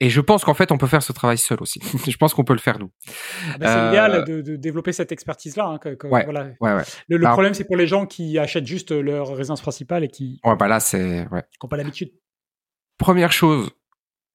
Et 0.00 0.10
je 0.10 0.20
pense 0.20 0.44
qu'en 0.44 0.54
fait, 0.54 0.70
on 0.70 0.78
peut 0.78 0.86
faire 0.86 1.02
ce 1.02 1.12
travail 1.12 1.38
seul 1.38 1.58
aussi. 1.60 1.80
je 2.08 2.16
pense 2.16 2.32
qu'on 2.34 2.44
peut 2.44 2.52
le 2.52 2.60
faire 2.60 2.78
nous. 2.78 2.90
Ah 3.54 3.58
bah, 3.58 3.66
c'est 3.66 3.88
idéal 3.88 4.14
euh, 4.14 4.22
de, 4.22 4.40
de, 4.42 4.56
développer 4.56 4.92
cette 4.92 5.10
expertise-là. 5.10 5.66
Hein, 5.66 5.90
ouais, 6.04 6.24
voilà. 6.24 6.50
ouais, 6.60 6.74
ouais. 6.74 6.82
Le, 7.08 7.16
le 7.16 7.26
problème, 7.28 7.54
c'est 7.54 7.64
pour 7.64 7.76
les 7.76 7.86
gens 7.86 8.06
qui 8.06 8.38
achètent 8.38 8.66
juste 8.66 8.92
leur 8.92 9.34
résidence 9.34 9.60
principale 9.60 10.04
et 10.04 10.08
qui. 10.08 10.40
Ouais, 10.44 10.56
bah 10.56 10.68
là, 10.68 10.80
c'est. 10.80 11.26
N'ont 11.30 11.68
pas 11.68 11.76
l'habitude. 11.76 12.12
Première 12.96 13.32
chose, 13.32 13.70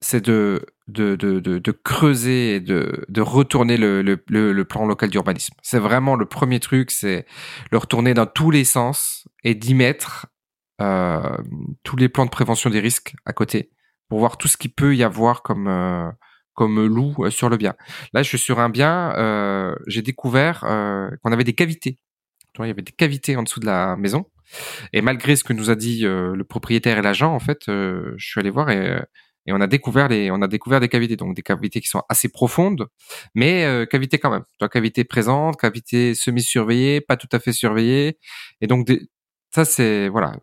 c'est 0.01 0.23
de, 0.23 0.65
de, 0.87 1.15
de, 1.15 1.39
de, 1.39 1.71
creuser 1.71 2.55
et 2.55 2.59
de, 2.59 3.05
de 3.07 3.21
retourner 3.21 3.77
le, 3.77 4.01
le, 4.01 4.21
le, 4.27 4.65
plan 4.65 4.85
local 4.85 5.09
d'urbanisme. 5.09 5.53
C'est 5.61 5.79
vraiment 5.79 6.15
le 6.15 6.25
premier 6.25 6.59
truc, 6.59 6.91
c'est 6.91 7.25
le 7.71 7.77
retourner 7.77 8.13
dans 8.13 8.25
tous 8.25 8.51
les 8.51 8.65
sens 8.65 9.27
et 9.43 9.55
d'y 9.55 9.73
mettre 9.73 10.27
euh, 10.81 11.37
tous 11.83 11.95
les 11.95 12.09
plans 12.09 12.25
de 12.25 12.29
prévention 12.29 12.69
des 12.69 12.79
risques 12.79 13.15
à 13.25 13.33
côté 13.33 13.71
pour 14.13 14.19
voir 14.19 14.37
tout 14.37 14.47
ce 14.47 14.57
qu'il 14.57 14.71
peut 14.71 14.95
y 14.95 15.01
avoir 15.01 15.41
comme 15.41 15.67
euh, 15.67 16.07
comme 16.53 16.85
loup 16.85 17.15
euh, 17.17 17.31
sur 17.31 17.49
le 17.49 17.57
bien. 17.57 17.73
Là, 18.13 18.21
je 18.21 18.27
suis 18.27 18.37
sur 18.37 18.59
un 18.59 18.69
bien, 18.69 19.11
euh, 19.17 19.73
j'ai 19.87 20.03
découvert 20.03 20.59
qu'on 20.59 21.31
avait 21.31 21.43
des 21.43 21.53
cavités. 21.53 21.97
il 22.59 22.67
y 22.67 22.69
avait 22.69 22.83
des 22.83 22.91
cavités 22.91 23.35
en 23.35 23.41
dessous 23.41 23.59
de 23.59 23.65
la 23.65 23.95
maison. 23.95 24.27
Et 24.93 25.01
malgré 25.01 25.35
ce 25.35 25.43
que 25.43 25.51
nous 25.51 25.71
a 25.71 25.75
dit 25.75 26.01
le 26.03 26.43
propriétaire 26.43 26.99
et 26.99 27.01
l'agent, 27.01 27.33
en 27.33 27.39
fait, 27.39 27.61
je 27.65 28.13
suis 28.19 28.39
allé 28.39 28.51
voir 28.51 28.69
et 28.69 29.01
on 29.47 29.59
a 29.61 29.65
découvert 29.65 30.09
les, 30.09 30.29
on 30.29 30.43
a 30.43 30.47
découvert 30.47 30.79
des 30.79 30.89
cavités, 30.89 31.15
donc 31.15 31.35
des 31.35 31.41
cavités 31.41 31.81
qui 31.81 31.87
sont 31.87 32.03
assez 32.07 32.29
profondes, 32.29 32.85
mais 33.33 33.87
cavités 33.89 34.19
quand 34.19 34.29
même. 34.29 34.43
Donc 34.59 34.73
cavité 34.73 35.05
présente, 35.05 35.59
cavité 35.59 36.13
semi-surveillée, 36.13 37.01
pas 37.01 37.17
tout 37.17 37.29
à 37.31 37.39
fait 37.39 37.51
surveillée, 37.51 38.19
et 38.61 38.67
donc 38.67 38.85
ça 39.53 39.65
c'est 39.65 40.09
voilà. 40.09 40.33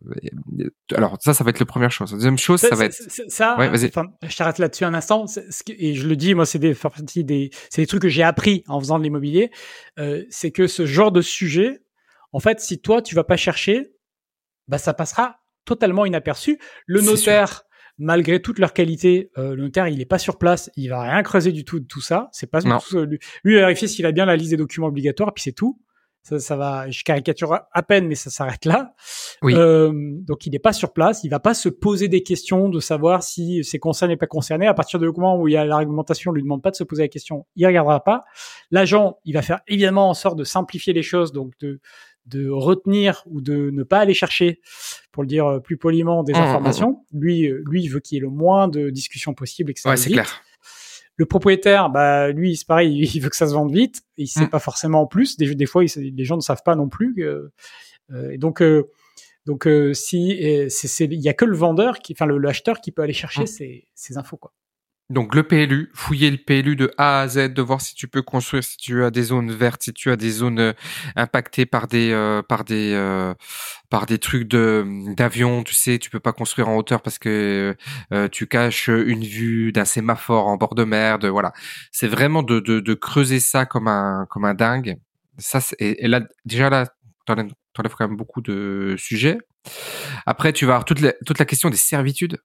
Alors 0.94 1.16
ça, 1.20 1.35
ça 1.35 1.42
va 1.42 1.51
être 1.51 1.59
la 1.59 1.66
première 1.66 1.90
chose. 1.90 2.12
La 2.12 2.18
deuxième 2.18 2.38
chose, 2.38 2.61
ça, 2.61 2.75
va 2.77 2.85
être 2.85 2.94
ça. 3.29 3.57
Ouais, 3.59 3.70
je 3.77 4.37
t'arrête 4.37 4.59
là-dessus 4.59 4.85
un 4.85 4.94
instant. 4.94 5.27
Et 5.68 5.94
je 5.94 6.07
le 6.07 6.14
dis, 6.14 6.35
moi, 6.35 6.46
c'est 6.46 6.61
des, 6.61 6.77
des, 7.16 7.51
c'est 7.70 7.83
des 7.83 7.87
trucs 7.87 8.03
que 8.03 8.09
j'ai 8.09 8.23
appris 8.23 8.62
en 8.68 8.79
faisant 8.79 8.99
de 8.99 9.03
l'immobilier. 9.03 9.51
Euh, 9.99 10.25
c'est 10.31 10.53
que 10.53 10.68
ce 10.68 10.87
genre 10.87 11.11
de 11.11 11.23
sujet, 11.23 11.83
en 12.33 12.38
fait, 12.38 12.61
si 12.61 12.81
toi 12.81 13.03
tu 13.03 13.16
vas 13.16 13.25
pas 13.25 13.37
chercher, 13.37 13.92
bah 14.68 14.79
ça 14.79 14.94
passera 14.94 15.40
totalement 15.64 16.07
inaperçu. 16.07 16.61
Le 16.87 17.01
notaire 17.01 17.64
malgré 17.99 18.40
toute 18.40 18.59
leur 18.59 18.73
qualité, 18.73 19.31
euh, 19.37 19.55
le 19.55 19.64
notaire 19.64 19.88
il 19.88 20.01
est 20.01 20.07
pas 20.07 20.18
sur 20.18 20.38
place, 20.38 20.70
il 20.77 20.88
va 20.88 21.03
rien 21.03 21.23
creuser 21.23 21.53
du 21.53 21.64
tout 21.64 21.81
de 21.81 21.87
tout 21.87 22.01
ça. 22.01 22.29
C'est 22.33 22.51
pas 22.51 22.61
lui, 22.61 23.18
lui 23.44 23.55
vérifier 23.57 23.88
s'il 23.88 24.07
a 24.07 24.12
bien 24.12 24.25
la 24.25 24.37
liste 24.37 24.51
des 24.51 24.57
documents 24.57 24.87
obligatoires, 24.87 25.35
puis 25.35 25.42
c'est 25.42 25.53
tout. 25.53 25.79
Ça, 26.23 26.39
ça, 26.39 26.57
va, 26.57 26.91
je 26.91 27.03
caricature 27.03 27.61
à 27.73 27.83
peine, 27.83 28.07
mais 28.07 28.15
ça 28.15 28.29
s'arrête 28.29 28.67
là. 28.67 28.95
Oui. 29.43 29.55
Euh, 29.57 29.91
donc 29.95 30.47
il 30.47 30.51
n'est 30.51 30.59
pas 30.59 30.75
sur 30.75 30.93
place, 30.93 31.25
il 31.25 31.31
va 31.31 31.41
pas 31.41 31.55
se 31.55 31.71
poser 31.71 32.09
des 32.09 32.23
questions 32.23 32.69
de 32.69 32.79
savoir 32.79 33.23
si 33.23 33.65
c'est 33.65 33.79
concerné 33.79 34.15
ou 34.15 34.19
pas 34.19 34.27
concerné. 34.27 34.67
À 34.67 34.75
partir 34.75 34.99
du 34.99 35.07
moment 35.07 35.39
où 35.39 35.49
il 35.49 35.53
y 35.53 35.57
a 35.57 35.65
l'argumentation, 35.65 36.31
on 36.31 36.35
lui 36.35 36.43
demande 36.43 36.63
pas 36.63 36.71
de 36.71 36.77
se 36.77 36.85
poser 36.85 37.05
la 37.05 37.09
question, 37.09 37.47
il 37.57 37.67
regardera 37.67 38.05
pas. 38.05 38.25
L'agent, 38.71 39.19
il 39.25 39.33
va 39.33 39.43
faire 39.43 39.61
évidemment 39.67 40.11
en 40.11 40.15
sorte 40.15 40.37
de 40.37 40.45
simplifier 40.45 40.93
les 40.93 41.03
choses, 41.03 41.33
donc 41.33 41.53
de 41.61 41.81
de 42.27 42.49
retenir 42.49 43.23
ou 43.27 43.41
de 43.41 43.71
ne 43.71 43.83
pas 43.83 43.99
aller 43.99 44.15
chercher, 44.15 44.61
pour 45.13 45.23
le 45.23 45.27
dire 45.27 45.47
euh, 45.47 45.61
plus 45.61 45.77
poliment, 45.77 46.23
des 46.23 46.33
mmh, 46.33 46.37
mmh, 46.37 46.41
informations. 46.41 47.05
Mmh. 47.13 47.21
Lui, 47.21 47.47
euh, 47.47 47.63
lui, 47.67 47.83
il 47.83 47.89
veut 47.89 48.01
qu'il 48.01 48.17
y 48.17 48.19
ait 48.19 48.23
le 48.23 48.31
moins 48.31 48.69
de 48.69 48.91
discussions 48.91 49.35
possibles 49.35 49.71
et 49.71 49.75
que 49.75 49.81
ça 49.81 49.91
ouais, 49.91 49.97
c'est 49.97 50.11
clair. 50.11 50.43
Le 51.21 51.27
propriétaire, 51.27 51.91
bah 51.91 52.33
lui, 52.33 52.57
c'est 52.57 52.67
pareil, 52.67 52.99
il 53.15 53.21
veut 53.21 53.29
que 53.29 53.37
ça 53.37 53.47
se 53.47 53.53
vende 53.53 53.71
vite. 53.71 54.03
Il 54.17 54.27
sait 54.27 54.47
pas 54.47 54.59
forcément 54.59 55.03
en 55.03 55.07
plus. 55.07 55.37
Des, 55.37 55.55
des 55.55 55.67
fois, 55.67 55.85
les 55.85 56.25
gens 56.25 56.37
ne 56.37 56.41
savent 56.41 56.63
pas 56.65 56.77
non 56.77 56.89
plus. 56.89 57.15
Euh, 57.23 57.51
et 58.31 58.39
donc, 58.39 58.63
donc 59.45 59.69
si 59.93 60.31
il 60.31 61.21
y 61.21 61.29
a 61.29 61.35
que 61.35 61.45
le 61.45 61.57
vendeur 61.57 61.99
qui, 61.99 62.15
enfin 62.15 62.27
l'acheteur 62.27 62.81
qui 62.81 62.91
peut 62.91 63.03
aller 63.03 63.13
chercher 63.13 63.45
ces, 63.45 63.87
ces 63.95 64.17
infos 64.17 64.39
quoi. 64.39 64.55
Donc 65.11 65.35
le 65.35 65.42
PLU, 65.42 65.90
fouiller 65.92 66.31
le 66.31 66.37
PLU 66.37 66.77
de 66.77 66.92
A 66.96 67.23
à 67.23 67.29
Z, 67.29 67.53
de 67.53 67.62
voir 67.62 67.81
si 67.81 67.96
tu 67.96 68.07
peux 68.07 68.23
construire, 68.23 68.62
si 68.62 68.77
tu 68.77 69.03
as 69.03 69.11
des 69.11 69.25
zones 69.25 69.51
vertes, 69.51 69.83
si 69.83 69.92
tu 69.92 70.09
as 70.12 70.16
des 70.16 70.31
zones 70.31 70.61
euh, 70.61 70.73
impactées 71.16 71.66
par 71.66 71.88
des 71.88 72.12
euh, 72.12 72.42
par 72.42 72.64
des 72.64 72.92
euh, 72.94 73.35
par 73.90 74.07
des 74.07 74.18
trucs 74.18 74.46
de 74.46 74.87
d'avion, 75.16 75.64
tu 75.64 75.75
sais, 75.75 75.99
tu 75.99 76.11
peux 76.11 76.20
pas 76.20 76.33
construire 76.33 76.68
en 76.68 76.77
hauteur 76.77 77.03
parce 77.03 77.18
que 77.18 77.77
tu 78.31 78.46
caches 78.46 78.88
une 78.88 79.25
vue 79.25 79.73
d'un 79.73 79.85
sémaphore 79.85 80.46
en 80.46 80.57
bord 80.57 80.77
de 80.77 80.85
mer, 80.85 81.18
de, 81.18 81.29
voilà. 81.29 81.53
C'est 81.90 82.09
vraiment 82.09 82.44
de, 82.44 82.61
de, 82.61 82.79
de 82.79 82.94
creuser 82.94 83.40
ça 83.40 83.66
comme 83.66 83.88
un 83.88 84.27
comme 84.31 84.44
un 84.44 84.55
dingue. 84.55 84.96
Ça 85.38 85.61
et, 85.81 86.05
et 86.05 86.09
là 86.09 86.20
déjà 86.44 86.70
là 86.70 86.87
t'enlèves 87.27 87.94
quand 87.96 88.07
même 88.09 88.16
beaucoup 88.16 88.42
de 88.42 88.94
sujets. 88.96 89.38
Après, 90.27 90.53
tu 90.53 90.66
vas 90.66 90.75
avoir 90.75 90.85
toute 90.85 91.01
la, 91.01 91.12
toute 91.27 91.38
la 91.38 91.44
question 91.44 91.70
des 91.70 91.77
servitudes. 91.77 92.38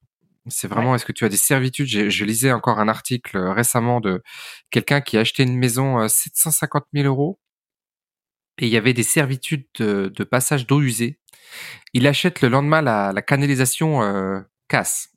C'est 0.48 0.68
vraiment, 0.68 0.94
est-ce 0.94 1.04
que 1.04 1.12
tu 1.12 1.24
as 1.24 1.28
des 1.28 1.36
servitudes? 1.36 1.88
Je 1.88 2.24
lisais 2.24 2.52
encore 2.52 2.78
un 2.78 2.88
article 2.88 3.36
euh, 3.36 3.52
récemment 3.52 4.00
de 4.00 4.22
quelqu'un 4.70 5.00
qui 5.00 5.16
a 5.16 5.20
acheté 5.20 5.42
une 5.42 5.56
maison 5.56 6.06
750 6.06 6.84
euh, 6.84 6.86
000 7.02 7.06
euros 7.06 7.40
et 8.58 8.66
il 8.66 8.72
y 8.72 8.76
avait 8.76 8.94
des 8.94 9.02
servitudes 9.02 9.66
de, 9.78 10.24
passage 10.24 10.66
d'eau 10.66 10.80
usée. 10.80 11.18
Il 11.92 12.06
achète 12.06 12.40
le 12.40 12.48
lendemain 12.48 12.80
la, 12.80 13.12
la 13.12 13.22
canalisation 13.22 14.02
euh, 14.02 14.40
casse. 14.68 15.10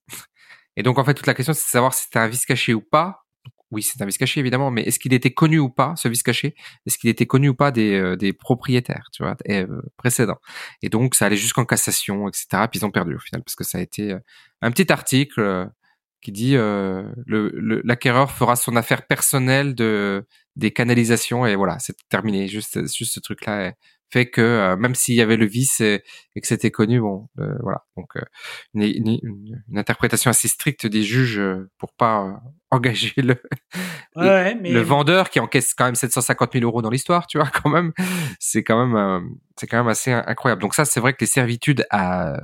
Et 0.75 0.83
donc 0.83 0.97
en 0.97 1.05
fait 1.05 1.13
toute 1.13 1.27
la 1.27 1.33
question 1.33 1.53
c'est 1.53 1.65
de 1.65 1.69
savoir 1.69 1.93
si 1.93 2.03
c'était 2.03 2.19
un 2.19 2.27
vis 2.27 2.45
caché 2.45 2.73
ou 2.73 2.81
pas 2.81 3.25
oui, 3.71 3.83
c'est 3.83 4.01
un 4.01 4.05
vice 4.05 4.17
caché 4.17 4.39
évidemment, 4.39 4.71
mais 4.71 4.83
est-ce 4.83 4.99
qu'il 4.99 5.13
était 5.13 5.31
connu 5.31 5.59
ou 5.59 5.69
pas, 5.69 5.95
ce 5.95 6.07
vice 6.07 6.23
caché? 6.23 6.55
Est-ce 6.85 6.97
qu'il 6.97 7.09
était 7.09 7.27
connu 7.27 7.49
ou 7.49 7.55
pas 7.55 7.71
des, 7.71 7.93
euh, 7.93 8.15
des 8.15 8.33
propriétaires, 8.33 9.09
tu 9.13 9.23
vois, 9.23 9.35
euh, 9.49 9.81
précédents? 9.97 10.39
Et 10.81 10.89
donc, 10.89 11.15
ça 11.15 11.25
allait 11.27 11.37
jusqu'en 11.37 11.65
cassation, 11.65 12.27
etc. 12.27 12.47
Puis 12.71 12.79
ils 12.79 12.85
ont 12.85 12.91
perdu 12.91 13.15
au 13.15 13.19
final, 13.19 13.43
parce 13.43 13.55
que 13.55 13.63
ça 13.63 13.77
a 13.77 13.81
été 13.81 14.13
euh, 14.13 14.19
un 14.61 14.71
petit 14.71 14.91
article 14.91 15.69
qui 16.21 16.31
dit 16.33 16.53
le 16.55 17.81
l'acquéreur 17.85 18.31
fera 18.31 18.57
son 18.57 18.75
affaire 18.75 19.07
personnelle 19.07 19.73
de 19.73 20.25
des 20.57 20.71
canalisations 20.71 21.45
et 21.45 21.55
voilà, 21.55 21.79
c'est 21.79 21.95
terminé. 22.09 22.47
Juste, 22.47 22.93
juste 22.93 23.13
ce 23.13 23.19
truc-là 23.21 23.73
fait 24.11 24.29
que 24.29 24.41
euh, 24.41 24.75
même 24.75 24.95
s'il 24.95 25.15
y 25.15 25.21
avait 25.21 25.37
le 25.37 25.45
vice 25.45 25.81
et, 25.81 26.03
que 26.35 26.47
c'était 26.47 26.71
connu, 26.71 26.99
bon, 27.01 27.27
euh, 27.39 27.57
voilà. 27.61 27.85
Donc 27.97 28.15
euh, 28.15 28.21
une, 28.73 28.83
une, 28.83 29.19
une, 29.67 29.77
interprétation 29.77 30.31
assez 30.31 30.47
stricte 30.47 30.87
des 30.87 31.03
juges 31.03 31.41
pour 31.77 31.93
pas 31.93 32.41
engager 32.71 33.13
le 33.21 33.35
le 34.15 34.79
vendeur 34.79 35.29
qui 35.29 35.39
encaisse 35.39 35.73
quand 35.73 35.85
même 35.85 35.95
750 35.95 36.53
000 36.53 36.65
euros 36.65 36.81
dans 36.81 36.89
l'histoire, 36.89 37.27
tu 37.27 37.37
vois, 37.37 37.49
quand 37.63 37.69
même, 37.69 37.93
c'est 38.39 38.63
quand 38.63 38.85
même 38.85 39.29
c'est 39.57 39.67
quand 39.67 39.77
même 39.77 39.89
assez 39.89 40.11
incroyable. 40.11 40.61
Donc 40.61 40.73
ça, 40.73 40.85
c'est 40.85 40.99
vrai 40.99 41.13
que 41.13 41.19
les 41.21 41.27
servitudes, 41.27 41.85
à, 41.89 42.39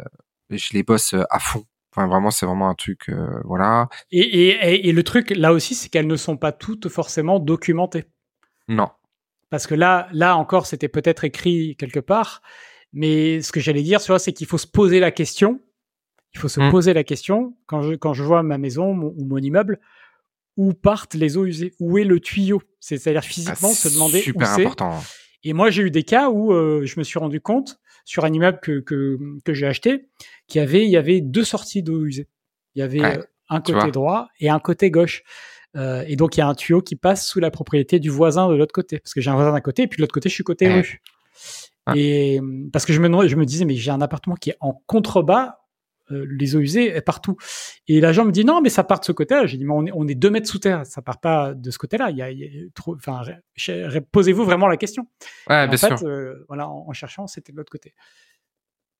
je 0.49 0.73
les 0.73 0.83
bosse 0.83 1.15
à 1.29 1.39
fond. 1.39 1.65
Enfin, 1.91 2.07
vraiment, 2.07 2.29
c'est 2.29 2.45
vraiment 2.45 2.69
un 2.69 2.75
truc, 2.75 3.09
voilà. 3.45 3.87
Et, 4.11 4.19
et, 4.19 4.89
et 4.89 4.91
le 4.91 5.03
truc 5.03 5.29
là 5.29 5.53
aussi, 5.53 5.75
c'est 5.75 5.87
qu'elles 5.87 6.07
ne 6.07 6.17
sont 6.17 6.35
pas 6.35 6.51
toutes 6.51 6.89
forcément 6.89 7.39
documentées. 7.39 8.03
Non. 8.67 8.89
Parce 9.49 9.67
que 9.67 9.75
là, 9.75 10.07
là 10.11 10.35
encore, 10.37 10.65
c'était 10.65 10.87
peut-être 10.87 11.23
écrit 11.23 11.75
quelque 11.77 11.99
part. 11.99 12.41
Mais 12.93 13.41
ce 13.41 13.51
que 13.51 13.59
j'allais 13.59 13.83
dire, 13.83 14.01
c'est 14.01 14.33
qu'il 14.33 14.47
faut 14.47 14.57
se 14.57 14.67
poser 14.67 14.99
la 14.99 15.11
question. 15.11 15.61
Il 16.33 16.39
faut 16.39 16.47
se 16.47 16.59
mmh. 16.59 16.71
poser 16.71 16.93
la 16.93 17.03
question 17.03 17.55
quand 17.65 17.81
je, 17.81 17.93
quand 17.93 18.13
je 18.13 18.23
vois 18.23 18.43
ma 18.43 18.57
maison 18.57 18.91
ou 18.91 19.25
mon 19.25 19.37
immeuble, 19.37 19.79
où 20.57 20.73
partent 20.73 21.13
les 21.13 21.37
eaux 21.37 21.45
usées? 21.45 21.73
Où 21.79 21.97
est 21.97 22.03
le 22.03 22.19
tuyau? 22.19 22.61
C'est-à-dire 22.79 23.23
physiquement 23.23 23.69
ah, 23.71 23.75
se 23.75 23.89
demander 23.89 24.21
super 24.21 24.47
où 24.47 24.61
important. 24.61 24.99
Et 25.43 25.53
moi, 25.53 25.69
j'ai 25.69 25.83
eu 25.83 25.91
des 25.91 26.03
cas 26.03 26.29
où 26.29 26.53
euh, 26.53 26.85
je 26.85 26.99
me 26.99 27.03
suis 27.03 27.19
rendu 27.19 27.39
compte 27.39 27.79
sur 28.03 28.25
un 28.25 28.33
immeuble 28.33 28.59
que, 28.61 28.79
que, 28.79 29.17
que 29.43 29.53
j'ai 29.53 29.67
acheté 29.67 30.07
qu'il 30.47 30.59
y 30.59 30.63
avait, 30.63 30.85
il 30.85 30.89
y 30.89 30.97
avait 30.97 31.21
deux 31.21 31.43
sorties 31.43 31.83
d'eau 31.83 32.05
usée. 32.05 32.27
Il 32.75 32.79
y 32.79 32.81
avait 32.81 33.03
euh, 33.03 33.23
un 33.49 33.61
côté 33.61 33.91
droit 33.91 34.27
et 34.39 34.49
un 34.49 34.59
côté 34.59 34.91
gauche. 34.91 35.23
Euh, 35.75 36.03
et 36.07 36.15
donc 36.15 36.37
il 36.37 36.39
y 36.39 36.43
a 36.43 36.47
un 36.47 36.53
tuyau 36.53 36.81
qui 36.81 36.95
passe 36.95 37.27
sous 37.27 37.39
la 37.39 37.51
propriété 37.51 37.99
du 37.99 38.09
voisin 38.09 38.47
de 38.49 38.55
l'autre 38.55 38.73
côté, 38.73 38.99
parce 38.99 39.13
que 39.13 39.21
j'ai 39.21 39.29
un 39.29 39.35
voisin 39.35 39.51
d'un 39.51 39.61
côté 39.61 39.83
et 39.83 39.87
puis 39.87 39.97
de 39.97 40.01
l'autre 40.01 40.13
côté 40.13 40.29
je 40.29 40.33
suis 40.33 40.43
côté 40.43 40.71
rue. 40.71 41.01
Et 41.93 42.39
parce 42.71 42.85
que 42.85 42.93
je 42.93 43.01
me 43.01 43.27
je 43.27 43.35
me 43.35 43.45
disais 43.45 43.65
mais 43.65 43.75
j'ai 43.75 43.91
un 43.91 44.01
appartement 44.01 44.35
qui 44.35 44.51
est 44.51 44.57
en 44.59 44.81
contrebas, 44.87 45.59
euh, 46.11 46.25
les 46.29 46.55
eaux 46.55 46.59
usées 46.59 47.01
partout. 47.01 47.35
Et 47.87 47.99
l'agent 47.99 48.25
me 48.25 48.31
dit 48.31 48.45
non 48.45 48.61
mais 48.61 48.69
ça 48.69 48.83
part 48.83 49.01
de 49.01 49.05
ce 49.05 49.11
côté-là. 49.11 49.45
J'ai 49.47 49.57
dit 49.57 49.65
mais 49.65 49.73
on 49.73 49.85
est, 49.85 49.91
on 49.93 50.07
est 50.07 50.15
deux 50.15 50.29
mètres 50.29 50.47
sous 50.47 50.59
terre, 50.59 50.85
ça 50.85 51.01
part 51.01 51.19
pas 51.19 51.53
de 51.53 51.71
ce 51.71 51.77
côté-là. 51.77 52.09
Il 52.09 52.17
y 52.17 52.21
a, 52.21 52.31
il 52.31 52.39
y 52.39 52.45
a 52.45 52.69
trop, 52.73 52.95
enfin 52.95 53.21
posez-vous 54.11 54.45
vraiment 54.45 54.67
la 54.67 54.77
question. 54.77 55.07
Ouais, 55.49 55.67
bien 55.67 55.77
fait, 55.77 55.97
sûr. 55.97 56.07
Euh, 56.07 56.45
voilà 56.47 56.69
en, 56.69 56.91
cherchant 56.93 57.27
c'était 57.27 57.51
de 57.51 57.57
l'autre 57.57 57.71
côté. 57.71 57.93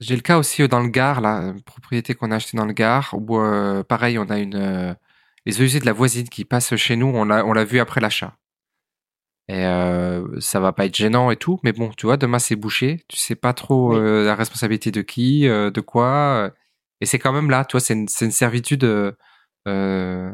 J'ai 0.02 0.16
le 0.16 0.22
cas 0.22 0.38
aussi 0.38 0.68
dans 0.68 0.82
le 0.82 0.90
Gard, 0.90 1.22
la 1.22 1.54
propriété 1.66 2.16
qu'on 2.16 2.30
a 2.32 2.36
acheté 2.36 2.58
dans 2.58 2.66
le 2.66 2.74
Gard, 2.74 3.14
où 3.14 3.40
pareil, 3.88 4.20
on 4.20 4.30
a 4.30 4.40
une 4.40 4.98
les 5.46 5.62
usées 5.62 5.80
de 5.80 5.86
la 5.86 5.94
voisine 5.94 6.30
qui 6.30 6.46
passent 6.46 6.76
chez 6.76 6.96
nous, 6.96 7.08
on 7.08 7.26
l'a, 7.26 7.46
on 7.46 7.54
l'a 7.54 7.66
vu 7.66 7.80
après 7.80 8.02
l'achat. 8.02 8.38
Et 9.48 9.64
euh, 9.66 10.40
ça 10.40 10.60
va 10.60 10.74
pas 10.74 10.86
être 10.86 10.96
gênant 10.96 11.30
et 11.30 11.38
tout, 11.38 11.60
mais 11.64 11.72
bon, 11.72 11.92
tu 11.96 12.08
vois, 12.08 12.18
demain 12.18 12.40
c'est 12.40 12.56
bouché, 12.56 13.04
tu 13.08 13.18
sais 13.18 13.36
pas 13.36 13.54
trop 13.54 13.96
euh, 13.96 14.26
la 14.26 14.34
responsabilité 14.36 14.90
de 14.90 15.02
qui, 15.02 15.48
euh, 15.48 15.70
de 15.70 15.82
quoi, 15.82 16.48
euh, 16.48 16.50
et 17.02 17.06
c'est 17.06 17.20
quand 17.20 17.32
même 17.34 17.52
là, 17.52 17.64
tu 17.66 17.74
vois, 17.74 17.82
c'est 17.82 17.94
une, 17.94 18.08
c'est 18.08 18.26
une 18.26 18.32
servitude 18.32 18.84
euh, 19.68 20.32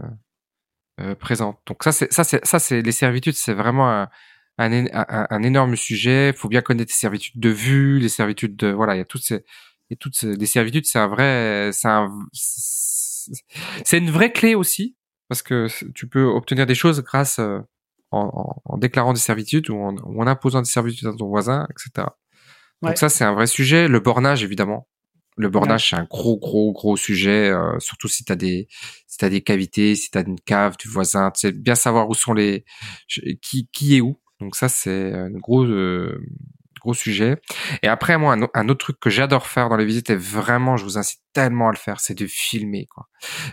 présente. 1.19 1.60
Donc 1.67 1.84
ça, 1.84 1.91
c'est 1.91 2.12
ça, 2.13 2.24
c'est 2.24 2.45
ça, 2.45 2.60
c'est 2.60 2.82
les 2.82 2.91
servitudes, 2.93 3.36
c'est 3.36 3.54
vraiment 3.54 3.89
un, 3.91 4.10
un, 4.58 5.28
un, 5.30 5.43
énorme 5.43 5.76
sujet. 5.76 6.30
Il 6.30 6.36
faut 6.36 6.47
bien 6.50 6.62
connaître 6.62 6.91
les 6.91 6.95
servitudes 6.95 7.39
de 7.39 7.50
vue, 7.50 8.00
les 8.00 8.10
servitudes 8.10 8.56
de, 8.56 8.67
voilà, 8.71 8.95
il 8.95 9.00
y 9.00 9.02
a 9.02 9.06
toutes 9.06 9.24
ces, 9.24 9.43
et 9.89 9.95
toutes 9.97 10.15
ces, 10.15 10.36
les 10.36 10.45
servitudes, 10.45 10.86
c'est 10.86 11.00
un 11.00 11.08
vrai, 11.08 11.71
c'est 11.74 11.88
un, 11.88 12.10
c'est 12.34 13.97
une 13.97 14.12
vraie 14.12 14.32
clé 14.32 14.56
aussi 14.56 14.95
parce 15.32 15.44
que 15.44 15.67
tu 15.94 16.10
peux 16.10 16.26
obtenir 16.26 16.65
des 16.65 16.76
choses 16.76 17.02
grâce 17.02 17.39
euh, 17.39 17.60
en, 18.12 18.60
en, 18.65 18.78
déclarant 18.78 19.13
des 19.13 19.20
servitudes 19.22 19.70
ou 19.70 19.78
en, 19.78 19.96
en, 19.96 20.28
imposant 20.28 20.60
des 20.60 20.67
servitudes 20.67 21.08
à 21.08 21.13
ton 21.13 21.30
voisin, 21.30 21.70
etc. 21.70 22.10
Donc 22.82 22.98
ça, 22.98 23.08
c'est 23.08 23.24
un 23.24 23.34
vrai 23.34 23.48
sujet. 23.48 23.88
Le 23.88 24.02
bornage, 24.02 24.44
évidemment. 24.44 24.89
Le 25.38 25.48
bornage, 25.48 25.91
c'est 25.91 25.96
un 25.96 26.04
gros, 26.04 26.38
gros, 26.38 26.74
gros 26.74 26.98
sujet, 26.98 27.50
euh, 27.50 27.80
surtout 27.80 28.10
si 28.10 28.26
tu 28.26 28.34
as 28.34 28.36
des, 28.36 28.67
si 29.08 29.24
as 29.24 29.30
des 29.30 29.39
cavités, 29.39 29.96
si 29.96 30.12
tu 30.12 30.17
as 30.17 30.22
une 30.28 30.38
cave 30.38 30.76
du 30.76 30.89
voisin, 30.89 31.32
tu 31.32 31.39
sais 31.39 31.54
bien 31.54 31.76
savoir 31.76 32.10
où 32.10 32.13
sont 32.13 32.34
les, 32.34 32.65
qui, 33.41 33.70
qui 33.72 33.96
est 33.96 34.02
où. 34.02 34.20
Donc 34.41 34.58
ça, 34.58 34.67
c'est 34.67 35.13
une 35.13 35.39
grosse, 35.39 35.70
euh, 35.70 36.22
gros 36.82 36.94
sujet. 36.94 37.38
Et 37.84 37.88
après, 37.88 38.17
moi, 38.17 38.36
un, 38.54 38.70
autre 38.70 38.80
truc 38.80 39.00
que 39.00 39.10
j'adore 39.10 39.48
faire 39.48 39.70
dans 39.70 39.78
les 39.78 39.86
visites, 39.86 40.10
et 40.10 40.15
vraiment, 40.15 40.78
je 40.78 40.84
vous 40.84 40.98
incite 40.98 41.22
tellement 41.34 41.70
à 41.70 41.72
le 41.72 41.78
faire, 41.78 42.00
c'est 42.00 42.15
de 42.15 42.28
filmer, 42.28 42.88
quoi. 42.88 43.08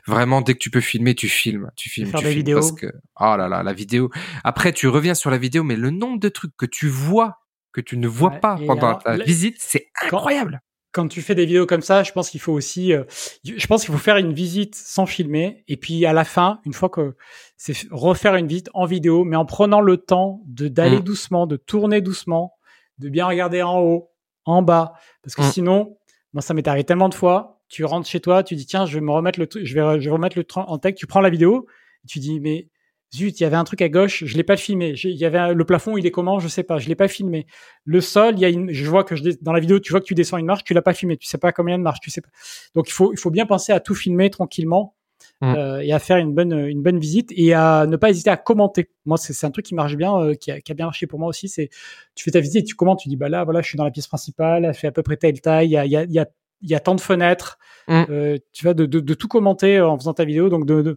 Vraiment, 0.07 0.41
dès 0.41 0.55
que 0.55 0.59
tu 0.59 0.71
peux 0.71 0.81
filmer, 0.81 1.15
tu 1.15 1.29
filmes, 1.29 1.71
tu 1.77 1.89
filmes, 1.89 2.09
faire 2.09 2.21
tu 2.21 2.27
des 2.27 2.33
filmes 2.33 2.41
vidéos. 2.41 2.57
parce 2.59 2.73
que, 2.73 2.87
oh 3.21 3.37
là 3.37 3.49
là, 3.49 3.63
la 3.63 3.73
vidéo. 3.73 4.11
Après, 4.45 4.73
tu 4.73 4.89
reviens 4.89 5.15
sur 5.15 5.31
la 5.31 5.39
vidéo, 5.39 5.63
mais 5.63 5.77
le 5.77 5.91
nombre 5.91 6.19
de 6.19 6.29
trucs 6.29 6.57
que 6.57 6.67
tu 6.67 6.89
vois, 6.89 7.39
que 7.73 7.81
tu 7.81 7.97
ne 7.97 8.09
vois 8.09 8.33
pas 8.33 8.59
pendant 8.67 8.99
la 9.05 9.17
visite, 9.19 9.57
c'est 9.59 9.89
incroyable 10.03 10.61
quand 10.93 11.09
tu 11.09 11.23
fais 11.23 11.35
des 11.35 11.47
vidéos 11.47 11.67
comme 11.67 11.81
ça, 11.81 12.03
je 12.03 12.13
pense 12.13 12.31
qu'il 12.31 12.41
faut 12.41 12.53
aussi, 12.53 12.93
euh, 12.93 13.05
je 13.45 13.67
pense 13.67 13.85
qu'il 13.85 13.93
faut 13.93 14.01
faire 14.01 14.17
une 14.17 14.33
visite 14.33 14.75
sans 14.75 15.07
filmer, 15.07 15.63
et 15.69 15.77
puis 15.77 16.05
à 16.07 16.13
la 16.13 16.25
fin, 16.25 16.61
une 16.65 16.73
fois 16.73 16.89
que 16.89 17.15
c'est 17.57 17.77
refaire 17.91 18.35
une 18.35 18.49
visite 18.49 18.71
en 18.75 18.85
vidéo, 18.85 19.25
mais 19.25 19.37
en 19.37 19.45
prenant 19.45 19.81
le 19.81 19.99
temps 19.99 20.43
de 20.47 20.69
d'aller 20.69 20.99
mm. 20.99 21.05
doucement, 21.05 21.47
de 21.47 21.57
tourner 21.57 22.01
doucement, 22.01 22.58
de 22.99 23.09
bien 23.09 23.27
regarder 23.27 23.63
en 23.63 23.81
haut, 23.81 24.11
en 24.45 24.63
bas, 24.63 24.95
parce 25.23 25.35
que 25.35 25.43
mm. 25.43 25.53
sinon, 25.53 25.99
moi 26.33 26.43
ça 26.43 26.55
m'est 26.55 26.67
arrivé 26.67 26.85
tellement 26.85 27.09
de 27.09 27.15
fois, 27.15 27.61
tu 27.69 27.85
rentres 27.85 28.09
chez 28.09 28.21
toi, 28.21 28.43
tu 28.43 28.57
dis 28.57 28.67
tiens, 28.67 28.87
je 28.87 28.95
vais 28.95 29.01
me 29.01 29.11
remettre 29.11 29.39
le, 29.39 29.49
je 29.53 29.75
vais, 29.75 30.01
je 30.01 30.09
vais 30.09 30.13
remettre 30.13 30.39
le 30.39 30.45
en 30.57 30.79
tech, 30.79 30.95
tu 30.95 31.07
prends 31.07 31.21
la 31.21 31.31
vidéo, 31.31 31.67
tu 32.07 32.19
dis 32.19 32.41
mais 32.41 32.69
Zut, 33.15 33.41
il 33.41 33.43
y 33.43 33.47
avait 33.47 33.57
un 33.57 33.65
truc 33.65 33.81
à 33.81 33.89
gauche, 33.89 34.25
je 34.27 34.37
l'ai 34.37 34.43
pas 34.43 34.59
filmé. 34.59 34.93
Il 35.03 35.17
y 35.17 35.25
avait 35.25 35.55
le 35.55 35.65
plafond, 35.65 35.97
il 35.97 36.05
est 36.05 36.11
comment, 36.11 36.41
je 36.41 36.49
sais 36.49 36.63
pas, 36.63 36.79
je 36.79 36.89
l'ai 36.89 36.95
pas 36.95 37.09
filmé. 37.09 37.47
Le 37.85 38.03
sol, 38.03 38.35
il 38.37 38.41
y 38.41 38.45
a 38.45 38.51
une, 38.51 38.71
je 38.71 38.89
vois 38.89 39.03
que 39.03 39.17
je, 39.17 39.23
dans 39.41 39.53
la 39.53 39.61
vidéo, 39.61 39.81
tu 39.81 39.93
vois 39.93 40.01
que 40.01 40.05
tu 40.05 40.15
descends 40.15 40.37
une 40.37 40.45
marche, 40.45 40.63
tu 40.65 40.75
l'as 40.75 40.83
pas 40.83 40.93
filmé, 40.93 41.17
tu 41.17 41.27
sais 41.27 41.39
pas 41.39 41.53
combien 41.53 41.79
de 41.79 41.83
marches, 41.83 42.01
tu 42.01 42.11
sais 42.11 42.21
pas. 42.21 42.29
Donc 42.75 42.89
il 42.89 42.93
faut, 42.93 43.13
il 43.13 43.19
faut 43.19 43.31
bien 43.31 43.47
penser 43.47 43.73
à 43.73 43.81
tout 43.81 43.95
filmer 43.95 44.29
tranquillement 44.29 44.95
mmh. 45.41 45.55
euh, 45.55 45.81
et 45.81 45.93
à 45.93 45.99
faire 45.99 46.17
une 46.17 46.35
bonne, 46.35 46.53
une 46.53 46.83
bonne 46.83 46.99
visite 46.99 47.33
et 47.35 47.55
à 47.55 47.87
ne 47.87 47.97
pas 47.97 48.11
hésiter 48.11 48.31
à 48.31 48.37
commenter. 48.37 48.91
Moi, 49.05 49.17
c'est 49.19 49.47
un 49.47 49.51
truc 49.51 49.67
qui 49.67 49.75
marche 49.75 49.97
bien, 49.97 50.17
euh, 50.17 50.35
qui, 50.35 50.51
a, 50.51 50.61
qui, 50.61 50.73
a, 50.73 50.75
bien 50.75 50.87
marché 50.87 51.07
pour 51.07 51.19
moi 51.19 51.29
aussi. 51.29 51.49
C'est, 51.49 51.71
tu 52.15 52.25
fais 52.25 52.31
ta 52.31 52.41
visite, 52.41 52.67
tu 52.67 52.75
commentes, 52.75 53.01
tu 53.01 53.09
dis 53.09 53.17
bah 53.17 53.29
là, 53.29 53.45
voilà, 53.45 53.61
je 53.63 53.69
suis 53.69 53.77
dans 53.77 53.85
la 53.85 53.91
pièce 53.91 54.09
principale, 54.09 54.65
elle 54.65 54.75
fait 54.75 54.89
à 54.89 54.93
peu 54.93 55.03
près 55.03 55.17
telle 55.17 55.41
taille, 55.41 55.69
il 55.69 55.73
y 55.73 55.77
a, 55.77 55.85
il 55.85 55.93
y 55.93 55.97
a, 55.97 56.05
il 56.05 56.13
y 56.13 56.25
y 56.63 56.75
a 56.75 56.81
tant 56.81 56.97
de 56.97 57.01
fenêtres, 57.01 57.59
mmh. 57.87 58.05
euh, 58.11 58.39
tu 58.53 58.65
vas 58.65 58.75
de, 58.75 58.85
de, 58.85 58.99
de, 58.99 59.15
tout 59.15 59.29
commenter 59.29 59.81
en 59.81 59.97
faisant 59.97 60.13
ta 60.13 60.25
vidéo, 60.25 60.49
donc 60.49 60.67
de, 60.67 60.83
de 60.83 60.97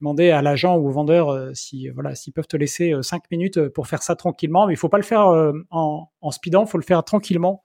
demander 0.00 0.30
à 0.30 0.40
l'agent 0.40 0.76
ou 0.76 0.88
au 0.88 0.90
vendeur 0.92 1.50
si 1.54 1.88
voilà 1.90 2.14
s'ils 2.14 2.32
peuvent 2.32 2.46
te 2.46 2.56
laisser 2.56 2.92
euh, 2.92 3.02
cinq 3.02 3.24
minutes 3.30 3.68
pour 3.68 3.86
faire 3.86 4.02
ça 4.02 4.16
tranquillement 4.16 4.66
mais 4.66 4.72
il 4.72 4.76
faut 4.76 4.88
pas 4.88 4.96
le 4.96 5.02
faire 5.02 5.26
en, 5.70 6.10
en 6.20 6.30
speedant 6.30 6.64
faut 6.64 6.78
le 6.78 6.84
faire 6.84 7.04
tranquillement 7.04 7.62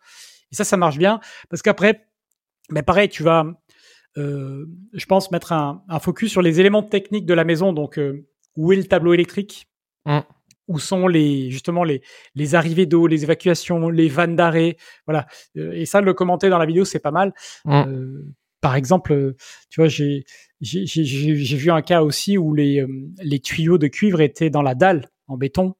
et 0.51 0.55
ça 0.55 0.65
ça 0.65 0.75
marche 0.75 0.97
bien 0.97 1.19
parce 1.49 1.61
qu'après 1.61 2.07
mais 2.69 2.81
ben, 2.81 2.83
pareil 2.83 3.09
tu 3.09 3.23
vas 3.23 3.45
euh, 4.17 4.65
je 4.93 5.06
pense 5.06 5.32
mettre 5.32 5.54
un, 5.54 5.84
un, 5.89 5.99
focus 5.99 6.32
sur 6.32 6.41
les 6.41 6.60
éléments 6.60 6.84
techniques 6.84 7.25
de 7.25 7.34
la 7.34 7.43
maison 7.43 7.73
donc 7.73 7.99
où 8.56 8.71
est 8.71 8.78
le 8.78 8.86
tableau 8.86 9.13
électrique 9.13 9.67
mmh. 10.06 10.19
où 10.67 10.80
sont 10.80 11.08
les 11.08 11.51
justement 11.51 11.84
les 11.84 12.01
les 12.34 12.56
arrivées 12.56 12.86
d'eau 12.86 13.08
les 13.08 13.23
évacuations 13.23 13.89
les 13.89 14.08
vannes 14.08 14.36
d'arrêt? 14.36 14.78
Voilà 15.06 15.28
et 15.56 15.86
ça 15.86 16.01
le 16.01 16.13
commenter 16.13 16.49
dans 16.49 16.58
la 16.60 16.65
vidéo 16.65 16.86
c'est 16.86 16.99
pas 16.99 17.12
mal 17.12 17.34
mmh. 17.65 17.84
par 18.62 18.75
exemple 18.75 19.36
tu 19.69 19.82
vois 19.82 19.89
j'ai 20.62 21.58
vu 21.58 21.71
un 21.71 21.82
cas 21.82 22.01
aussi 22.01 22.38
où 22.38 22.54
les, 22.54 22.80
euh, 22.80 22.88
les 23.21 23.39
tuyaux 23.39 23.78
de 23.78 23.88
cuivre 23.88 24.21
étaient 24.21 24.49
dans 24.49 24.62
la 24.62 24.75
dalle 24.75 25.10
en 25.28 25.38
béton. 25.38 25.75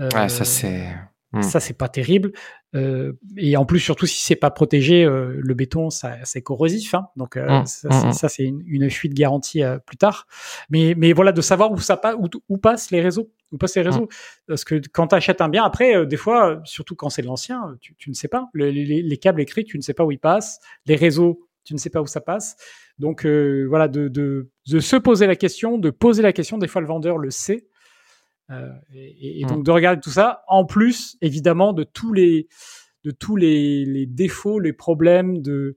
Euh, 0.00 0.08
ouais, 0.14 0.28
ça 0.28 0.44
c'est. 0.44 0.86
Hmm. 1.32 1.42
Ça 1.42 1.60
c'est 1.60 1.76
pas 1.76 1.88
terrible. 1.88 2.32
Euh, 2.74 3.12
et 3.36 3.56
en 3.56 3.64
plus, 3.64 3.80
surtout 3.80 4.06
si 4.06 4.24
c'est 4.24 4.36
pas 4.36 4.50
protégé, 4.50 5.04
euh, 5.04 5.34
le 5.38 5.54
béton, 5.54 5.90
ça 5.90 6.16
c'est 6.24 6.42
corrosif. 6.42 6.94
Hein, 6.94 7.08
donc 7.16 7.36
euh, 7.36 7.46
hmm. 7.46 7.64
Hmm, 7.84 8.12
ça, 8.12 8.28
c'est 8.28 8.44
une, 8.44 8.62
une, 8.66 8.90
fuite 8.90 9.14
garantie 9.14 9.62
plus 9.86 9.96
tard. 9.96 10.26
Mais, 10.70 10.94
mais 10.96 11.12
voilà, 11.12 11.32
de 11.32 11.40
savoir 11.40 11.70
où 11.72 11.78
ça 11.78 11.96
passe, 11.96 12.14
où, 12.18 12.28
où 12.48 12.58
passent 12.58 12.90
les 12.90 13.00
réseaux, 13.00 13.30
où 13.52 13.58
passent 13.58 13.76
les 13.76 13.82
réseaux. 13.82 14.08
Parce 14.46 14.64
que 14.64 14.80
quand 14.92 15.08
tu 15.08 15.14
achètes 15.14 15.40
un 15.40 15.48
bien, 15.48 15.64
après, 15.64 16.06
des 16.06 16.16
fois, 16.16 16.60
surtout 16.64 16.96
quand 16.96 17.10
c'est 17.10 17.22
de 17.22 17.26
l'ancien, 17.26 17.76
tu, 17.80 17.94
tu, 17.96 18.10
ne 18.10 18.14
sais 18.14 18.28
pas. 18.28 18.48
les, 18.54 18.72
les, 18.72 19.16
câbles 19.18 19.40
écrits, 19.40 19.64
tu 19.64 19.76
ne 19.76 19.82
sais 19.82 19.94
pas 19.94 20.04
où 20.04 20.12
ils 20.12 20.18
passent. 20.18 20.60
Les 20.86 20.96
réseaux, 20.96 21.48
tu 21.64 21.74
ne 21.74 21.78
sais 21.78 21.90
pas 21.90 22.00
où 22.00 22.06
ça 22.06 22.22
passe. 22.22 22.56
Donc 22.98 23.24
euh, 23.24 23.66
voilà, 23.68 23.88
de, 23.88 24.08
de, 24.08 24.50
de, 24.66 24.80
se 24.80 24.96
poser 24.96 25.26
la 25.26 25.36
question, 25.36 25.78
de 25.78 25.90
poser 25.90 26.22
la 26.22 26.32
question. 26.32 26.58
Des 26.58 26.66
fois, 26.66 26.80
le 26.80 26.86
vendeur 26.86 27.18
le 27.18 27.30
sait. 27.30 27.66
Euh, 28.50 28.70
et, 28.94 29.40
et, 29.40 29.44
donc 29.44 29.64
de 29.64 29.70
regarder 29.70 30.00
tout 30.00 30.10
ça, 30.10 30.42
en 30.48 30.64
plus 30.64 31.16
évidemment 31.20 31.72
de 31.72 31.84
tous 31.84 32.12
les 32.12 32.48
de 33.04 33.10
tous 33.10 33.36
les, 33.36 33.84
les 33.84 34.06
défauts, 34.06 34.58
les 34.58 34.72
problèmes 34.72 35.42
de 35.42 35.76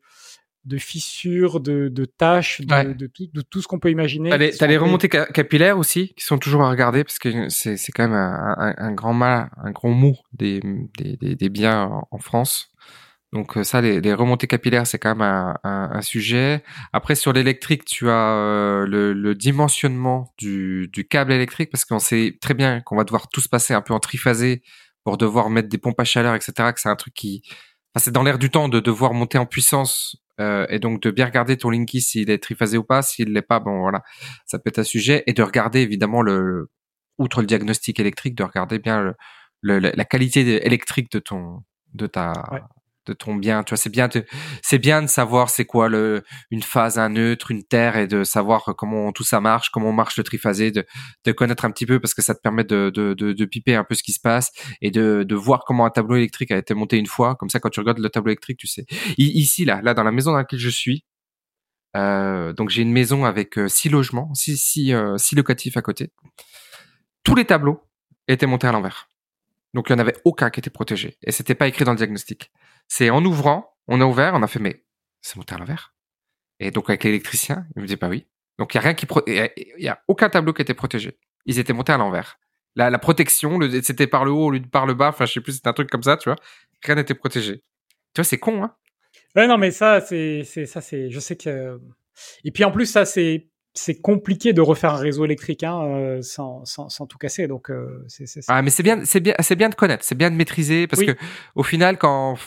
de 0.66 0.78
fissures, 0.78 1.60
de, 1.60 1.88
de 1.90 2.06
tâches, 2.06 2.62
de, 2.62 2.94
de, 2.94 3.08
tout, 3.08 3.28
de 3.34 3.42
tout 3.42 3.62
ce 3.64 3.68
qu'on 3.68 3.80
peut 3.80 3.90
imaginer. 3.90 4.30
T'as 4.30 4.38
les, 4.38 4.64
as 4.64 4.68
les 4.68 4.78
remontées 4.78 5.10
capillaires 5.10 5.78
aussi 5.80 6.14
qui 6.14 6.24
sont 6.24 6.38
toujours 6.38 6.62
à 6.62 6.70
regarder 6.70 7.04
parce 7.04 7.18
que 7.18 7.50
c'est 7.50 7.78
c'est 7.78 7.92
quand 7.92 8.04
même 8.04 8.14
un, 8.14 8.56
un, 8.58 8.76
un, 8.78 8.92
grand 8.94 9.14
mal, 9.14 9.50
un 9.58 9.72
grand 9.72 9.90
mot 9.90 10.16
des, 10.34 10.62
des, 11.00 11.36
des, 11.36 11.50
biens 11.50 12.04
en 12.12 12.18
France. 12.20 12.72
Donc 13.34 13.58
euh, 13.58 13.64
ça, 13.64 13.80
les, 13.80 14.02
les 14.02 14.14
remontées 14.14 14.48
capillaires, 14.48 14.86
c'est 14.86 15.00
quand 15.00 15.10
même 15.16 15.22
un, 15.22 15.58
un, 15.64 15.90
un, 15.94 16.02
sujet. 16.02 16.64
Après, 16.92 17.16
sur 17.16 17.32
l'électrique, 17.32 17.86
tu 17.86 18.10
as 18.10 18.34
euh, 18.34 18.86
le, 18.86 19.14
le, 19.14 19.36
dimensionnement 19.36 20.34
du, 20.38 20.90
du, 20.92 21.08
câble 21.08 21.32
électrique, 21.32 21.70
parce 21.72 21.86
qu'on 21.86 22.00
sait 22.00 22.38
très 22.42 22.54
bien 22.54 22.82
qu'on 22.82 22.98
va 22.98 23.06
devoir 23.06 23.30
tous 23.30 23.48
passer 23.48 23.74
un 23.74 23.82
peu 23.82 23.94
en 23.94 24.00
triphasé 24.00 24.64
pour 25.06 25.18
devoir 25.18 25.50
mettre 25.50 25.70
des 25.70 25.78
pompes 25.78 26.00
à 26.00 26.04
chaleur, 26.04 26.36
etc. 26.36 26.74
Que 26.74 26.82
c'est 26.82 26.90
un 26.90 26.96
truc 26.98 27.14
qui, 27.14 27.42
enfin, 27.96 28.04
c'est 28.04 28.12
dans 28.12 28.24
l'air 28.24 28.38
du 28.38 28.50
temps 28.50 28.68
de 28.68 28.82
devoir 28.82 29.14
monter 29.14 29.38
en 29.38 29.46
puissance 29.46 30.18
euh, 30.42 30.66
et 30.70 30.80
donc 30.80 31.02
de 31.02 31.12
bien 31.12 31.26
regarder 31.26 31.56
ton 31.58 31.70
Linky 31.70 32.02
s'il 32.02 32.30
est 32.30 32.44
triphasé 32.44 32.78
ou 32.78 32.84
pas. 32.84 33.02
S'il 33.02 33.32
l'est 33.32 33.42
pas, 33.42 33.62
bon 33.62 33.80
voilà, 33.80 34.04
ça 34.46 34.60
peut 34.60 34.70
être 34.70 34.80
un 34.80 34.84
sujet. 34.84 35.24
Et 35.28 35.34
de 35.34 35.44
regarder 35.44 35.80
évidemment 35.80 36.22
le, 36.22 36.70
outre 37.18 37.40
le 37.42 37.48
diagnostic 37.48 38.00
électrique, 38.00 38.36
de 38.36 38.44
regarder 38.44 38.78
bien 38.80 39.14
le, 39.62 39.80
la 39.80 40.06
qualité 40.06 40.66
électrique 40.66 41.12
de 41.12 41.20
ton 41.20 41.64
de 41.94 42.08
ta 42.08 42.34
de 43.06 43.14
ton 43.14 43.36
bien. 43.36 43.64
Tu 43.64 43.72
vois, 43.72 43.78
c'est 43.78 43.90
bien 43.90 44.08
de, 44.08 44.26
c'est 44.62 44.80
bien 44.80 45.02
de 45.02 45.08
savoir 45.08 45.50
c'est 45.50 45.66
quoi 45.66 45.90
le, 45.90 46.24
une 46.52 46.64
phase, 46.64 47.00
un 47.00 47.10
neutre, 47.10 47.52
une 47.52 47.64
terre 47.64 47.98
et 47.98 48.08
de 48.08 48.24
savoir 48.24 48.74
comment 48.78 49.12
tout 49.12 49.24
ça 49.24 49.42
marche, 49.42 49.70
comment 49.70 49.92
marche 49.92 50.18
le 50.18 50.24
triphasé, 50.24 50.72
de, 50.72 50.86
connaître 51.32 51.66
un 51.66 51.72
petit 51.72 51.86
peu 51.86 52.00
parce 52.00 52.14
que 52.14 52.22
ça 52.22 52.36
te 52.36 52.42
permet 52.42 52.64
de, 52.64 52.92
de, 52.94 53.14
de, 53.14 53.34
de 53.34 53.46
piper 53.46 53.76
un 53.76 53.84
peu 53.84 53.96
ce 53.96 54.04
qui 54.04 54.12
se 54.12 54.20
passe 54.20 54.52
et 54.82 54.92
de, 54.92 55.24
de 55.24 55.36
voir 55.36 55.64
comment 55.66 55.86
un 55.86 55.90
tableau 55.90 56.16
électrique 56.16 56.52
a 56.52 56.58
été 56.58 56.74
monté 56.74 56.98
une 56.98 57.08
fois. 57.08 57.36
Comme 57.36 57.50
ça, 57.50 57.60
quand 57.60 57.70
tu 57.70 57.80
regardes 57.80 58.00
le 58.00 58.10
tableau 58.10 58.32
électrique, 58.32 58.58
tu 58.58 58.68
sais. 58.68 58.86
ici, 59.18 59.66
là, 59.66 59.82
là, 59.82 59.94
dans 59.94 60.04
la 60.04 60.12
maison 60.12 60.32
dans 60.32 60.38
laquelle 60.38 60.60
je 60.60 60.70
suis, 60.70 61.06
euh, 61.96 62.54
donc 62.54 62.70
j'ai 62.70 62.82
une 62.82 62.92
maison 62.92 63.26
avec 63.26 63.58
euh, 63.58 63.68
six 63.68 63.90
logements, 63.90 64.34
six, 64.34 64.58
six, 64.58 64.94
euh, 64.94 65.18
six 65.18 65.36
locatifs 65.36 65.78
à 65.78 65.82
côté. 65.82 66.12
Tous 67.24 67.36
les 67.36 67.46
tableaux 67.46 67.82
étaient 68.28 68.48
montés 68.48 68.68
à 68.68 68.72
l'envers. 68.72 69.10
Donc 69.74 69.90
il 69.90 69.94
n'y 69.94 70.00
en 70.00 70.02
avait 70.02 70.18
aucun 70.26 70.50
qui 70.50 70.60
était 70.60 70.70
protégé. 70.70 71.18
Et 71.24 71.32
c'était 71.32 71.56
pas 71.56 71.68
écrit 71.68 71.86
dans 71.86 71.92
le 71.92 71.98
diagnostic. 71.98 72.52
C'est 72.94 73.10
en 73.10 73.24
ouvrant, 73.24 73.78
on 73.88 74.02
a 74.02 74.04
ouvert, 74.04 74.34
on 74.36 74.44
a 74.44 74.48
fait, 74.48 74.60
mais 74.60 74.84
c'est 75.22 75.38
monté 75.38 75.56
à 75.56 75.58
l'envers. 75.58 75.96
Et 76.60 76.72
donc 76.72 76.90
avec 76.90 77.06
l'électricien, 77.06 77.66
il 77.78 77.82
me 77.82 77.88
dit, 77.88 77.96
bah 77.96 78.10
oui. 78.10 78.28
Donc 78.60 78.74
il 78.74 78.78
y 78.78 78.80
a 78.80 78.82
rien 78.82 78.94
qui, 78.94 79.08
il 79.28 79.82
y 79.82 79.88
a 79.88 80.04
aucun 80.10 80.28
tableau 80.28 80.52
qui 80.52 80.62
était 80.62 80.74
protégé. 80.74 81.18
Ils 81.46 81.58
étaient 81.58 81.72
montés 81.72 81.94
à 81.94 81.98
l'envers. 81.98 82.38
La, 82.76 82.90
la 82.90 83.00
protection, 83.00 83.60
c'était 83.82 84.08
par 84.08 84.26
le 84.26 84.32
haut 84.32 84.48
au 84.48 84.52
lieu 84.52 84.60
de 84.60 84.68
par 84.68 84.86
le 84.86 84.94
bas. 84.94 85.08
Enfin, 85.08 85.26
je 85.26 85.32
sais 85.32 85.40
plus, 85.40 85.54
c'était 85.54 85.70
un 85.70 85.74
truc 85.74 85.90
comme 85.90 86.04
ça, 86.04 86.18
tu 86.18 86.28
vois. 86.28 86.36
Rien 86.84 86.96
n'était 86.96 87.14
protégé. 87.14 87.64
Tu 88.14 88.20
vois, 88.20 88.26
c'est 88.26 88.40
con, 88.40 88.62
hein. 88.62 88.76
Ouais, 89.38 89.48
non, 89.48 89.58
mais 89.58 89.72
ça, 89.72 90.02
c'est, 90.02 90.44
c'est, 90.44 90.66
ça, 90.66 90.82
c'est, 90.82 91.10
je 91.10 91.20
sais 91.22 91.38
que. 91.38 91.80
Et 92.44 92.52
puis 92.52 92.66
en 92.66 92.72
plus, 92.72 92.88
ça, 92.88 93.06
c'est, 93.06 93.48
c'est 93.74 94.02
compliqué 94.02 94.52
de 94.52 94.60
refaire 94.60 94.96
un 94.96 94.98
réseau 94.98 95.24
électrique 95.24 95.64
hein, 95.64 95.82
euh, 95.82 96.22
sans, 96.22 96.66
sans, 96.66 96.90
sans, 96.90 97.08
tout 97.08 97.18
casser. 97.18 97.48
Donc, 97.48 97.72
euh, 97.72 98.04
c'est, 98.10 98.26
c'est, 98.26 98.42
Ah, 98.50 98.62
mais 98.62 98.70
c'est 98.70 98.84
bien, 98.84 99.06
c'est 99.06 99.22
bien, 99.22 99.34
c'est 99.40 99.56
bien 99.56 99.70
de 99.70 99.76
connaître, 99.76 100.04
c'est 100.04 100.16
bien 100.16 100.30
de 100.30 100.36
maîtriser 100.36 100.88
parce 100.88 101.02
que 101.02 101.16
au 101.56 101.64
final, 101.64 101.98
quand 101.98 102.38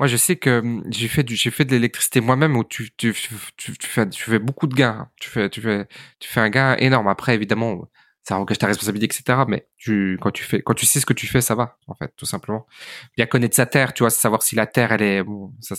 moi, 0.00 0.08
je 0.08 0.16
sais 0.16 0.36
que 0.36 0.60
hum, 0.60 0.84
j'ai 0.90 1.08
fait 1.08 1.22
du, 1.22 1.36
j'ai 1.36 1.50
fait 1.50 1.64
de 1.64 1.70
l'électricité 1.72 2.20
moi-même 2.20 2.56
où 2.56 2.64
tu, 2.64 2.90
tu, 2.96 3.14
tu, 3.56 3.78
tu, 3.78 3.86
fais, 3.86 4.08
tu 4.08 4.24
fais 4.24 4.38
beaucoup 4.38 4.66
de 4.66 4.74
gains. 4.74 5.08
Tu 5.20 5.30
fais, 5.30 5.48
tu 5.48 5.60
fais, 5.60 5.86
tu 6.18 6.28
fais 6.28 6.40
un 6.40 6.50
gain 6.50 6.76
énorme. 6.78 7.08
Après, 7.08 7.34
évidemment, 7.34 7.88
ça 8.24 8.38
engage 8.38 8.58
ta 8.58 8.66
responsabilité, 8.66 9.06
etc. 9.06 9.44
Mais 9.48 9.68
tu, 9.76 10.18
quand 10.20 10.30
tu 10.32 10.42
fais, 10.44 10.62
quand 10.62 10.74
tu 10.74 10.86
sais 10.86 11.00
ce 11.00 11.06
que 11.06 11.12
tu 11.12 11.26
fais, 11.26 11.40
ça 11.40 11.54
va, 11.54 11.78
en 11.86 11.94
fait, 11.94 12.12
tout 12.16 12.26
simplement. 12.26 12.66
Bien 13.16 13.26
connaître 13.26 13.54
sa 13.56 13.66
terre, 13.66 13.94
tu 13.94 14.02
vois, 14.02 14.10
savoir 14.10 14.42
si 14.42 14.56
la 14.56 14.66
terre, 14.66 14.92
elle 14.92 15.02
est, 15.02 15.22
bon, 15.22 15.52
ça, 15.60 15.76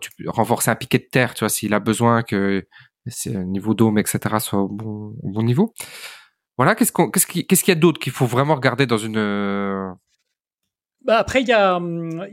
tu 0.00 0.10
renforcer 0.28 0.70
un 0.70 0.76
piquet 0.76 0.98
de 0.98 1.08
terre, 1.10 1.34
tu 1.34 1.40
vois, 1.40 1.48
s'il 1.48 1.74
a 1.74 1.80
besoin 1.80 2.22
que 2.22 2.66
c'est 3.06 3.34
niveau 3.34 3.74
dôme, 3.74 3.98
etc., 3.98 4.18
soit 4.40 4.60
au 4.60 4.68
bon, 4.68 5.14
au 5.22 5.30
bon 5.30 5.42
niveau. 5.42 5.72
Voilà, 6.58 6.74
qu'est-ce 6.74 6.92
qu'on, 6.92 7.10
qu'est-ce 7.10 7.26
qu'il, 7.26 7.46
qu'est-ce 7.46 7.64
qu'il 7.64 7.72
y 7.72 7.76
a 7.76 7.80
d'autre 7.80 8.00
qu'il 8.00 8.12
faut 8.12 8.26
vraiment 8.26 8.54
regarder 8.54 8.86
dans 8.86 8.98
une, 8.98 9.16
bah 11.08 11.16
après, 11.16 11.40
il 11.40 11.48
y 11.48 11.52
a, 11.52 11.80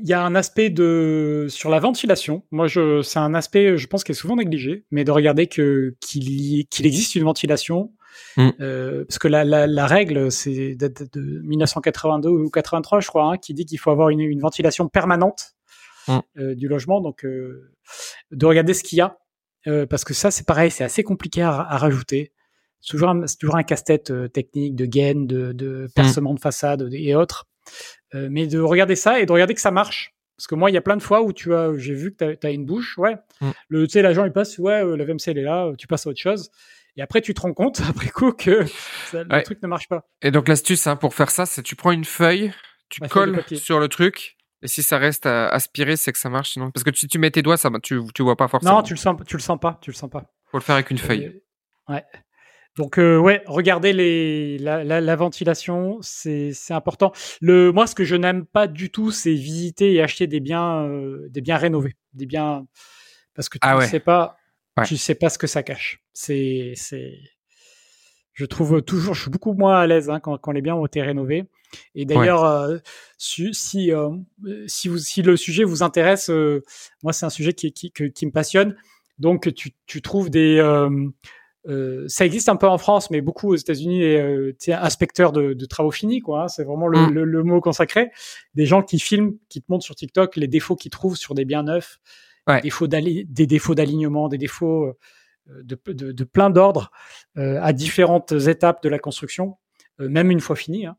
y 0.03 0.11
a 0.11 0.21
un 0.21 0.35
aspect 0.35 0.69
de 0.69 1.45
sur 1.47 1.69
la 1.69 1.79
ventilation. 1.79 2.43
Moi, 2.51 2.67
je, 2.67 3.01
c'est 3.03 3.19
un 3.19 3.33
aspect, 3.33 3.77
je 3.77 3.87
pense, 3.87 4.03
qui 4.03 4.11
est 4.11 4.15
souvent 4.15 4.35
négligé, 4.35 4.83
mais 4.91 5.05
de 5.05 5.11
regarder 5.11 5.47
que 5.47 5.95
qu'il, 6.01 6.67
qu'il 6.67 6.85
existe 6.85 7.15
une 7.15 7.23
ventilation, 7.23 7.93
mm. 8.35 8.49
euh, 8.59 9.05
parce 9.05 9.17
que 9.17 9.29
la, 9.29 9.45
la, 9.45 9.65
la 9.65 9.87
règle, 9.87 10.29
c'est 10.29 10.75
de, 10.75 10.89
de, 10.89 11.41
1982 11.45 12.27
ou 12.27 12.49
83, 12.49 12.99
je 12.99 13.07
crois, 13.07 13.31
hein, 13.31 13.37
qui 13.37 13.53
dit 13.53 13.65
qu'il 13.65 13.79
faut 13.79 13.91
avoir 13.91 14.09
une, 14.09 14.19
une 14.19 14.41
ventilation 14.41 14.89
permanente 14.89 15.53
mm. 16.09 16.19
euh, 16.39 16.55
du 16.55 16.67
logement. 16.67 16.99
Donc, 16.99 17.23
euh, 17.23 17.71
de 18.31 18.45
regarder 18.45 18.73
ce 18.73 18.83
qu'il 18.83 18.97
y 18.97 19.01
a, 19.01 19.17
parce 19.89 20.03
que 20.03 20.13
ça, 20.13 20.31
c'est 20.31 20.45
pareil, 20.45 20.69
c'est 20.69 20.83
assez 20.83 21.03
compliqué 21.03 21.41
à, 21.43 21.51
à 21.51 21.77
rajouter. 21.77 22.33
C'est 22.81 22.91
toujours 22.91 23.07
un, 23.07 23.25
c'est 23.25 23.37
toujours 23.37 23.55
un 23.55 23.63
casse-tête 23.63 24.11
technique 24.33 24.75
de 24.75 24.85
gaine, 24.85 25.27
de, 25.27 25.53
de 25.53 25.87
percement 25.95 26.33
mm. 26.33 26.35
de 26.35 26.39
façade 26.41 26.89
et 26.91 27.15
autres. 27.15 27.47
Euh, 28.15 28.27
mais 28.31 28.47
de 28.47 28.59
regarder 28.59 28.95
ça 28.95 29.19
et 29.19 29.25
de 29.25 29.31
regarder 29.31 29.53
que 29.53 29.61
ça 29.61 29.71
marche. 29.71 30.13
Parce 30.37 30.47
que 30.47 30.55
moi, 30.55 30.69
il 30.69 30.73
y 30.73 30.77
a 30.77 30.81
plein 30.81 30.97
de 30.97 31.03
fois 31.03 31.21
où 31.21 31.31
tu 31.31 31.53
as, 31.53 31.77
j'ai 31.77 31.93
vu 31.93 32.13
que 32.13 32.33
tu 32.33 32.47
as, 32.47 32.51
une 32.51 32.65
bouche, 32.65 32.97
ouais. 32.97 33.15
Mm. 33.41 33.51
Le, 33.69 33.87
tu 33.87 33.93
sais, 33.93 34.01
l'agent, 34.01 34.25
il 34.25 34.31
passe, 34.31 34.57
ouais, 34.57 34.83
euh, 34.83 34.97
la 34.97 35.05
VMC, 35.05 35.27
elle 35.27 35.37
est 35.37 35.43
là, 35.43 35.71
tu 35.77 35.87
passes 35.87 36.07
à 36.07 36.09
autre 36.09 36.19
chose. 36.19 36.51
Et 36.97 37.01
après, 37.01 37.21
tu 37.21 37.33
te 37.33 37.41
rends 37.41 37.53
compte, 37.53 37.81
après 37.89 38.09
coup, 38.09 38.31
que 38.31 38.65
le 39.13 39.43
truc 39.43 39.61
ne 39.61 39.67
marche 39.67 39.87
pas. 39.87 40.05
Et 40.21 40.31
donc, 40.31 40.47
l'astuce, 40.47 40.87
hein, 40.87 40.95
pour 40.95 41.13
faire 41.13 41.29
ça, 41.29 41.45
c'est 41.45 41.61
tu 41.61 41.75
prends 41.75 41.91
une 41.91 42.05
feuille, 42.05 42.51
tu 42.89 43.01
colles 43.01 43.43
sur 43.55 43.79
le 43.79 43.87
truc, 43.87 44.37
Et 44.61 44.67
si 44.67 44.83
ça 44.83 44.97
reste 44.97 45.25
aspiré, 45.25 45.95
c'est 45.95 46.11
que 46.11 46.19
ça 46.19 46.29
marche 46.29 46.51
sinon. 46.51 46.71
Parce 46.71 46.83
que 46.83 46.93
si 46.93 47.07
tu 47.07 47.17
mets 47.17 47.31
tes 47.31 47.41
doigts, 47.41 47.57
ça, 47.57 47.69
tu, 47.81 48.01
tu 48.13 48.23
vois 48.23 48.35
pas 48.35 48.47
forcément. 48.47 48.75
Non, 48.75 48.83
tu 48.83 48.93
le 48.93 48.99
sens, 48.99 49.15
tu 49.25 49.37
le 49.37 49.41
sens 49.41 49.59
pas, 49.59 49.79
tu 49.81 49.91
le 49.91 49.95
sens 49.95 50.09
pas. 50.09 50.23
Faut 50.51 50.57
le 50.57 50.63
faire 50.63 50.75
avec 50.75 50.91
une 50.91 50.97
feuille. 50.97 51.41
ouais. 51.87 52.03
Donc 52.75 52.97
euh, 52.97 53.17
ouais, 53.17 53.41
regardez 53.45 53.93
les, 53.93 54.57
la, 54.57 54.83
la, 54.83 54.99
la 54.99 55.15
ventilation, 55.15 55.97
c'est 56.01 56.53
important. 56.71 57.13
Le, 57.39 57.71
moi, 57.71 57.87
ce 57.87 57.95
que 57.95 58.03
je 58.03 58.15
n'aime 58.15 58.45
pas 58.45 58.67
du 58.67 58.91
tout, 58.91 59.11
c'est 59.11 59.33
visiter 59.33 59.93
et 59.93 60.01
acheter 60.01 60.27
des 60.27 60.41
biens, 60.41 60.83
euh, 60.83 61.27
des 61.29 61.41
biens 61.41 61.57
rénovés, 61.57 61.95
des 62.13 62.25
biens 62.25 62.65
parce 63.33 63.49
que 63.49 63.57
tu 63.57 63.67
ah 63.67 63.77
ne 63.77 63.85
sais 63.85 63.99
pas, 63.99 64.37
tu 64.85 64.97
sais 64.97 65.15
pas 65.15 65.29
ce 65.29 65.37
que 65.37 65.47
ça 65.47 65.63
cache. 65.63 66.01
C'est, 66.13 66.73
c'est, 66.75 67.17
je 68.33 68.45
trouve 68.45 68.81
toujours, 68.81 69.13
je 69.13 69.21
suis 69.21 69.31
beaucoup 69.31 69.53
moins 69.53 69.79
à 69.79 69.87
l'aise 69.87 70.09
hein, 70.09 70.19
quand, 70.19 70.37
quand 70.37 70.51
les 70.51 70.61
biens 70.61 70.75
ont 70.75 70.85
été 70.85 71.01
rénovés. 71.01 71.45
Et 71.95 72.05
d'ailleurs, 72.05 72.43
euh, 72.43 72.77
si 73.17 73.53
si, 73.53 73.91
si, 74.67 74.87
vous, 74.89 74.97
si 74.97 75.21
le 75.21 75.37
sujet 75.37 75.63
vous 75.63 75.81
intéresse, 75.81 76.29
moi 77.03 77.13
c'est 77.13 77.25
un 77.25 77.29
sujet 77.29 77.53
qui, 77.53 77.71
qui, 77.71 77.91
qui, 77.91 78.25
me 78.25 78.31
passionne. 78.31 78.75
Donc 79.17 79.53
tu, 79.53 79.71
tu 79.85 80.01
trouves 80.01 80.29
des 80.29 80.57
euh, 80.59 80.89
ça 82.07 82.25
existe 82.25 82.49
un 82.49 82.55
peu 82.55 82.67
en 82.67 82.77
France, 82.77 83.09
mais 83.09 83.21
beaucoup 83.21 83.53
aux 83.53 83.55
États-Unis, 83.55 84.03
euh, 84.03 84.51
inspecteurs 84.67 85.31
de, 85.31 85.53
de, 85.53 85.65
travaux 85.65 85.91
finis, 85.91 86.19
quoi. 86.21 86.43
Hein, 86.43 86.47
c'est 86.47 86.63
vraiment 86.63 86.87
le, 86.87 87.07
mm. 87.07 87.13
le, 87.13 87.23
le, 87.25 87.43
mot 87.43 87.61
consacré. 87.61 88.11
Des 88.53 88.65
gens 88.65 88.83
qui 88.83 88.99
filment, 88.99 89.33
qui 89.49 89.61
te 89.61 89.65
montrent 89.69 89.85
sur 89.85 89.95
TikTok 89.95 90.35
les 90.35 90.47
défauts 90.47 90.75
qu'ils 90.75 90.91
trouvent 90.91 91.17
sur 91.17 91.33
des 91.33 91.45
biens 91.45 91.63
neufs, 91.63 91.99
ouais. 92.47 92.57
des 92.57 92.61
défauts 92.63 92.87
des 92.87 93.47
défauts 93.47 93.75
d'alignement, 93.75 94.27
des 94.29 94.37
défauts 94.37 94.95
euh, 95.51 95.61
de, 95.63 95.79
de, 95.93 96.11
de 96.11 96.23
plein 96.23 96.49
d'ordres 96.49 96.91
euh, 97.37 97.59
à 97.61 97.71
différentes 97.71 98.31
étapes 98.31 98.81
de 98.81 98.89
la 98.89 98.97
construction, 98.97 99.57
euh, 99.99 100.09
même 100.09 100.31
une 100.31 100.39
fois 100.39 100.55
fini. 100.55 100.87
Hein. 100.87 100.97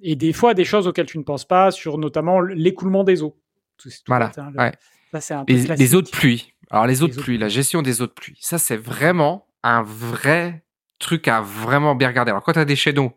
et 0.00 0.16
des 0.16 0.32
fois, 0.32 0.54
des 0.54 0.64
choses 0.64 0.86
auxquelles 0.86 1.06
tu 1.06 1.18
ne 1.18 1.22
penses 1.22 1.44
pas, 1.44 1.70
sur 1.70 1.98
notamment 1.98 2.40
l'écoulement 2.40 3.04
des 3.04 3.22
eaux. 3.22 3.38
Tout, 3.76 3.90
voilà. 4.06 4.32
Hein, 4.38 4.52
ouais. 4.56 5.20
Ça, 5.20 5.40
un 5.40 5.44
peu 5.44 5.52
les, 5.52 5.76
les, 5.76 5.94
eaux 5.94 6.00
de 6.00 6.08
pluie. 6.08 6.51
Alors 6.72 6.86
les 6.86 7.02
eaux 7.02 7.08
de 7.08 7.14
pluie, 7.14 7.36
la 7.38 7.48
gestion 7.48 7.82
des 7.82 8.00
eaux 8.00 8.06
de 8.06 8.12
pluie, 8.12 8.38
ça 8.40 8.58
c'est 8.58 8.76
vraiment 8.76 9.46
un 9.62 9.82
vrai 9.82 10.64
truc 10.98 11.28
à 11.28 11.42
vraiment 11.42 11.94
bien 11.94 12.08
regarder. 12.08 12.30
Alors 12.30 12.42
quand 12.42 12.54
tu 12.54 12.58
as 12.58 12.64
des 12.64 12.76
shadows, 12.76 13.12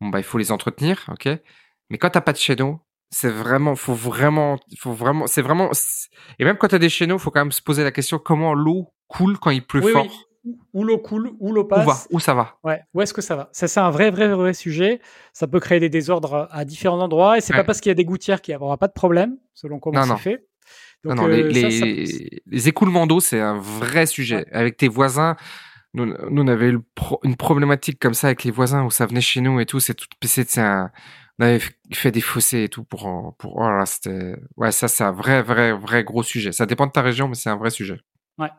bon 0.00 0.08
bah 0.08 0.20
il 0.20 0.24
faut 0.24 0.38
les 0.38 0.52
entretenir, 0.52 1.10
ok? 1.12 1.28
Mais 1.90 1.98
quand 1.98 2.10
t'as 2.10 2.20
pas 2.20 2.32
de 2.32 2.38
shadow, 2.38 2.78
c'est 3.10 3.28
vraiment, 3.28 3.74
faut 3.74 3.94
vraiment, 3.94 4.58
faut 4.78 4.92
vraiment, 4.92 5.26
c'est 5.26 5.42
vraiment. 5.42 5.70
Et 6.38 6.44
même 6.44 6.56
quand 6.56 6.68
tu 6.68 6.76
as 6.76 6.78
des 6.78 6.86
il 6.86 7.18
faut 7.18 7.32
quand 7.32 7.40
même 7.40 7.52
se 7.52 7.62
poser 7.62 7.82
la 7.82 7.90
question 7.90 8.20
comment 8.20 8.54
l'eau 8.54 8.92
coule 9.08 9.38
quand 9.38 9.50
il 9.50 9.66
pleut 9.66 9.82
fort. 9.82 10.06
Oui. 10.06 10.56
Où 10.72 10.84
l'eau 10.84 10.96
coule, 10.96 11.32
où 11.38 11.52
l'eau 11.52 11.64
passe. 11.64 11.84
Où, 11.84 11.90
va, 11.90 11.96
où 12.12 12.20
ça 12.20 12.32
va? 12.32 12.58
Ouais, 12.64 12.80
où 12.94 13.02
est-ce 13.02 13.12
que 13.12 13.20
ça 13.20 13.36
va? 13.36 13.50
Ça, 13.52 13.68
c'est 13.68 13.80
un 13.80 13.90
vrai, 13.90 14.10
vrai, 14.10 14.28
vrai 14.28 14.54
sujet. 14.54 15.00
Ça 15.34 15.46
peut 15.46 15.60
créer 15.60 15.80
des 15.80 15.90
désordres 15.90 16.48
à 16.50 16.64
différents 16.64 17.00
endroits. 17.00 17.36
Et 17.36 17.42
c'est 17.42 17.52
pas 17.52 17.64
parce 17.64 17.80
qu'il 17.80 17.90
y 17.90 17.92
a 17.92 17.94
des 17.94 18.06
gouttières 18.06 18.40
qu'il 18.40 18.56
n'y 18.56 18.62
aura 18.62 18.78
pas 18.78 18.88
de 18.88 18.94
problème, 18.94 19.36
selon 19.52 19.80
comment 19.80 20.02
c'est 20.02 20.16
fait 20.16 20.46
non, 21.04 21.14
non, 21.14 21.26
les, 21.26 21.42
euh, 21.42 22.40
les, 22.46 22.68
écoulements 22.68 23.06
d'eau, 23.06 23.20
c'est 23.20 23.40
un 23.40 23.58
vrai 23.58 24.06
sujet. 24.06 24.46
Avec 24.52 24.76
tes 24.76 24.88
voisins, 24.88 25.36
nous, 25.94 26.06
nous 26.06 26.42
on 26.42 26.48
avait 26.48 26.72
une 27.24 27.36
problématique 27.36 27.98
comme 27.98 28.14
ça 28.14 28.28
avec 28.28 28.44
les 28.44 28.50
voisins 28.50 28.84
où 28.84 28.90
ça 28.90 29.06
venait 29.06 29.20
chez 29.20 29.40
nous 29.40 29.60
et 29.60 29.66
tout. 29.66 29.80
C'est 29.80 29.94
tout, 29.94 30.06
c'est 30.22 30.58
un, 30.58 30.90
on 31.38 31.44
avait 31.44 31.62
fait 31.92 32.10
des 32.10 32.20
fossés 32.20 32.64
et 32.64 32.68
tout 32.68 32.84
pour, 32.84 33.34
pour, 33.38 33.54
voilà, 33.54 33.86
c'était, 33.86 34.36
ouais, 34.56 34.72
ça, 34.72 34.88
c'est 34.88 35.04
un 35.04 35.12
vrai, 35.12 35.42
vrai, 35.42 35.72
vrai 35.72 36.04
gros 36.04 36.22
sujet. 36.22 36.52
Ça 36.52 36.66
dépend 36.66 36.86
de 36.86 36.92
ta 36.92 37.00
région, 37.00 37.28
mais 37.28 37.34
c'est 37.34 37.48
un 37.48 37.56
vrai 37.56 37.70
sujet. 37.70 37.98
Ouais. 38.36 38.50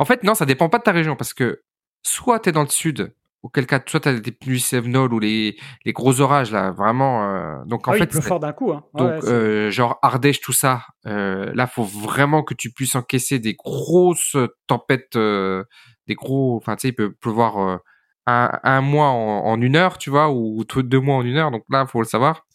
En 0.00 0.04
fait, 0.04 0.24
non, 0.24 0.34
ça 0.34 0.44
dépend 0.44 0.68
pas 0.68 0.78
de 0.78 0.82
ta 0.82 0.92
région 0.92 1.14
parce 1.14 1.32
que 1.32 1.62
soit 2.02 2.40
tu 2.40 2.48
es 2.48 2.52
dans 2.52 2.62
le 2.62 2.68
sud 2.68 3.14
auquel 3.42 3.66
cas 3.66 3.80
soit 3.86 4.06
as 4.06 4.20
des 4.20 4.32
pluies 4.32 4.60
sévenoles 4.60 5.12
ou 5.12 5.18
les, 5.18 5.58
les 5.84 5.92
gros 5.92 6.20
orages 6.20 6.52
là 6.52 6.70
vraiment 6.70 7.24
euh, 7.24 7.64
donc 7.66 7.88
en 7.88 7.92
ah 7.92 7.96
fait 7.96 8.10
il 8.14 8.22
fort 8.22 8.40
d'un 8.40 8.52
coup 8.52 8.72
hein. 8.72 8.84
donc 8.94 9.24
euh, 9.24 9.70
genre 9.70 9.98
Ardèche 10.02 10.40
tout 10.40 10.52
ça 10.52 10.86
euh, 11.06 11.52
là 11.54 11.66
faut 11.66 11.84
vraiment 11.84 12.42
que 12.42 12.54
tu 12.54 12.70
puisses 12.72 12.94
encaisser 12.94 13.38
des 13.38 13.54
grosses 13.54 14.36
tempêtes 14.66 15.16
euh, 15.16 15.64
des 16.06 16.14
gros 16.14 16.56
enfin 16.56 16.76
tu 16.76 16.82
sais 16.82 16.88
il 16.88 16.94
peut 16.94 17.12
pleuvoir 17.12 17.80
un, 18.26 18.60
un 18.62 18.80
mois 18.80 19.08
en, 19.08 19.44
en, 19.46 19.60
une 19.60 19.76
heure 19.76 19.98
tu 19.98 20.10
vois 20.10 20.30
ou 20.30 20.64
deux 20.64 21.00
mois 21.00 21.16
en 21.16 21.24
une 21.24 21.36
heure 21.36 21.50
donc 21.50 21.64
là 21.70 21.86
faut 21.86 22.00
le 22.00 22.06
savoir. 22.06 22.46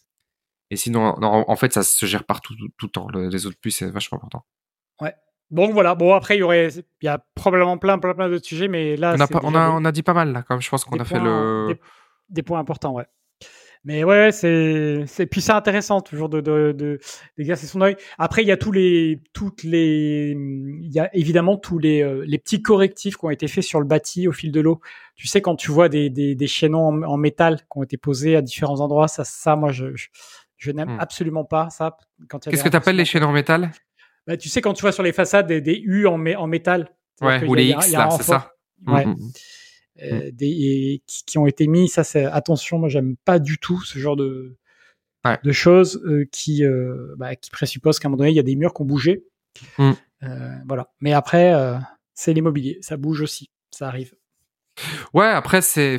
Et 0.70 0.76
sinon 0.76 1.14
en 1.22 1.56
fait 1.56 1.72
ça 1.72 1.82
se 1.82 2.04
gère 2.04 2.24
partout 2.24 2.54
tout, 2.54 2.68
tout 2.76 2.86
le 2.86 2.90
temps. 2.90 3.08
Les 3.08 3.46
autres 3.46 3.56
pluies 3.58 3.72
c'est 3.72 3.90
vachement 3.90 4.18
important. 4.18 4.44
Ouais 5.00 5.14
donc 5.50 5.72
voilà, 5.72 5.94
bon 5.94 6.12
après 6.14 6.36
il 6.36 6.40
y 6.40 6.42
aurait, 6.42 6.68
il 6.68 7.06
y 7.06 7.08
a 7.08 7.24
probablement 7.34 7.78
plein, 7.78 7.98
plein, 7.98 8.14
plein 8.14 8.28
de 8.28 8.38
sujets, 8.38 8.68
mais 8.68 8.96
là 8.96 9.14
on 9.16 9.20
a, 9.20 9.28
on 9.44 9.54
a, 9.54 9.70
on 9.70 9.84
a, 9.84 9.92
dit 9.92 10.02
pas 10.02 10.12
mal 10.12 10.32
là, 10.32 10.42
comme 10.42 10.60
je 10.60 10.68
pense 10.68 10.84
qu'on 10.84 10.98
a 10.98 11.04
fait 11.04 11.18
le 11.18 11.76
des, 12.28 12.42
points 12.42 12.58
importants, 12.58 12.92
ouais. 12.92 13.06
Mais 13.84 14.04
ouais, 14.04 14.32
c'est, 14.32 15.04
c'est 15.06 15.24
puis 15.24 15.40
c'est 15.40 15.52
intéressant 15.52 16.00
toujours 16.02 16.28
de, 16.28 16.40
de, 16.40 16.74
de 16.76 16.98
d'exercer 17.38 17.66
son 17.66 17.80
œil. 17.80 17.96
Après 18.18 18.42
il 18.42 18.48
y 18.48 18.52
a 18.52 18.58
tous 18.58 18.72
les, 18.72 19.22
toutes 19.32 19.62
les, 19.62 20.36
il 20.36 20.92
y 20.92 20.98
a 20.98 21.08
évidemment 21.16 21.56
tous 21.56 21.78
les, 21.78 22.02
euh, 22.02 22.24
les 22.26 22.38
petits 22.38 22.60
correctifs 22.60 23.16
qui 23.16 23.24
ont 23.24 23.30
été 23.30 23.48
faits 23.48 23.64
sur 23.64 23.80
le 23.80 23.86
bâti 23.86 24.28
au 24.28 24.32
fil 24.32 24.52
de 24.52 24.60
l'eau. 24.60 24.80
Tu 25.14 25.28
sais 25.28 25.40
quand 25.40 25.56
tu 25.56 25.70
vois 25.70 25.88
des, 25.88 26.10
des, 26.10 26.34
des 26.34 26.46
chaînons 26.46 27.02
en, 27.04 27.16
métal 27.16 27.60
qui 27.60 27.78
ont 27.78 27.82
été 27.82 27.96
posés 27.96 28.36
à 28.36 28.42
différents 28.42 28.80
endroits, 28.80 29.08
ça, 29.08 29.24
ça 29.24 29.56
moi 29.56 29.70
je, 29.70 29.86
je, 30.56 30.70
n'aime 30.72 30.96
hmm. 30.96 31.00
absolument 31.00 31.44
pas 31.44 31.70
ça. 31.70 31.96
Qu'est-ce 32.28 32.64
que 32.64 32.68
tu 32.68 32.76
appelles 32.76 32.96
les 32.96 33.06
chaînons 33.06 33.28
en 33.28 33.32
métal? 33.32 33.70
Bah, 34.28 34.36
tu 34.36 34.50
sais, 34.50 34.60
quand 34.60 34.74
tu 34.74 34.82
vois 34.82 34.92
sur 34.92 35.02
les 35.02 35.14
façades 35.14 35.46
des, 35.46 35.62
des 35.62 35.80
U 35.82 36.06
en, 36.06 36.24
en 36.24 36.46
métal. 36.46 36.94
Ouais, 37.22 37.44
ou 37.46 37.54
les 37.54 37.70
X, 37.70 37.90
là, 37.92 38.10
c'est 38.10 38.22
ça. 38.22 38.52
Ouais. 38.86 39.06
Mmh, 39.06 39.10
mmh. 39.10 39.32
Euh, 40.02 40.30
des, 40.32 41.02
qui, 41.06 41.24
qui, 41.24 41.38
ont 41.38 41.46
été 41.48 41.66
mis, 41.66 41.88
ça 41.88 42.04
c'est 42.04 42.24
attention, 42.24 42.78
moi 42.78 42.88
j'aime 42.88 43.16
pas 43.24 43.40
du 43.40 43.58
tout 43.58 43.82
ce 43.82 43.98
genre 43.98 44.14
de, 44.14 44.56
ouais. 45.24 45.36
de 45.42 45.50
choses 45.50 46.00
euh, 46.06 46.24
qui, 46.30 46.64
euh, 46.64 47.16
bah, 47.16 47.34
qui 47.34 47.50
présupposent 47.50 47.98
qu'à 47.98 48.06
un 48.06 48.10
moment 48.10 48.18
donné 48.18 48.30
il 48.30 48.36
y 48.36 48.38
a 48.38 48.44
des 48.44 48.54
murs 48.54 48.72
qui 48.72 48.82
ont 48.82 48.84
bougé. 48.84 49.24
Mmh. 49.76 49.92
Voilà. 50.68 50.92
Mais 51.00 51.14
après, 51.14 51.52
c'est 52.14 52.32
l'immobilier, 52.32 52.78
ça 52.80 52.96
bouge 52.96 53.22
aussi, 53.22 53.50
ça 53.72 53.88
arrive. 53.88 54.14
Ouais, 55.12 55.26
après 55.26 55.62
c'est 55.62 55.98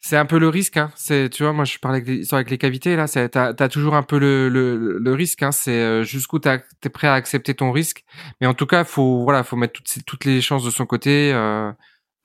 c'est 0.00 0.16
un 0.16 0.26
peu 0.26 0.38
le 0.38 0.48
risque. 0.48 0.76
Hein. 0.76 0.90
C'est, 0.94 1.30
tu 1.30 1.42
vois, 1.42 1.52
moi 1.52 1.64
je 1.64 1.78
parlais 1.78 1.98
avec 1.98 2.08
les, 2.08 2.34
avec 2.34 2.50
les 2.50 2.58
cavités 2.58 2.96
là. 2.96 3.06
C'est, 3.06 3.30
t'as, 3.30 3.52
as 3.58 3.68
toujours 3.68 3.94
un 3.94 4.02
peu 4.02 4.18
le, 4.18 4.48
le, 4.48 4.98
le 4.98 5.12
risque. 5.12 5.42
Hein. 5.42 5.52
C'est 5.52 5.80
euh, 5.80 6.02
jusqu'où 6.02 6.38
t'es 6.38 6.60
prêt 6.92 7.08
à 7.08 7.14
accepter 7.14 7.54
ton 7.54 7.72
risque. 7.72 8.04
Mais 8.40 8.46
en 8.46 8.54
tout 8.54 8.66
cas, 8.66 8.84
faut 8.84 9.24
voilà, 9.24 9.42
faut 9.42 9.56
mettre 9.56 9.74
toutes, 9.74 10.04
toutes 10.06 10.24
les 10.24 10.40
chances 10.40 10.64
de 10.64 10.70
son 10.70 10.86
côté. 10.86 11.32
Euh, 11.32 11.72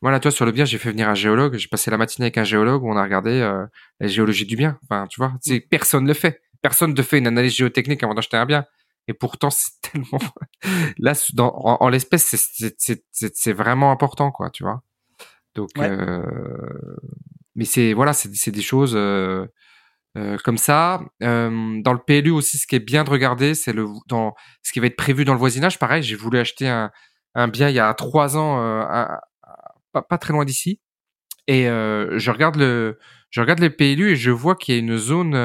voilà, 0.02 0.20
toi 0.20 0.32
sur 0.32 0.46
le 0.46 0.52
bien, 0.52 0.66
j'ai 0.66 0.78
fait 0.78 0.92
venir 0.92 1.10
un 1.10 1.16
géologue. 1.16 1.56
J'ai 1.58 1.68
passé 1.68 1.92
la 1.92 1.98
matinée 1.98 2.26
avec 2.26 2.38
un 2.38 2.44
géologue 2.44 2.84
où 2.84 2.92
on 2.92 2.98
a 2.98 3.04
regardé 3.04 3.32
euh, 3.32 3.66
la 4.00 4.08
géologie 4.08 4.46
du 4.46 4.56
bien. 4.56 4.80
Enfin, 4.84 5.08
tu 5.08 5.20
vois, 5.20 5.34
c'est 5.42 5.60
personne 5.60 6.08
le 6.08 6.14
fait. 6.14 6.42
Personne 6.62 6.94
ne 6.94 7.02
fait 7.02 7.18
une 7.18 7.28
analyse 7.28 7.56
géotechnique 7.56 8.04
avant 8.04 8.14
d'acheter 8.14 8.38
un 8.38 8.46
bien. 8.46 8.66
Et 9.08 9.14
pourtant, 9.14 9.50
c'est 9.52 9.72
tellement 9.82 10.20
là, 11.00 11.14
dans, 11.34 11.52
en, 11.56 11.90
l'espèce, 11.90 12.26
c'est, 12.26 12.76
c'est, 12.78 13.04
c'est, 13.12 13.36
c'est 13.36 13.54
vraiment 13.54 13.92
important, 13.92 14.32
quoi. 14.32 14.50
Tu 14.50 14.64
vois. 14.64 14.84
Donc, 15.56 15.70
euh, 15.78 16.22
mais 17.56 17.66
c'est 17.66 17.93
voilà, 17.93 18.14
c'est 18.14 18.52
des 18.52 18.62
choses 18.62 18.93
euh, 18.95 19.45
euh, 20.18 20.38
comme 20.43 20.58
ça. 20.58 21.02
Euh, 21.24 21.82
dans 21.82 21.93
le 21.93 21.99
PLU 21.99 22.32
aussi, 22.32 22.58
ce 22.58 22.68
qui 22.68 22.76
est 22.76 22.80
bien 22.80 23.04
de 23.04 23.10
regarder, 23.10 23.56
c'est 23.56 23.74
le 23.74 23.86
dans 24.08 24.34
ce 24.64 24.72
qui 24.72 24.80
va 24.80 24.88
être 24.88 24.95
prévu 24.95 25.26
dans 25.26 25.34
le 25.34 25.39
voisinage. 25.39 25.80
Pareil, 25.80 26.04
j'ai 26.04 26.16
voulu 26.16 26.39
acheter 26.39 26.68
un, 26.68 26.91
un 27.36 27.47
bien 27.47 27.70
il 27.70 27.76
y 27.76 27.80
a 27.80 27.93
trois 27.93 28.38
ans, 28.38 28.58
pas, 29.91 30.02
pas, 30.02 30.18
très 30.18 30.34
loin 30.34 30.45
d'ici, 30.45 30.80
et 31.47 31.66
je 31.66 32.32
regarde 32.32 32.56
le 32.58 32.99
je 33.30 33.41
regarde 33.41 33.60
le 33.60 33.70
PLU 33.70 34.12
et 34.12 34.16
je 34.16 34.32
vois 34.32 34.56
qu'il 34.56 34.76
y 34.76 34.78
a 34.78 34.80
une 34.80 34.97
zone 34.97 35.36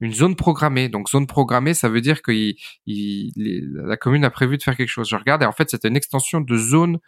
une 0.00 0.12
zone 0.12 0.36
programmée. 0.36 0.88
Donc 0.88 1.08
zone 1.10 1.26
programmée, 1.26 1.74
ça 1.74 1.88
veut 1.88 2.00
dire 2.02 2.22
que 2.22 2.32
il, 2.32 3.72
la 3.86 3.96
commune 3.96 4.24
a 4.24 4.30
prévu 4.30 4.58
de 4.58 4.62
faire 4.62 4.76
quelque 4.76 4.88
chose. 4.88 5.08
Je 5.08 5.16
regarde 5.16 5.42
et 5.42 5.46
en 5.46 5.52
fait, 5.52 5.70
c'est 5.70 5.84
une 5.84 5.96
extension 5.96 6.40
de 6.42 6.56
zone 6.56 6.98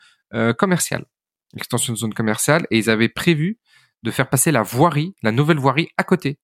commerciale, 0.58 1.04
extension 1.56 1.92
de 1.92 1.98
zone 1.98 2.14
commerciale, 2.14 2.66
et 2.70 2.78
ils 2.78 2.90
avaient 2.90 3.08
prévu 3.10 3.58
de 4.04 4.10
faire 4.10 4.28
passer 4.28 4.52
la 4.52 4.62
voirie, 4.62 5.14
la 5.22 5.32
nouvelle 5.32 5.58
voirie 5.58 5.88
à 5.96 6.04
côté. 6.04 6.38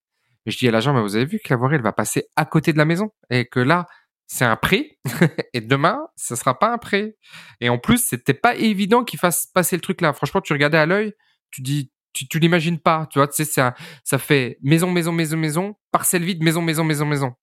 Je 0.47 0.57
dis 0.57 0.67
à 0.67 0.71
l'agent, 0.71 0.95
mais 0.95 1.03
vous 1.03 1.15
avez 1.15 1.27
vu 1.27 1.39
que 1.39 1.51
la 1.51 1.57
voirie, 1.57 1.77
elle 1.77 1.83
va 1.83 1.93
passer 1.93 2.25
à 2.35 2.47
côté 2.47 2.73
de 2.73 2.79
la 2.79 2.87
maison 2.87 3.11
et 3.29 3.45
que 3.45 3.61
là, 3.61 3.87
c'est 4.27 4.47
un 4.47 4.57
prêt 4.57 4.99
et 5.53 5.61
demain, 5.61 5.99
ce 6.17 6.35
sera 6.37 6.59
pas 6.59 6.73
un 6.73 6.79
prêt. 6.79 7.17
Et 7.61 7.69
en 7.69 7.79
plus, 7.79 8.03
c'était 8.03 8.35
pas 8.35 8.57
évident 8.57 9.05
qu'il 9.05 9.19
fasse 9.19 9.47
passer 9.53 9.77
le 9.77 9.83
truc 9.83 10.01
là. 10.01 10.15
Franchement, 10.15 10.41
tu 10.41 10.55
regardais 10.55 10.79
à 10.79 10.87
l'œil, 10.87 11.13
tu 11.51 11.61
dis, 11.61 11.93
tu, 12.15 12.27
tu 12.27 12.39
l'imagines 12.39 12.79
pas. 12.79 13.07
Tu 13.11 13.19
vois, 13.19 13.29
tu 13.29 13.45
ça, 13.45 13.75
ça 14.05 14.19
fait 14.19 14.57
maison, 14.63 14.91
maison, 14.91 15.13
maison, 15.13 15.37
maison, 15.37 15.77
parcelle 15.93 16.25
vide, 16.25 16.43
maison, 16.43 16.63
maison, 16.63 16.85
maison, 16.85 17.05
maison. 17.05 17.35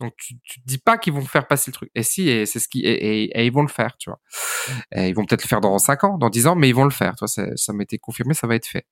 Donc 0.00 0.12
tu, 0.18 0.34
tu 0.42 0.60
dis 0.66 0.78
pas 0.78 0.98
qu'ils 0.98 1.14
vont 1.14 1.22
faire 1.22 1.46
passer 1.46 1.70
le 1.70 1.72
truc. 1.72 1.90
Et 1.94 2.02
si, 2.02 2.28
et 2.28 2.44
c'est 2.44 2.58
ce 2.58 2.68
qui, 2.68 2.80
et, 2.80 3.24
et, 3.24 3.46
ils 3.46 3.52
vont 3.52 3.62
le 3.62 3.68
faire, 3.68 3.96
tu 3.96 4.10
vois. 4.10 4.20
Et 4.94 5.08
ils 5.08 5.14
vont 5.14 5.24
peut-être 5.24 5.42
le 5.42 5.48
faire 5.48 5.62
dans 5.62 5.78
5 5.78 6.04
ans, 6.04 6.18
dans 6.18 6.28
10 6.28 6.48
ans, 6.48 6.56
mais 6.56 6.68
ils 6.68 6.74
vont 6.74 6.84
le 6.84 6.90
faire. 6.90 7.14
Toi, 7.16 7.28
ça, 7.28 7.46
ça 7.56 7.72
m'était 7.72 7.96
confirmé, 7.96 8.34
ça 8.34 8.46
va 8.46 8.56
être 8.56 8.66
fait. 8.66 8.84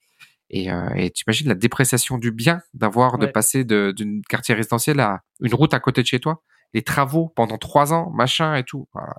Et, 0.56 0.70
euh, 0.70 0.88
et 0.94 1.10
tu 1.10 1.24
imagines 1.26 1.48
la 1.48 1.56
dépréciation 1.56 2.16
du 2.16 2.30
bien 2.30 2.62
d'avoir 2.74 3.18
de 3.18 3.26
passer 3.26 3.64
d'une 3.64 4.22
quartier 4.22 4.54
résidentiel 4.54 5.00
à 5.00 5.22
une 5.40 5.52
route 5.52 5.74
à 5.74 5.80
côté 5.80 6.00
de 6.02 6.06
chez 6.06 6.20
toi, 6.20 6.44
les 6.74 6.82
travaux 6.82 7.28
pendant 7.34 7.58
trois 7.58 7.92
ans, 7.92 8.08
machin 8.10 8.54
et 8.54 8.62
tout. 8.62 8.86
Voilà, 8.92 9.14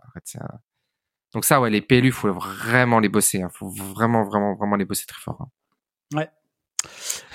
Donc 1.33 1.43
ça, 1.43 1.59
ouais, 1.59 1.69
les 1.69 1.81
PLU, 1.81 2.13
faut 2.13 2.31
vraiment 2.31 2.99
les 2.99 3.09
bosser. 3.09 3.41
Hein. 3.41 3.49
Faut 3.51 3.67
vraiment, 3.67 4.23
vraiment, 4.23 4.55
vraiment 4.55 4.77
les 4.77 4.85
bosser 4.85 5.05
très 5.05 5.19
fort. 5.19 5.41
Hein. 5.41 6.17
Ouais. 6.17 6.29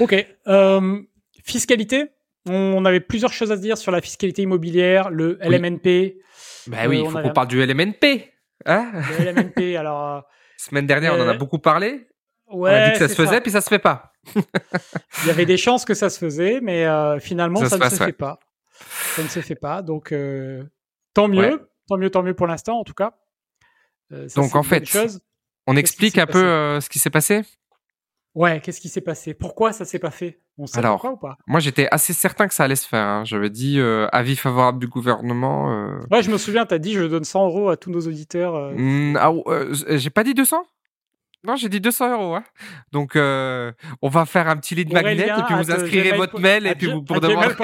Ok. 0.00 0.14
Euh, 0.48 1.02
fiscalité. 1.44 2.08
On 2.48 2.86
avait 2.86 3.00
plusieurs 3.00 3.34
choses 3.34 3.52
à 3.52 3.56
se 3.58 3.60
dire 3.60 3.76
sur 3.76 3.92
la 3.92 4.00
fiscalité 4.00 4.40
immobilière, 4.40 5.10
le 5.10 5.38
LMNP. 5.42 6.16
Bah 6.68 6.88
oui, 6.88 7.02
il 7.04 7.10
faut 7.10 7.20
qu'on 7.20 7.34
parle 7.34 7.48
du 7.48 7.62
LMNP. 7.62 8.32
Hein 8.64 8.92
le 8.94 9.26
LMNP, 9.26 9.76
alors. 9.76 10.24
Semaine 10.56 10.86
dernière, 10.86 11.14
on 11.14 11.20
en 11.20 11.28
a 11.28 11.34
beaucoup 11.34 11.58
parlé. 11.58 12.06
Ouais, 12.50 12.70
on 12.70 12.74
a 12.74 12.86
dit 12.86 12.92
que 12.92 12.98
ça 12.98 13.08
se 13.08 13.14
faisait, 13.14 13.40
puis 13.40 13.52
ça 13.52 13.60
se 13.60 13.68
fait 13.68 13.78
pas. 13.78 14.12
il 14.34 15.26
y 15.26 15.30
avait 15.30 15.46
des 15.46 15.56
chances 15.56 15.84
que 15.84 15.94
ça 15.94 16.10
se 16.10 16.18
faisait, 16.18 16.60
mais 16.60 16.86
finalement, 17.20 17.64
ça, 17.64 17.78
ne 17.78 17.88
se 17.88 17.96
fait 17.96 18.12
pas. 18.12 18.38
Ça 19.14 19.22
ne 19.22 19.28
se 19.28 19.40
fait 19.40 19.54
pas. 19.54 19.82
Donc, 19.82 20.14
tant 21.14 21.28
mieux. 21.28 21.68
Tant 21.88 21.96
mieux, 21.96 22.10
tant 22.10 22.22
mieux 22.22 22.34
pour 22.34 22.46
l'instant, 22.46 22.78
en 22.78 22.84
tout 22.84 22.94
cas. 22.94 23.12
Donc, 24.36 24.56
en 24.56 24.62
fait, 24.62 24.84
on 25.66 25.76
explique 25.76 26.18
un 26.18 26.26
peu 26.26 26.80
ce 26.80 26.88
qui 26.88 26.98
s'est 26.98 27.10
passé? 27.10 27.42
Ouais, 28.34 28.60
qu'est-ce 28.60 28.80
qui 28.80 28.88
s'est 28.88 29.00
passé? 29.00 29.34
Pourquoi 29.34 29.72
ça 29.72 29.84
s'est 29.84 29.98
pas 29.98 30.10
fait? 30.10 30.40
On 30.56 30.66
sait 30.66 30.78
Alors, 30.78 30.92
pourquoi 30.92 31.12
ou 31.12 31.16
pas? 31.16 31.36
Moi, 31.46 31.58
j'étais 31.58 31.88
assez 31.90 32.12
certain 32.12 32.46
que 32.46 32.54
ça 32.54 32.64
allait 32.64 32.76
se 32.76 32.86
faire. 32.86 33.04
Hein. 33.04 33.24
J'avais 33.24 33.50
dit 33.50 33.80
euh, 33.80 34.06
avis 34.12 34.36
favorable 34.36 34.78
du 34.78 34.86
gouvernement. 34.86 35.72
Euh... 35.72 35.98
Ouais, 36.10 36.22
je 36.22 36.30
me 36.30 36.38
souviens, 36.38 36.64
tu 36.64 36.74
as 36.74 36.78
dit 36.78 36.92
je 36.92 37.04
donne 37.04 37.24
100 37.24 37.46
euros 37.46 37.70
à 37.70 37.76
tous 37.76 37.90
nos 37.90 38.00
auditeurs. 38.00 38.54
Euh... 38.54 38.74
Mmh, 38.76 39.16
ah, 39.16 39.32
euh, 39.46 39.74
j'ai 39.96 40.10
pas 40.10 40.22
dit 40.22 40.34
200 40.34 40.64
non, 41.44 41.56
j'ai 41.56 41.68
dit 41.68 41.80
200 41.80 42.12
euros. 42.12 42.34
Hein. 42.34 42.44
Donc, 42.92 43.16
euh, 43.16 43.72
on 44.02 44.08
va 44.08 44.26
faire 44.26 44.48
un 44.48 44.56
petit 44.56 44.74
lead 44.74 44.92
magnet 44.92 45.26
et 45.26 45.42
puis 45.46 45.54
vous 45.54 45.70
inscrirez 45.70 46.12
votre 46.12 46.38
mail 46.38 46.66
et 46.66 46.74
puis 46.74 46.90
vous 46.90 47.02
pour 47.02 47.20
demander. 47.20 47.54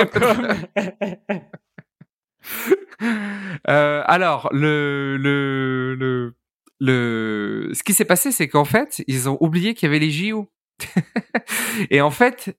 euh, 3.69 4.03
alors, 4.07 4.49
le, 4.53 5.17
le, 5.19 5.95
le, 5.95 6.35
le, 6.81 7.71
ce 7.75 7.83
qui 7.83 7.93
s'est 7.93 8.05
passé, 8.05 8.33
c'est 8.33 8.49
qu'en 8.49 8.65
fait, 8.65 9.03
ils 9.07 9.29
ont 9.29 9.37
oublié 9.41 9.75
qu'il 9.75 9.87
y 9.87 9.91
avait 9.91 9.99
les 9.99 10.11
JO. 10.11 10.49
et 11.91 12.01
en 12.01 12.11
fait, 12.11 12.57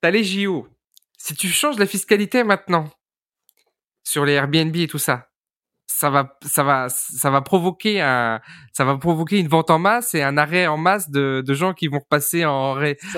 t'as 0.00 0.10
les 0.10 0.24
JO. 0.24 0.68
Si 1.18 1.34
tu 1.34 1.48
changes 1.48 1.78
la 1.78 1.86
fiscalité 1.86 2.44
maintenant 2.44 2.88
sur 4.04 4.24
les 4.24 4.34
Airbnb 4.34 4.74
et 4.76 4.86
tout 4.86 4.98
ça, 4.98 5.30
ça 5.86 6.10
va, 6.10 6.36
ça 6.44 6.62
va, 6.62 6.88
ça 6.88 7.30
va 7.30 7.40
provoquer 7.40 8.00
un, 8.00 8.40
ça 8.72 8.84
va 8.84 8.96
provoquer 8.98 9.38
une 9.38 9.48
vente 9.48 9.70
en 9.70 9.78
masse 9.78 10.14
et 10.14 10.22
un 10.22 10.36
arrêt 10.36 10.66
en 10.66 10.76
masse 10.76 11.10
de, 11.10 11.42
de 11.46 11.54
gens 11.54 11.72
qui 11.74 11.88
vont 11.88 12.00
repasser 12.00 12.44
en, 12.44 12.76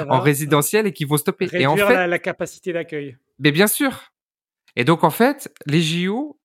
en 0.08 0.20
résidentiel 0.20 0.86
et 0.86 0.92
qui 0.92 1.04
vont 1.04 1.16
stopper. 1.16 1.46
Réduire 1.46 1.62
et 1.62 1.66
en 1.66 1.76
fait, 1.76 1.94
la, 1.94 2.06
la 2.06 2.18
capacité 2.18 2.72
d'accueil. 2.72 3.16
Mais 3.38 3.52
bien 3.52 3.66
sûr. 3.66 4.12
Et 4.76 4.84
donc 4.84 5.02
en 5.02 5.10
fait, 5.10 5.52
les 5.66 5.80
JO, 5.80 6.38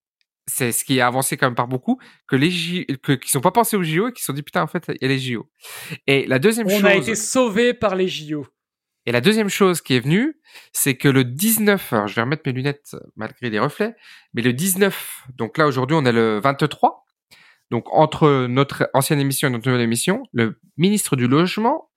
c'est 0.47 0.71
ce 0.71 0.83
qui 0.83 0.97
est 0.97 1.01
avancé 1.01 1.37
quand 1.37 1.47
même 1.47 1.55
par 1.55 1.67
beaucoup, 1.67 1.99
que 2.27 2.35
les 2.35 2.49
J... 2.49 2.85
que, 3.01 3.13
qui 3.13 3.29
sont 3.29 3.41
pas 3.41 3.51
pensés 3.51 3.77
aux 3.77 3.83
JO 3.83 4.07
et 4.07 4.13
qui 4.13 4.21
se 4.21 4.27
sont 4.27 4.33
dit 4.33 4.43
putain 4.43 4.63
en 4.63 4.67
fait 4.67 4.85
il 4.89 4.97
y 5.01 5.05
a 5.05 5.07
les 5.07 5.19
JO. 5.19 5.49
Et 6.07 6.25
la 6.25 6.39
deuxième 6.39 6.69
chose. 6.69 6.81
On 6.83 6.87
a 6.87 6.95
été 6.95 7.15
sauvé 7.15 7.73
par 7.73 7.95
les 7.95 8.07
JO. 8.07 8.47
Et 9.05 9.11
la 9.11 9.21
deuxième 9.21 9.49
chose 9.49 9.81
qui 9.81 9.95
est 9.95 9.99
venue, 9.99 10.37
c'est 10.71 10.95
que 10.95 11.07
le 11.07 11.23
19, 11.23 11.93
alors 11.93 12.07
je 12.07 12.15
vais 12.15 12.21
remettre 12.21 12.43
mes 12.45 12.53
lunettes 12.53 12.95
malgré 13.15 13.49
les 13.49 13.59
reflets, 13.59 13.95
mais 14.33 14.41
le 14.41 14.53
19, 14.53 15.27
donc 15.35 15.57
là 15.57 15.67
aujourd'hui 15.67 15.97
on 15.99 16.05
est 16.05 16.11
le 16.11 16.39
23, 16.39 17.05
donc 17.69 17.85
entre 17.91 18.47
notre 18.47 18.89
ancienne 18.93 19.19
émission 19.19 19.47
et 19.47 19.51
notre 19.51 19.67
nouvelle 19.67 19.83
émission, 19.83 20.23
le 20.31 20.59
ministre 20.77 21.15
du 21.15 21.27
Logement 21.27 21.89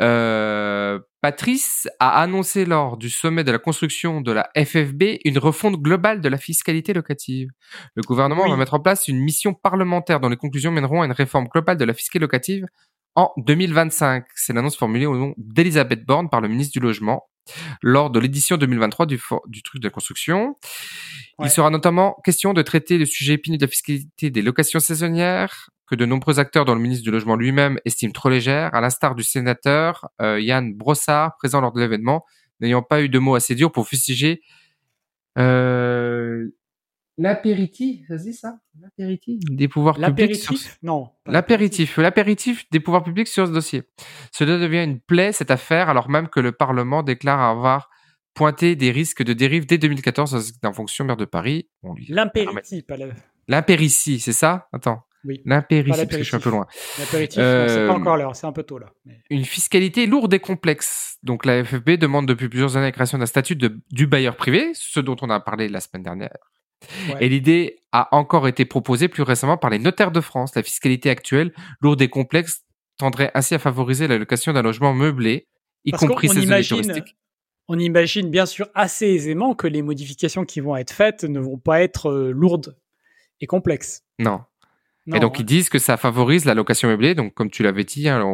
euh, 0.00 0.98
Patrice 1.20 1.88
a 2.00 2.20
annoncé 2.20 2.64
lors 2.64 2.96
du 2.96 3.10
sommet 3.10 3.44
de 3.44 3.52
la 3.52 3.58
construction 3.58 4.20
de 4.20 4.32
la 4.32 4.50
FFB 4.56 5.20
une 5.24 5.38
refonte 5.38 5.76
globale 5.76 6.20
de 6.20 6.28
la 6.28 6.36
fiscalité 6.36 6.92
locative. 6.92 7.48
Le 7.94 8.02
gouvernement 8.02 8.48
va 8.48 8.56
mettre 8.56 8.74
en 8.74 8.80
place 8.80 9.08
une 9.08 9.20
mission 9.20 9.54
parlementaire 9.54 10.20
dont 10.20 10.28
les 10.28 10.36
conclusions 10.36 10.72
mèneront 10.72 11.02
à 11.02 11.06
une 11.06 11.12
réforme 11.12 11.46
globale 11.48 11.76
de 11.76 11.84
la 11.84 11.94
fiscalité 11.94 12.20
locative 12.20 12.66
en 13.14 13.30
2025. 13.36 14.24
C'est 14.34 14.52
l'annonce 14.52 14.76
formulée 14.76 15.06
au 15.06 15.16
nom 15.16 15.34
d'Elisabeth 15.36 16.04
Borne 16.04 16.28
par 16.30 16.40
le 16.40 16.48
ministre 16.48 16.72
du 16.72 16.80
Logement 16.80 17.28
lors 17.82 18.10
de 18.10 18.20
l'édition 18.20 18.56
2023 18.56 19.06
du, 19.06 19.20
du 19.46 19.62
truc 19.62 19.80
de 19.82 19.86
la 19.86 19.90
construction. 19.90 20.56
Il 21.42 21.50
sera 21.50 21.70
notamment 21.70 22.16
question 22.24 22.52
de 22.52 22.62
traiter 22.62 22.98
le 22.98 23.04
sujet 23.04 23.34
épineux 23.34 23.58
de 23.58 23.64
la 23.64 23.70
fiscalité 23.70 24.30
des 24.30 24.42
locations 24.42 24.80
saisonnières, 24.80 25.70
que 25.88 25.96
de 25.96 26.06
nombreux 26.06 26.38
acteurs 26.38 26.64
dont 26.64 26.74
le 26.74 26.80
ministre 26.80 27.04
du 27.04 27.10
Logement 27.10 27.36
lui-même 27.36 27.78
estime 27.84 28.12
trop 28.12 28.28
légère, 28.28 28.74
à 28.74 28.80
l'instar 28.80 29.14
du 29.14 29.24
sénateur 29.24 30.08
euh, 30.20 30.40
Yann 30.40 30.72
Brossard, 30.72 31.36
présent 31.36 31.60
lors 31.60 31.72
de 31.72 31.80
l'événement, 31.80 32.24
n'ayant 32.60 32.82
pas 32.82 33.02
eu 33.02 33.08
de 33.08 33.18
mots 33.18 33.34
assez 33.34 33.54
durs 33.54 33.72
pour 33.72 33.88
fustiger 33.88 34.40
euh, 35.38 36.48
l'apéritif, 37.18 38.06
ça 38.08 38.18
se 38.18 38.24
dit 38.24 38.34
ça? 38.34 38.58
L'apéritif? 38.80 39.40
Des 39.50 39.68
pouvoirs 39.68 39.96
publics 39.96 40.36
sur... 40.36 40.54
Non. 40.82 41.10
L'apéritif, 41.26 41.96
l'apéritif 41.98 42.64
des 42.70 42.80
pouvoirs 42.80 43.04
publics 43.04 43.28
sur 43.28 43.46
ce 43.46 43.52
dossier. 43.52 43.82
Cela 44.32 44.58
devient 44.58 44.84
une 44.84 45.00
plaie, 45.00 45.32
cette 45.32 45.50
affaire, 45.50 45.88
alors 45.88 46.08
même 46.08 46.28
que 46.28 46.40
le 46.40 46.52
Parlement 46.52 47.02
déclare 47.02 47.40
avoir 47.40 47.90
pointé 48.34 48.76
des 48.76 48.90
risques 48.90 49.22
de 49.22 49.32
dérive 49.32 49.66
dès 49.66 49.78
2014 49.78 50.60
dans 50.62 50.72
fonction 50.72 51.04
maire 51.04 51.16
de 51.16 51.24
Paris. 51.24 51.68
L'impéritif, 52.08 52.84
L'impéritie, 53.48 54.20
c'est 54.20 54.32
ça? 54.32 54.68
Attends. 54.72 55.02
Oui. 55.24 55.40
L'apéritif, 55.44 56.18
je 56.18 56.22
suis 56.22 56.36
un 56.36 56.40
peu 56.40 56.50
loin. 56.50 56.66
L'apéritif, 56.98 57.38
euh, 57.38 57.68
c'est 57.68 57.86
pas 57.86 57.94
encore 57.94 58.16
l'heure, 58.16 58.34
c'est 58.34 58.46
un 58.46 58.52
peu 58.52 58.64
tôt 58.64 58.78
là. 58.78 58.92
Une 59.30 59.44
fiscalité 59.44 60.06
lourde 60.06 60.34
et 60.34 60.40
complexe. 60.40 61.18
Donc 61.22 61.44
la 61.44 61.62
FFB 61.64 61.90
demande 61.90 62.26
depuis 62.26 62.48
plusieurs 62.48 62.76
années 62.76 62.86
la 62.86 62.92
création 62.92 63.18
d'un 63.18 63.26
statut 63.26 63.54
de, 63.54 63.80
du 63.92 64.06
bailleur 64.08 64.36
privé, 64.36 64.72
ce 64.74 64.98
dont 64.98 65.16
on 65.22 65.30
a 65.30 65.38
parlé 65.38 65.68
la 65.68 65.80
semaine 65.80 66.02
dernière. 66.02 66.36
Et 67.20 67.28
l'idée 67.28 67.76
a 67.92 68.14
encore 68.16 68.48
été 68.48 68.64
proposée 68.64 69.08
plus 69.08 69.22
récemment 69.22 69.56
par 69.56 69.70
les 69.70 69.78
notaires 69.78 70.12
de 70.12 70.20
France. 70.20 70.54
La 70.54 70.62
fiscalité 70.62 71.10
actuelle, 71.10 71.52
lourde 71.80 72.00
et 72.02 72.08
complexe, 72.08 72.64
tendrait 72.98 73.30
ainsi 73.34 73.54
à 73.54 73.58
favoriser 73.58 74.08
la 74.08 74.18
location 74.18 74.52
d'un 74.52 74.62
logement 74.62 74.94
meublé, 74.94 75.48
y 75.84 75.90
compris 75.92 76.28
ses 76.28 76.42
imagine, 76.42 77.02
On 77.68 77.78
imagine 77.78 78.30
bien 78.30 78.46
sûr 78.46 78.68
assez 78.74 79.06
aisément 79.06 79.54
que 79.54 79.66
les 79.66 79.82
modifications 79.82 80.44
qui 80.44 80.60
vont 80.60 80.76
être 80.76 80.92
faites 80.92 81.24
ne 81.24 81.40
vont 81.40 81.58
pas 81.58 81.82
être 81.82 82.10
euh, 82.10 82.30
lourdes 82.30 82.76
et 83.40 83.46
complexes. 83.46 84.04
Non 84.18 84.42
et 85.06 85.18
donc 85.18 85.38
ils 85.40 85.44
disent 85.44 85.68
que 85.68 85.80
ça 85.80 85.96
favorise 85.96 86.44
la 86.44 86.54
location 86.54 86.88
meublée. 86.88 87.14
Donc 87.14 87.34
comme 87.34 87.50
tu 87.50 87.62
l'avais 87.62 87.84
dit, 87.84 88.08
hein, 88.08 88.24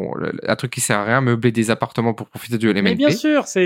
un 0.47 0.57
truc 0.57 0.73
qui 0.73 0.81
sert 0.81 0.99
à 0.99 1.05
rien, 1.05 1.21
meubler 1.21 1.51
des 1.51 1.71
appartements 1.71 2.12
pour 2.12 2.29
profiter 2.29 2.59
du 2.59 2.69
LMNP. 2.69 2.85
Mais 2.85 2.95
bien 2.95 3.11
sûr, 3.11 3.47
c'est 3.47 3.62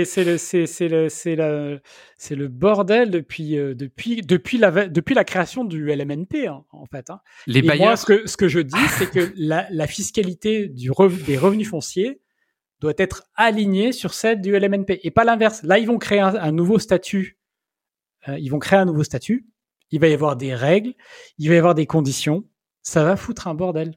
le 1.35 2.47
bordel 2.47 3.11
depuis 3.11 3.57
euh, 3.57 3.75
depuis 3.75 4.21
depuis 4.21 4.57
la 4.57 4.87
depuis 4.87 5.15
la 5.15 5.25
création 5.25 5.65
du 5.65 5.87
LMNP 5.93 6.47
hein, 6.47 6.63
en 6.71 6.85
fait. 6.85 7.09
Hein. 7.09 7.19
Les 7.45 7.59
Et 7.59 7.77
Moi, 7.77 7.97
ce 7.97 8.05
que 8.05 8.25
ce 8.25 8.37
que 8.37 8.47
je 8.47 8.59
dis, 8.59 8.87
c'est 8.97 9.09
que 9.09 9.33
la, 9.37 9.67
la 9.69 9.87
fiscalité 9.87 10.69
du 10.69 10.89
des 11.25 11.37
revenus 11.37 11.69
fonciers 11.69 12.21
doit 12.79 12.93
être 12.97 13.23
alignée 13.35 13.91
sur 13.91 14.13
celle 14.13 14.41
du 14.41 14.57
LMNP 14.57 14.99
et 15.03 15.11
pas 15.11 15.23
l'inverse. 15.23 15.63
Là, 15.63 15.79
ils 15.79 15.87
vont 15.87 15.97
créer 15.97 16.19
un, 16.19 16.51
nouveau 16.51 16.79
statut. 16.79 17.39
Euh, 18.27 18.37
ils 18.39 18.49
vont 18.49 18.59
créer 18.59 18.79
un 18.79 18.85
nouveau 18.85 19.03
statut. 19.03 19.47
Il 19.91 19.99
va 19.99 20.07
y 20.07 20.13
avoir 20.13 20.35
des 20.35 20.53
règles, 20.53 20.93
il 21.37 21.47
va 21.49 21.55
y 21.55 21.57
avoir 21.57 21.75
des 21.75 21.85
conditions 21.85 22.43
ça 22.83 23.03
va 23.03 23.15
foutre 23.15 23.47
un 23.47 23.55
bordel. 23.55 23.95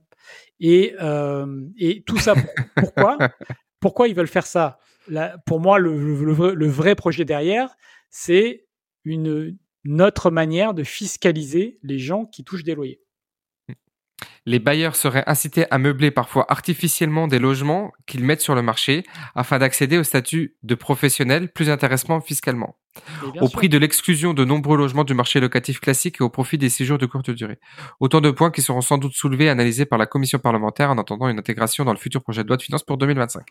Et, 0.59 0.95
euh, 1.01 1.67
et 1.77 2.03
tout 2.05 2.19
ça, 2.19 2.35
pourquoi 2.77 3.19
Pourquoi 3.81 4.09
ils 4.09 4.15
veulent 4.15 4.27
faire 4.27 4.47
ça? 4.47 4.79
Là, 5.09 5.37
Pour 5.47 5.61
moi, 5.61 5.79
le, 5.79 6.25
le, 6.25 6.55
le, 6.55 6.67
vrai 6.69 6.95
projet 6.95 7.25
derrière, 7.25 7.77
c'est 8.11 8.67
une, 9.05 9.57
une 9.85 10.03
autre 10.03 10.31
manière 10.31 10.75
de 10.75 10.83
fiscaliser 10.83 11.79
les 11.83 11.99
gens 11.99 12.25
qui 12.25 12.43
touchent 12.43 12.65
des 12.65 12.75
loyers. 12.75 13.01
Les 14.47 14.59
bailleurs 14.59 14.97
seraient 14.97 15.25
incités 15.27 15.67
à 15.71 15.79
meubler 15.79 16.11
parfois 16.11 16.47
artificiellement 16.49 17.29
des 17.29 17.39
logements 17.39 17.93
qu'ils 18.07 18.25
mettent 18.25 18.41
sur 18.41 18.55
le 18.55 18.63
marché 18.63 19.05
afin 19.35 19.59
d'accéder 19.59 19.99
au 19.99 20.05
statut 20.05 20.57
de 20.63 20.75
professionnel 20.75 21.53
plus 21.53 21.69
intéressant 21.69 22.21
fiscalement, 22.21 22.79
au 23.41 23.49
prix 23.49 23.69
de 23.69 23.79
l'exclusion 23.79 24.35
de 24.35 24.45
nombreux 24.45 24.77
logements 24.77 25.05
du 25.05 25.15
marché 25.15 25.41
locatif 25.41 25.81
classique 25.81 26.17
et 26.21 26.25
au 26.25 26.31
profit 26.31 26.59
des 26.59 26.69
séjours 26.69 26.99
de 26.99 27.07
courte 27.07 27.31
durée. 27.31 27.59
Autant 28.01 28.21
de 28.21 28.31
points 28.31 28.51
qui 28.51 28.63
seront 28.63 28.81
sans 28.81 28.99
doute 28.99 29.15
soulevés 29.15 29.47
et 29.47 29.49
analysés 29.49 29.87
par 29.87 29.99
la 29.99 30.07
commission 30.07 30.39
parlementaire 30.39 30.91
en 30.91 30.99
attendant 30.99 31.29
une 31.29 31.39
intégration 31.39 31.85
dans 31.85 31.93
le 31.93 31.99
futur 31.99 32.23
projet 32.23 32.43
de 32.43 32.49
loi 32.49 32.57
de 32.57 32.63
finances 32.63 32.85
pour 32.85 32.99
2025. 32.99 33.47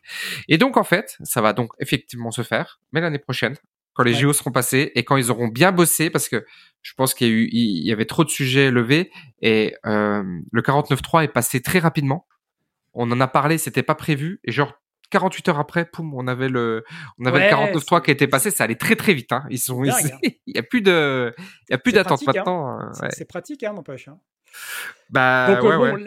Et 0.48 0.58
donc 0.58 0.78
en 0.78 0.84
fait, 0.84 1.18
ça 1.24 1.42
va 1.42 1.54
donc 1.54 1.72
effectivement 1.80 2.32
se 2.32 2.44
faire, 2.44 2.80
mais 2.92 3.02
l'année 3.02 3.20
prochaine, 3.20 3.56
quand 3.94 4.04
les 4.04 4.14
JO 4.14 4.34
seront 4.34 4.52
passés 4.52 4.92
et 4.96 5.04
quand 5.04 5.16
ils 5.16 5.32
auront 5.32 5.48
bien 5.48 5.72
bossé, 5.72 6.10
parce 6.10 6.28
que 6.28 6.46
je 6.82 6.94
pense 6.96 7.14
qu'il 7.14 7.28
y, 7.28 7.30
a 7.30 7.34
eu, 7.34 7.50
il 7.52 7.88
y 7.88 7.92
avait 7.92 8.06
trop 8.06 8.24
de 8.24 8.30
sujets 8.30 8.70
levés 8.70 9.10
et 9.42 9.74
euh, 9.86 10.24
le 10.52 10.62
49.3 10.62 11.24
est 11.24 11.30
passé 11.30 11.62
très 11.62 11.80
rapidement. 11.80 12.28
On 12.94 13.10
en 13.12 13.20
a 13.22 13.28
parlé, 13.28 13.58
c'était 13.58 13.84
pas 13.84 13.96
prévu 13.96 14.40
et 14.44 14.52
genre 14.52 14.74
48 15.10 15.50
heures 15.50 15.60
après, 15.60 15.86
poum, 15.86 16.14
on 16.14 16.28
avait 16.28 16.50
le, 16.50 16.84
on 17.20 17.26
avait 17.26 17.50
le 17.50 17.56
49.3 17.56 18.02
qui 18.02 18.12
était 18.12 18.28
passé. 18.28 18.52
Ça 18.52 18.64
allait 18.64 18.76
très 18.76 18.96
très 18.96 19.14
vite. 19.14 19.32
Hein. 19.32 19.46
Ils 19.50 19.60
sont, 19.60 19.84
il 19.84 19.92
y 20.48 20.58
a 20.58 20.64
plus 20.64 20.82
de, 20.82 21.34
il 21.70 21.72
y 21.72 21.76
a 21.76 21.78
plus 21.78 21.92
d'attente 21.92 22.22
hein. 22.28 22.92
Euh, 23.04 23.08
c'est 23.12 23.26
pratique, 23.26 23.64
hein, 23.64 23.74
n'empêche. 23.74 24.08
Hein. 24.08 24.20
Bah, 25.10 25.56
Donc, 25.56 25.64
bon, 25.64 26.06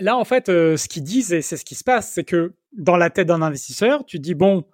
là, 0.00 0.16
en 0.16 0.24
fait, 0.24 0.48
euh, 0.48 0.76
ce 0.76 0.88
qu'ils 0.88 1.02
disent 1.02 1.32
et 1.32 1.42
c'est 1.42 1.56
ce 1.56 1.64
qui 1.64 1.74
se 1.74 1.84
passe, 1.84 2.12
c'est 2.12 2.24
que 2.24 2.54
dans 2.72 2.96
la 2.96 3.10
tête 3.10 3.26
d'un 3.26 3.42
investisseur, 3.42 4.04
tu 4.04 4.18
dis 4.18 4.34
bon, 4.34 4.64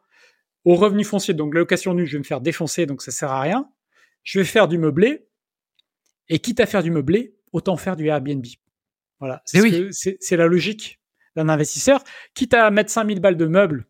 au 0.64 0.74
revenu 0.74 1.04
foncier, 1.04 1.34
donc 1.34 1.54
location 1.54 1.94
nue, 1.94 2.06
je 2.06 2.12
vais 2.12 2.18
me 2.18 2.24
faire 2.24 2.40
défoncer, 2.40 2.86
donc 2.86 3.02
ça 3.02 3.10
sert 3.10 3.30
à 3.30 3.40
rien. 3.40 3.68
Je 4.22 4.38
vais 4.38 4.44
faire 4.44 4.68
du 4.68 4.78
meublé. 4.78 5.26
Et 6.28 6.38
quitte 6.38 6.60
à 6.60 6.66
faire 6.66 6.82
du 6.82 6.90
meublé, 6.90 7.34
autant 7.52 7.76
faire 7.76 7.96
du 7.96 8.06
Airbnb. 8.06 8.46
Voilà. 9.18 9.42
C'est 9.44 9.60
oui. 9.60 9.90
la 10.30 10.46
logique 10.46 11.01
d'un 11.36 11.48
investisseur. 11.48 12.02
Quitte 12.34 12.54
à 12.54 12.70
mettre 12.70 12.90
5000 12.90 13.20
balles 13.20 13.36
de 13.36 13.46
meubles 13.46 13.86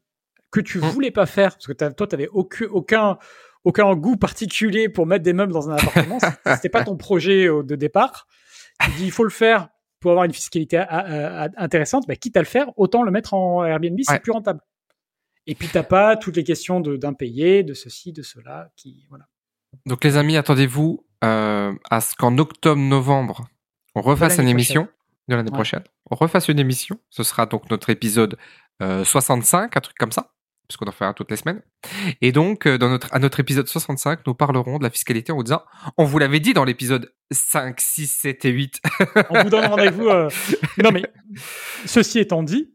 que 0.50 0.60
tu 0.60 0.78
mmh. 0.78 0.82
voulais 0.82 1.10
pas 1.10 1.26
faire, 1.26 1.52
parce 1.52 1.66
que 1.66 1.72
toi, 1.72 2.06
tu 2.06 2.14
n'avais 2.14 2.28
aucun, 2.28 2.66
aucun, 2.70 3.18
aucun 3.64 3.94
goût 3.94 4.16
particulier 4.16 4.88
pour 4.88 5.06
mettre 5.06 5.24
des 5.24 5.32
meubles 5.32 5.52
dans 5.52 5.70
un 5.70 5.74
appartement, 5.74 6.18
c'était 6.46 6.68
pas 6.68 6.84
ton 6.84 6.96
projet 6.96 7.46
de 7.46 7.74
départ, 7.74 8.26
tu 8.84 8.90
dis 8.92 9.04
il 9.04 9.10
faut 9.10 9.24
le 9.24 9.30
faire 9.30 9.68
pour 9.98 10.10
avoir 10.10 10.24
une 10.24 10.32
fiscalité 10.34 10.84
intéressante, 11.56 12.06
bah, 12.06 12.16
quitte 12.16 12.36
à 12.36 12.40
le 12.40 12.46
faire, 12.46 12.66
autant 12.76 13.02
le 13.02 13.10
mettre 13.10 13.34
en 13.34 13.64
Airbnb, 13.64 13.98
c'est 14.02 14.20
plus 14.20 14.32
rentable. 14.32 14.60
Et 15.46 15.54
puis 15.54 15.68
t'as 15.72 15.82
pas 15.82 16.16
toutes 16.16 16.36
les 16.36 16.44
questions 16.44 16.80
d'impayés, 16.80 17.62
de 17.62 17.74
ceci, 17.74 18.12
de 18.12 18.22
cela, 18.22 18.68
qui 18.76 19.06
voilà. 19.08 19.26
Donc 19.86 20.04
les 20.04 20.16
amis, 20.16 20.36
attendez-vous 20.36 21.04
euh, 21.24 21.72
à 21.90 22.00
ce 22.00 22.14
qu'en 22.14 22.36
octobre-novembre, 22.38 23.46
on 23.94 24.02
refasse 24.02 24.38
une 24.38 24.48
émission 24.48 24.88
de 25.28 25.36
l'année 25.36 25.50
prochaine. 25.50 25.84
On 26.10 26.16
refasse 26.16 26.48
une 26.48 26.58
émission. 26.58 26.98
Ce 27.10 27.22
sera 27.22 27.46
donc 27.46 27.70
notre 27.70 27.90
épisode 27.90 28.36
65, 28.80 29.76
euh, 29.76 29.78
un 29.78 29.80
truc 29.80 29.96
comme 29.96 30.12
ça, 30.12 30.32
puisqu'on 30.68 30.86
en 30.86 30.92
fait 30.92 31.04
un 31.04 31.12
toutes 31.12 31.30
les 31.30 31.36
semaines. 31.36 31.62
Et 32.20 32.32
donc, 32.32 32.66
euh, 32.66 32.78
dans 32.78 32.88
notre, 32.88 33.12
à 33.14 33.18
notre 33.18 33.40
épisode 33.40 33.68
65, 33.68 34.26
nous 34.26 34.34
parlerons 34.34 34.78
de 34.78 34.82
la 34.82 34.90
fiscalité 34.90 35.32
en 35.32 35.36
vous 35.36 35.44
disant, 35.44 35.62
on 35.96 36.04
vous 36.04 36.18
l'avait 36.18 36.40
dit 36.40 36.54
dans 36.54 36.64
l'épisode 36.64 37.12
5, 37.30 37.80
6, 37.80 38.06
7 38.06 38.44
et 38.44 38.50
8. 38.50 38.80
on 39.30 39.42
vous 39.44 39.50
donne 39.50 39.66
rendez-vous. 39.66 40.08
Non 40.82 40.90
mais, 40.90 41.02
ceci 41.86 42.18
étant 42.18 42.42
dit, 42.42 42.74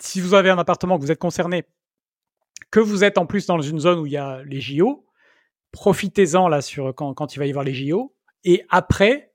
si 0.00 0.20
vous 0.20 0.34
avez 0.34 0.50
un 0.50 0.58
appartement 0.58 0.96
que 0.96 1.02
vous 1.02 1.12
êtes 1.12 1.18
concerné, 1.18 1.64
que 2.70 2.80
vous 2.80 3.04
êtes 3.04 3.18
en 3.18 3.26
plus 3.26 3.46
dans 3.46 3.60
une 3.60 3.80
zone 3.80 3.98
où 3.98 4.06
il 4.06 4.12
y 4.12 4.16
a 4.16 4.42
les 4.44 4.60
JO, 4.60 5.06
profitez-en 5.72 6.48
là 6.48 6.62
sur 6.62 6.94
quand, 6.94 7.12
quand 7.14 7.34
il 7.34 7.38
va 7.38 7.46
y 7.46 7.50
avoir 7.50 7.64
les 7.64 7.74
JO. 7.74 8.14
Et 8.44 8.64
après, 8.70 9.25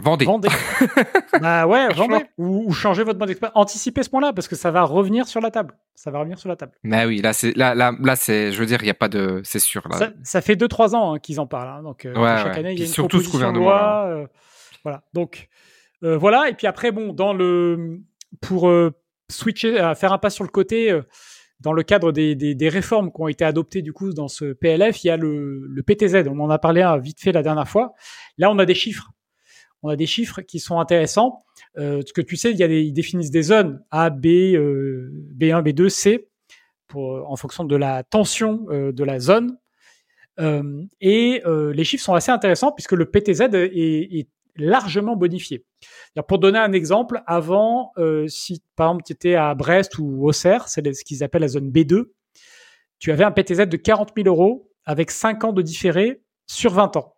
Vendez. 0.00 0.24
Vendez. 0.24 0.48
bah 1.40 1.68
ouais, 1.68 1.88
vendez. 1.94 2.24
Ou, 2.36 2.72
changez 2.72 3.04
votre 3.04 3.18
mode 3.18 3.28
d'expérience. 3.28 3.56
Anticipez 3.56 4.02
ce 4.02 4.10
point-là 4.10 4.32
parce 4.32 4.48
que 4.48 4.56
ça 4.56 4.72
va 4.72 4.82
revenir 4.82 5.28
sur 5.28 5.40
la 5.40 5.52
table. 5.52 5.76
Ça 5.94 6.10
va 6.10 6.18
revenir 6.18 6.38
sur 6.38 6.48
la 6.48 6.56
table. 6.56 6.72
Mais 6.82 7.06
oui, 7.06 7.22
là, 7.22 7.32
c'est 7.32 7.56
là, 7.56 7.76
là, 7.76 7.92
là 8.00 8.16
c'est, 8.16 8.50
je 8.50 8.58
veux 8.58 8.66
dire, 8.66 8.78
il 8.82 8.86
n'y 8.86 8.90
a 8.90 8.94
pas 8.94 9.08
de, 9.08 9.40
c'est 9.44 9.60
sûr. 9.60 9.86
Là. 9.88 9.96
Ça, 9.96 10.10
ça 10.24 10.40
fait 10.40 10.56
2-3 10.56 10.96
ans 10.96 11.14
hein, 11.14 11.18
qu'ils 11.20 11.38
en 11.38 11.46
parlent. 11.46 11.68
Hein, 11.68 11.82
donc 11.84 12.06
euh, 12.06 12.14
chaque 12.14 12.58
année, 12.58 12.72
il 12.72 12.78
y 12.80 12.82
a 12.82 12.86
une 12.86 12.90
surtout 12.90 13.20
ce 13.20 13.30
gouvernement. 13.30 13.66
Loi, 13.66 14.06
euh, 14.08 14.26
voilà. 14.82 15.04
Donc 15.12 15.48
euh, 16.02 16.18
voilà. 16.18 16.48
Et 16.48 16.54
puis 16.54 16.66
après, 16.66 16.90
bon, 16.90 17.12
dans 17.12 17.32
le 17.32 18.00
pour 18.40 18.70
switcher, 19.30 19.78
à 19.78 19.94
faire 19.94 20.12
un 20.12 20.18
pas 20.18 20.30
sur 20.30 20.42
le 20.42 20.50
côté 20.50 21.00
dans 21.60 21.72
le 21.72 21.84
cadre 21.84 22.10
des, 22.10 22.34
des, 22.34 22.68
réformes 22.68 23.12
qui 23.12 23.20
ont 23.20 23.28
été 23.28 23.44
adoptées 23.44 23.80
du 23.80 23.92
coup 23.92 24.12
dans 24.12 24.26
ce 24.26 24.52
PLF, 24.52 25.04
il 25.04 25.06
y 25.06 25.10
a 25.10 25.16
le, 25.16 25.66
le 25.66 25.82
PTZ. 25.84 26.26
On 26.28 26.40
en 26.40 26.50
a 26.50 26.58
parlé 26.58 26.82
hein, 26.82 26.98
vite 26.98 27.20
fait 27.20 27.30
la 27.30 27.42
dernière 27.42 27.68
fois. 27.68 27.94
Là, 28.38 28.50
on 28.50 28.58
a 28.58 28.66
des 28.66 28.74
chiffres. 28.74 29.12
On 29.84 29.90
a 29.90 29.96
des 29.96 30.06
chiffres 30.06 30.40
qui 30.40 30.60
sont 30.60 30.80
intéressants. 30.80 31.42
Euh, 31.76 32.00
ce 32.06 32.12
que 32.14 32.22
tu 32.22 32.36
sais, 32.36 32.50
il 32.50 32.58
y 32.58 32.66
des, 32.66 32.82
ils 32.82 32.92
définissent 32.92 33.30
des 33.30 33.42
zones 33.42 33.84
A, 33.90 34.08
B, 34.08 34.26
euh, 34.26 35.10
B1, 35.36 35.62
B2, 35.62 35.90
C 35.90 36.26
pour, 36.86 37.30
en 37.30 37.36
fonction 37.36 37.64
de 37.64 37.76
la 37.76 38.02
tension 38.02 38.66
euh, 38.70 38.92
de 38.92 39.04
la 39.04 39.20
zone. 39.20 39.58
Euh, 40.40 40.82
et 41.02 41.42
euh, 41.44 41.72
les 41.74 41.84
chiffres 41.84 42.02
sont 42.02 42.14
assez 42.14 42.32
intéressants 42.32 42.72
puisque 42.72 42.92
le 42.92 43.10
PTZ 43.10 43.42
est, 43.52 44.28
largement 44.56 45.16
bonifié. 45.16 45.64
Pour 46.28 46.38
donner 46.38 46.60
un 46.60 46.72
exemple, 46.72 47.22
avant, 47.26 47.90
euh, 47.98 48.28
si 48.28 48.62
par 48.76 48.86
exemple 48.86 49.02
tu 49.04 49.12
étais 49.12 49.34
à 49.34 49.52
Brest 49.56 49.98
ou 49.98 50.28
Auxerre, 50.28 50.68
c'est 50.68 50.94
ce 50.94 51.04
qu'ils 51.04 51.24
appellent 51.24 51.40
la 51.40 51.48
zone 51.48 51.72
B2, 51.72 52.12
tu 53.00 53.10
avais 53.10 53.24
un 53.24 53.32
PTZ 53.32 53.66
de 53.66 53.76
40 53.76 54.12
000 54.16 54.28
euros 54.28 54.70
avec 54.84 55.10
5 55.10 55.42
ans 55.42 55.52
de 55.52 55.60
différé 55.60 56.22
sur 56.46 56.72
20 56.72 56.96
ans. 56.96 57.16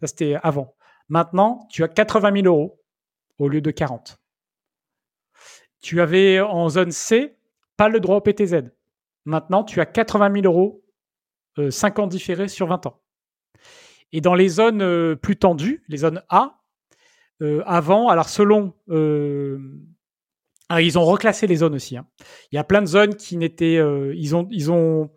Ça, 0.00 0.06
c'était 0.06 0.36
avant. 0.40 0.75
Maintenant, 1.08 1.66
tu 1.70 1.84
as 1.84 1.88
80 1.88 2.42
000 2.42 2.46
euros 2.46 2.80
au 3.38 3.48
lieu 3.48 3.60
de 3.60 3.70
40. 3.70 4.18
Tu 5.80 6.00
avais 6.00 6.40
en 6.40 6.68
zone 6.68 6.90
C 6.90 7.36
pas 7.76 7.88
le 7.88 8.00
droit 8.00 8.16
au 8.16 8.20
PTZ. 8.20 8.70
Maintenant, 9.24 9.64
tu 9.64 9.80
as 9.80 9.86
80 9.86 10.32
000 10.42 10.46
euros, 10.46 10.84
5 11.70 11.98
euh, 11.98 12.02
ans 12.02 12.06
différés 12.06 12.48
sur 12.48 12.66
20 12.66 12.86
ans. 12.86 13.00
Et 14.12 14.20
dans 14.20 14.34
les 14.34 14.48
zones 14.48 14.82
euh, 14.82 15.16
plus 15.16 15.36
tendues, 15.36 15.84
les 15.88 15.98
zones 15.98 16.22
A, 16.28 16.62
euh, 17.42 17.62
avant, 17.66 18.08
alors 18.08 18.28
selon, 18.28 18.72
euh, 18.88 19.58
ils 20.70 20.98
ont 20.98 21.04
reclassé 21.04 21.46
les 21.46 21.56
zones 21.56 21.74
aussi. 21.74 21.96
Hein. 21.96 22.06
Il 22.50 22.56
y 22.56 22.58
a 22.58 22.64
plein 22.64 22.82
de 22.82 22.86
zones 22.86 23.16
qui 23.16 23.36
n'étaient, 23.36 23.82
ils 24.14 24.34
ont, 24.34 24.48
ils 24.50 24.72
ont, 24.72 25.10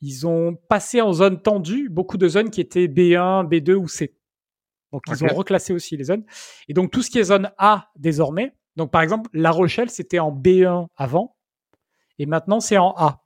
ils 0.00 0.26
ont 0.26 0.54
passé 0.68 1.00
en 1.00 1.12
zone 1.12 1.42
tendue 1.42 1.88
beaucoup 1.88 2.16
de 2.16 2.28
zones 2.28 2.50
qui 2.50 2.60
étaient 2.60 2.86
B1, 2.86 3.48
B2 3.48 3.74
ou 3.74 3.88
C. 3.88 4.14
Donc 4.92 5.02
ils 5.08 5.24
ont 5.24 5.34
reclassé 5.34 5.72
aussi 5.72 5.96
les 5.96 6.04
zones. 6.04 6.24
Et 6.68 6.74
donc 6.74 6.90
tout 6.90 7.02
ce 7.02 7.10
qui 7.10 7.18
est 7.18 7.24
zone 7.24 7.50
A 7.58 7.90
désormais. 7.96 8.54
Donc 8.76 8.90
par 8.90 9.02
exemple, 9.02 9.28
La 9.32 9.50
Rochelle 9.50 9.90
c'était 9.90 10.18
en 10.18 10.32
B1 10.32 10.86
avant, 10.96 11.36
et 12.18 12.26
maintenant 12.26 12.60
c'est 12.60 12.78
en 12.78 12.94
A. 12.96 13.22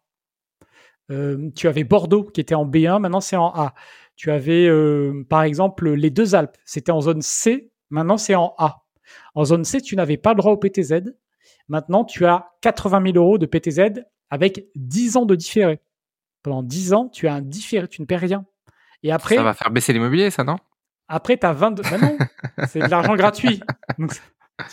tu 1.09 1.69
avais 1.69 1.85
Bordeaux 1.85 2.25
qui 2.25 2.41
était 2.41 2.55
en 2.55 2.67
B1, 2.67 3.01
maintenant 3.01 3.21
c'est 3.21 3.37
en 3.37 3.53
A. 3.55 3.75
Tu 4.17 4.31
avais, 4.31 4.67
euh, 4.69 5.25
par 5.29 5.43
exemple, 5.43 5.91
les 5.91 6.11
deux 6.11 6.35
Alpes. 6.35 6.57
C'était 6.65 6.93
en 6.93 7.01
zone 7.01 7.23
C, 7.23 7.71
maintenant 7.91 8.19
c'est 8.19 8.35
en 8.35 8.55
A. 8.59 8.83
En 9.35 9.45
zone 9.45 9.65
C, 9.65 9.81
tu 9.81 9.97
n'avais 9.97 10.17
pas 10.17 10.31
le 10.31 10.37
droit 10.37 10.53
au 10.53 10.57
PTZ. 10.57 11.15
Maintenant, 11.69 12.05
tu 12.05 12.27
as 12.27 12.51
80 12.61 13.13
000 13.13 13.17
euros 13.17 13.39
de 13.39 13.47
PTZ 13.47 14.05
avec 14.31 14.67
10 14.75 15.17
ans 15.17 15.27
de 15.27 15.35
différé. 15.35 15.81
Pendant 16.43 16.63
10 16.63 16.93
ans, 16.93 17.09
tu 17.09 17.29
as 17.29 17.35
un 17.35 17.41
différé, 17.41 17.89
tu 17.89 18.01
ne 18.03 18.07
perds 18.07 18.21
rien. 18.21 18.45
Et 19.03 19.13
après. 19.13 19.37
Ça 19.37 19.43
va 19.43 19.55
faire 19.55 19.71
baisser 19.71 19.93
l'immobilier, 19.93 20.31
ça, 20.31 20.45
non? 20.45 20.57
Après, 21.13 21.37
tu 21.37 21.45
as 21.45 21.53
22. 21.53 21.83
Ben 21.83 22.01
non, 22.01 22.19
c'est 22.69 22.81
de 22.81 22.87
l'argent 22.87 23.15
gratuit. 23.17 23.61
Donc, 23.99 24.13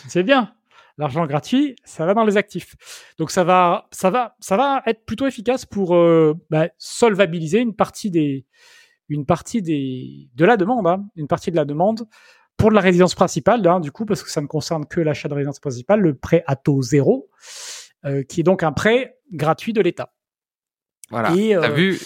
c'est 0.08 0.24
bien. 0.24 0.54
L'argent 0.98 1.26
gratuit, 1.26 1.76
ça 1.84 2.06
va 2.06 2.14
dans 2.14 2.24
les 2.24 2.38
actifs. 2.38 2.76
Donc, 3.18 3.30
ça 3.30 3.44
va, 3.44 3.88
ça 3.92 4.10
va, 4.10 4.38
ça 4.40 4.56
va 4.56 4.82
être 4.86 5.06
plutôt 5.06 5.28
efficace 5.28 5.66
pour 5.66 5.96
euh, 5.96 6.34
bah, 6.50 6.70
solvabiliser 6.78 7.60
une 7.60 7.76
partie 7.76 8.10
des, 8.10 8.46
une 9.10 9.26
partie 9.26 9.62
des, 9.62 10.30
de 10.34 10.46
la 10.46 10.56
demande, 10.56 10.88
hein, 10.88 11.06
une 11.18 11.28
partie 11.28 11.52
de 11.52 11.58
la 11.58 11.66
demande 11.66 12.08
pour 12.56 12.70
de 12.70 12.76
la 12.76 12.82
résidence 12.82 13.16
principale, 13.16 13.66
hein, 13.68 13.82
du 13.82 13.92
coup, 13.92 14.06
parce 14.06 14.24
que 14.24 14.30
ça 14.30 14.42
ne 14.42 14.48
concerne 14.48 14.86
que 14.86 15.02
l'achat 15.02 15.28
de 15.28 15.34
résidence 15.34 15.60
principale, 15.60 16.00
le 16.00 16.16
prêt 16.16 16.44
à 16.48 16.56
taux 16.56 16.82
zéro, 16.82 17.30
euh, 18.06 18.24
qui 18.24 18.42
est 18.42 18.44
donc 18.44 18.64
un 18.64 18.72
prêt 18.72 19.18
gratuit 19.34 19.74
de 19.74 19.82
l'État. 19.82 20.14
Voilà. 21.10 21.34
Et, 21.36 21.50
T'as 21.50 21.70
euh, 21.70 21.74
vu 21.74 22.00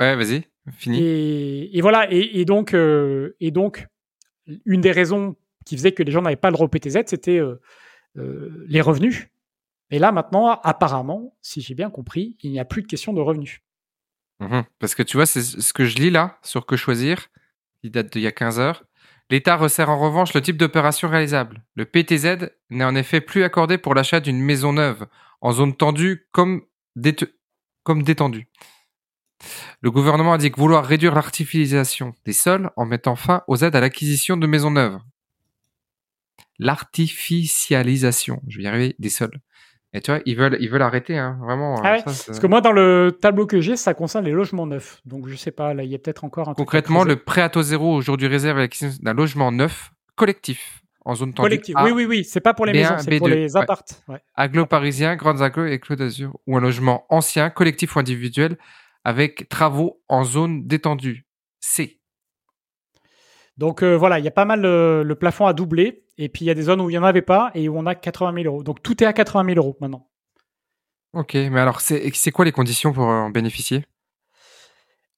Ouais, 0.00 0.14
vas-y, 0.14 0.44
fini. 0.72 0.98
Et, 1.00 1.80
voilà, 1.80 2.06
et, 2.10 2.44
donc, 2.44 2.74
et 2.74 3.50
donc, 3.50 3.86
une 4.64 4.80
des 4.80 4.92
raisons 4.92 5.36
qui 5.64 5.76
faisait 5.76 5.92
que 5.92 6.02
les 6.02 6.12
gens 6.12 6.22
n'avaient 6.22 6.36
pas 6.36 6.48
le 6.48 6.54
droit 6.54 6.66
au 6.66 6.68
PTZ, 6.68 6.98
c'était 7.06 7.40
les 8.14 8.80
revenus. 8.80 9.28
Et 9.90 9.98
là, 9.98 10.12
maintenant, 10.12 10.60
apparemment, 10.62 11.36
si 11.40 11.60
j'ai 11.60 11.74
bien 11.74 11.90
compris, 11.90 12.36
il 12.42 12.50
n'y 12.50 12.60
a 12.60 12.64
plus 12.64 12.82
de 12.82 12.86
question 12.86 13.12
de 13.12 13.20
revenus. 13.20 13.60
Mmh 14.40 14.60
Parce 14.78 14.94
que 14.94 15.02
tu 15.02 15.16
vois, 15.16 15.26
c'est 15.26 15.42
ce 15.42 15.72
que 15.72 15.84
je 15.84 15.96
lis 15.96 16.10
là 16.10 16.38
sur 16.42 16.66
Que 16.66 16.76
choisir, 16.76 17.28
qui 17.80 17.90
date 17.90 18.12
d'il 18.12 18.22
y 18.22 18.26
a 18.26 18.32
15 18.32 18.60
heures. 18.60 18.84
L'État 19.30 19.56
resserre 19.56 19.90
en 19.90 19.98
revanche 19.98 20.32
le 20.32 20.40
type 20.40 20.56
d'opération 20.56 21.08
réalisable. 21.08 21.62
Le 21.74 21.84
PTZ 21.84 22.50
n'est 22.70 22.84
en 22.84 22.94
effet 22.94 23.20
plus 23.20 23.42
accordé 23.42 23.76
pour 23.76 23.94
l'achat 23.94 24.20
d'une 24.20 24.40
maison 24.40 24.72
neuve, 24.72 25.06
en 25.40 25.52
zone 25.52 25.76
tendue 25.76 26.28
comme, 26.32 26.62
comme 27.82 28.02
détendue. 28.02 28.48
Le 29.80 29.90
gouvernement 29.90 30.34
indique 30.34 30.58
vouloir 30.58 30.84
réduire 30.84 31.14
l'artificialisation 31.14 32.14
des 32.24 32.32
sols 32.32 32.70
en 32.76 32.86
mettant 32.86 33.16
fin 33.16 33.42
aux 33.46 33.56
aides 33.56 33.76
à 33.76 33.80
l'acquisition 33.80 34.36
de 34.36 34.46
maisons 34.46 34.70
neuves. 34.70 34.98
L'artificialisation, 36.58 38.42
je 38.48 38.58
vais 38.58 38.64
y 38.64 38.66
arriver, 38.66 38.96
des 38.98 39.10
sols. 39.10 39.40
Et 39.94 40.00
tu 40.02 40.10
vois, 40.10 40.20
ils 40.26 40.36
veulent, 40.36 40.58
ils 40.60 40.68
veulent 40.68 40.82
arrêter, 40.82 41.16
hein, 41.16 41.38
vraiment. 41.42 41.80
Ah 41.82 41.98
parce 42.04 42.38
que 42.38 42.46
moi, 42.46 42.60
dans 42.60 42.72
le 42.72 43.16
tableau 43.18 43.46
que 43.46 43.60
j'ai, 43.60 43.76
ça 43.76 43.94
concerne 43.94 44.24
les 44.24 44.32
logements 44.32 44.66
neufs. 44.66 45.00
Donc, 45.06 45.28
je 45.28 45.34
sais 45.34 45.50
pas, 45.50 45.72
là, 45.72 45.82
il 45.82 45.90
y 45.90 45.94
a 45.94 45.98
peut-être 45.98 46.24
encore 46.24 46.48
un 46.48 46.54
Concrètement, 46.54 47.04
le 47.04 47.16
prêt 47.16 47.40
à 47.40 47.48
taux 47.48 47.62
zéro 47.62 47.94
aujourd'hui 47.94 48.26
réserve 48.26 48.58
à 48.58 48.60
l'acquisition 48.60 48.98
d'un 49.02 49.14
logement 49.14 49.50
neuf 49.50 49.90
collectif 50.14 50.82
en 51.06 51.14
zone 51.14 51.32
tendue. 51.32 51.48
Collectif, 51.48 51.74
oui, 51.84 51.90
oui, 51.90 52.04
oui. 52.04 52.24
C'est 52.24 52.40
pas 52.40 52.52
pour 52.52 52.66
les 52.66 52.72
maisons, 52.72 52.96
c'est 52.98 53.16
pour 53.18 53.28
les 53.28 53.56
appartes. 53.56 54.02
Ouais. 54.08 54.20
Aglo 54.34 54.66
parisien, 54.66 55.16
grandes 55.16 55.40
aglo 55.40 55.64
et 55.64 55.78
Claude 55.78 56.00
d'Azur. 56.00 56.38
Ou 56.46 56.58
un 56.58 56.60
logement 56.60 57.06
ancien, 57.08 57.48
collectif 57.48 57.96
ou 57.96 57.98
individuel, 57.98 58.58
avec 59.08 59.48
travaux 59.48 60.02
en 60.08 60.24
zone 60.24 60.66
détendue. 60.66 61.26
C. 61.60 62.00
Donc 63.56 63.82
euh, 63.82 63.96
voilà, 63.96 64.18
il 64.18 64.24
y 64.24 64.28
a 64.28 64.32
pas 64.32 64.44
mal, 64.44 64.60
le 64.62 65.14
plafond 65.14 65.46
à 65.46 65.52
doubler. 65.52 66.04
Et 66.18 66.28
puis 66.28 66.44
il 66.44 66.48
y 66.48 66.50
a 66.50 66.54
des 66.54 66.62
zones 66.62 66.80
où 66.80 66.90
il 66.90 66.92
n'y 66.92 66.98
en 66.98 67.04
avait 67.04 67.22
pas 67.22 67.50
et 67.54 67.68
où 67.68 67.78
on 67.78 67.86
a 67.86 67.94
80 67.94 68.42
000 68.42 68.46
euros. 68.46 68.62
Donc 68.62 68.82
tout 68.82 69.02
est 69.02 69.06
à 69.06 69.12
80 69.12 69.54
000 69.54 69.58
euros 69.58 69.76
maintenant. 69.80 70.08
Ok, 71.14 71.34
mais 71.34 71.60
alors 71.60 71.80
c'est 71.80 72.30
quoi 72.32 72.44
les 72.44 72.52
conditions 72.52 72.92
pour 72.92 73.04
en 73.04 73.30
bénéficier? 73.30 73.84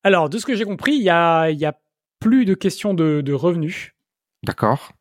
Alors, 0.03 0.31
de 0.31 0.39
ce 0.39 0.47
que 0.47 0.55
j'ai 0.55 0.65
compris, 0.65 0.95
il 0.95 1.03
y 1.03 1.11
a, 1.11 1.51
y 1.51 1.65
a 1.65 1.79
plus 2.21 2.45
de 2.45 2.55
questions 2.55 2.95
de, 2.95 3.33
revenus. 3.33 3.93
D'accord. 4.45 4.93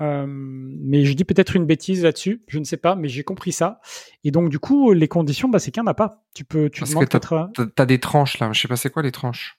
Euh, 0.00 0.26
mais 0.28 1.04
je 1.04 1.12
dis 1.12 1.24
peut-être 1.24 1.54
une 1.54 1.66
bêtise 1.66 2.02
là-dessus, 2.02 2.42
je 2.48 2.58
ne 2.58 2.64
sais 2.64 2.76
pas, 2.76 2.96
mais 2.96 3.08
j'ai 3.08 3.22
compris 3.22 3.52
ça. 3.52 3.80
Et 4.24 4.30
donc, 4.30 4.48
du 4.48 4.58
coup, 4.58 4.92
les 4.92 5.08
conditions, 5.08 5.48
bah, 5.48 5.58
c'est 5.58 5.70
qu'il 5.70 5.82
n'y 5.82 5.88
en 5.88 5.90
a 5.90 5.94
pas. 5.94 6.24
Tu 6.34 6.44
peux, 6.44 6.68
tu 6.68 6.80
Parce 6.80 6.94
que 6.94 7.04
tu 7.04 7.82
as, 7.82 7.86
des 7.86 8.00
tranches 8.00 8.38
là, 8.38 8.52
je 8.52 8.60
sais 8.60 8.68
pas 8.68 8.76
c'est 8.76 8.90
quoi 8.90 9.02
les 9.02 9.12
tranches. 9.12 9.58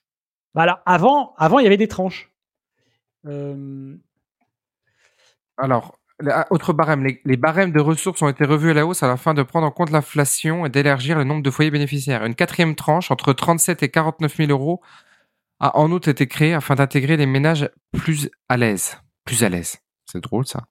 Voilà, 0.54 0.82
avant, 0.86 1.34
avant, 1.36 1.58
il 1.58 1.64
y 1.64 1.66
avait 1.66 1.76
des 1.76 1.88
tranches. 1.88 2.32
Euh, 3.26 3.96
alors, 5.56 5.98
ah, 6.30 6.46
autre 6.50 6.72
barème, 6.72 7.06
les, 7.24 7.36
barèmes 7.36 7.72
de 7.72 7.80
ressources 7.80 8.22
ont 8.22 8.28
été 8.28 8.44
revus 8.44 8.70
à 8.70 8.74
la 8.74 8.86
hausse 8.86 9.02
à 9.02 9.08
la 9.08 9.16
fin 9.16 9.34
de 9.34 9.42
prendre 9.42 9.66
en 9.66 9.70
compte 9.70 9.90
l'inflation 9.90 10.64
et 10.64 10.70
d'élargir 10.70 11.18
le 11.18 11.24
nombre 11.24 11.42
de 11.42 11.50
foyers 11.50 11.70
bénéficiaires. 11.70 12.24
Une 12.24 12.34
quatrième 12.34 12.74
tranche 12.74 13.10
entre 13.10 13.32
37 13.32 13.82
et 13.82 13.90
49 13.90 14.36
000 14.36 14.50
euros 14.50 14.80
a 15.60 15.76
en 15.78 15.90
outre 15.90 16.08
été 16.08 16.26
créée 16.26 16.54
afin 16.54 16.74
d'intégrer 16.74 17.16
les 17.16 17.26
ménages 17.26 17.70
plus 17.92 18.30
à 18.48 18.56
l'aise. 18.56 18.98
Plus 19.24 19.44
à 19.44 19.48
l'aise. 19.48 19.78
C'est 20.16 20.22
drôle 20.22 20.46
ça. 20.46 20.64